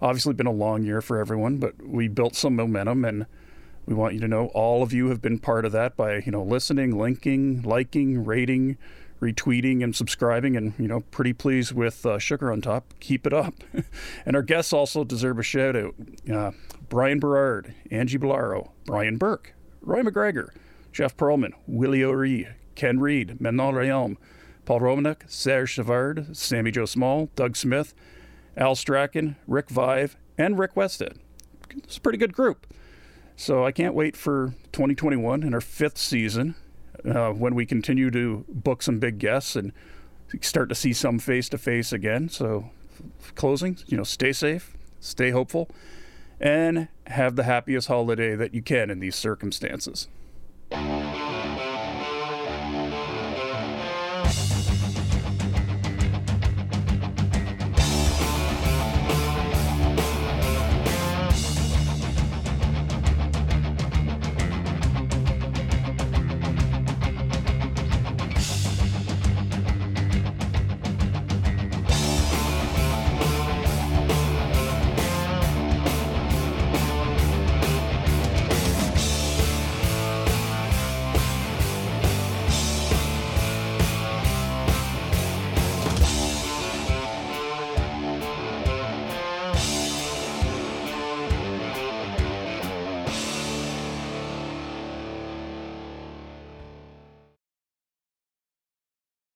obviously 0.00 0.34
been 0.34 0.46
a 0.46 0.52
long 0.52 0.84
year 0.84 1.00
for 1.00 1.18
everyone, 1.18 1.58
but 1.58 1.74
we 1.84 2.06
built 2.06 2.36
some 2.36 2.54
momentum, 2.54 3.04
and 3.04 3.26
we 3.86 3.94
want 3.94 4.14
you 4.14 4.20
to 4.20 4.28
know 4.28 4.46
all 4.54 4.82
of 4.82 4.92
you 4.92 5.08
have 5.08 5.20
been 5.20 5.38
part 5.38 5.64
of 5.64 5.72
that 5.72 5.96
by, 5.96 6.18
you 6.18 6.30
know, 6.30 6.42
listening, 6.42 6.96
linking, 6.96 7.62
liking, 7.62 8.24
rating, 8.24 8.78
retweeting, 9.20 9.82
and 9.82 9.94
subscribing. 9.94 10.56
And 10.56 10.74
you 10.78 10.88
know, 10.88 11.00
pretty 11.00 11.32
pleased 11.32 11.72
with 11.72 12.04
uh, 12.04 12.18
Sugar 12.18 12.50
on 12.52 12.60
Top. 12.60 12.94
Keep 13.00 13.26
it 13.26 13.32
up. 13.32 13.54
and 14.26 14.36
our 14.36 14.42
guests 14.42 14.72
also 14.72 15.04
deserve 15.04 15.38
a 15.38 15.42
shout 15.42 15.76
out. 15.76 15.94
Uh, 16.30 16.52
Bryan 16.88 17.20
Berard, 17.20 17.74
Angie 17.90 18.18
Blaro, 18.18 18.72
Brian 18.84 19.16
Burke, 19.16 19.54
Roy 19.80 20.02
MacGregor, 20.02 20.52
Jeff 20.92 21.16
Pearlman, 21.16 21.52
Willie 21.66 22.02
O'Ree, 22.02 22.48
Ken 22.74 22.98
Reed, 22.98 23.40
Manon 23.40 23.74
Rhéaume, 23.74 24.16
Paul 24.64 24.80
Romanuk, 24.80 25.30
Serge 25.30 25.74
Savard, 25.74 26.36
Sami 26.36 26.70
Jo 26.70 26.84
Small, 26.84 27.30
Doug 27.36 27.56
Smith, 27.56 27.94
Al 28.56 28.74
Strachan, 28.74 29.36
Rick 29.46 29.68
Vaive, 29.68 30.16
and 30.36 30.58
Rick 30.58 30.74
Westhead. 30.74 31.18
It's 31.70 31.96
a 31.96 32.00
pretty 32.00 32.18
good 32.18 32.32
group. 32.32 32.66
So 33.36 33.64
I 33.64 33.72
can't 33.72 33.94
wait 33.94 34.16
for 34.16 34.54
2021 34.72 35.42
and 35.42 35.54
our 35.54 35.60
fifth 35.60 35.98
season 35.98 36.56
uh, 37.04 37.30
when 37.30 37.54
we 37.54 37.66
continue 37.66 38.10
to 38.10 38.44
book 38.48 38.82
some 38.82 38.98
big 38.98 39.18
guests 39.18 39.56
and 39.56 39.72
start 40.40 40.68
to 40.68 40.74
see 40.74 40.92
some 40.92 41.18
face 41.18 41.48
to 41.48 41.58
face 41.58 41.92
again. 41.92 42.28
So, 42.28 42.70
closing, 43.34 43.78
you 43.86 43.96
know, 43.96 44.04
stay 44.04 44.32
safe, 44.32 44.76
stay 45.00 45.30
hopeful, 45.30 45.68
and 46.40 46.88
have 47.06 47.36
the 47.36 47.44
happiest 47.44 47.88
holiday 47.88 48.36
that 48.36 48.54
you 48.54 48.62
can 48.62 48.90
in 48.90 49.00
these 49.00 49.16
circumstances. 49.16 50.08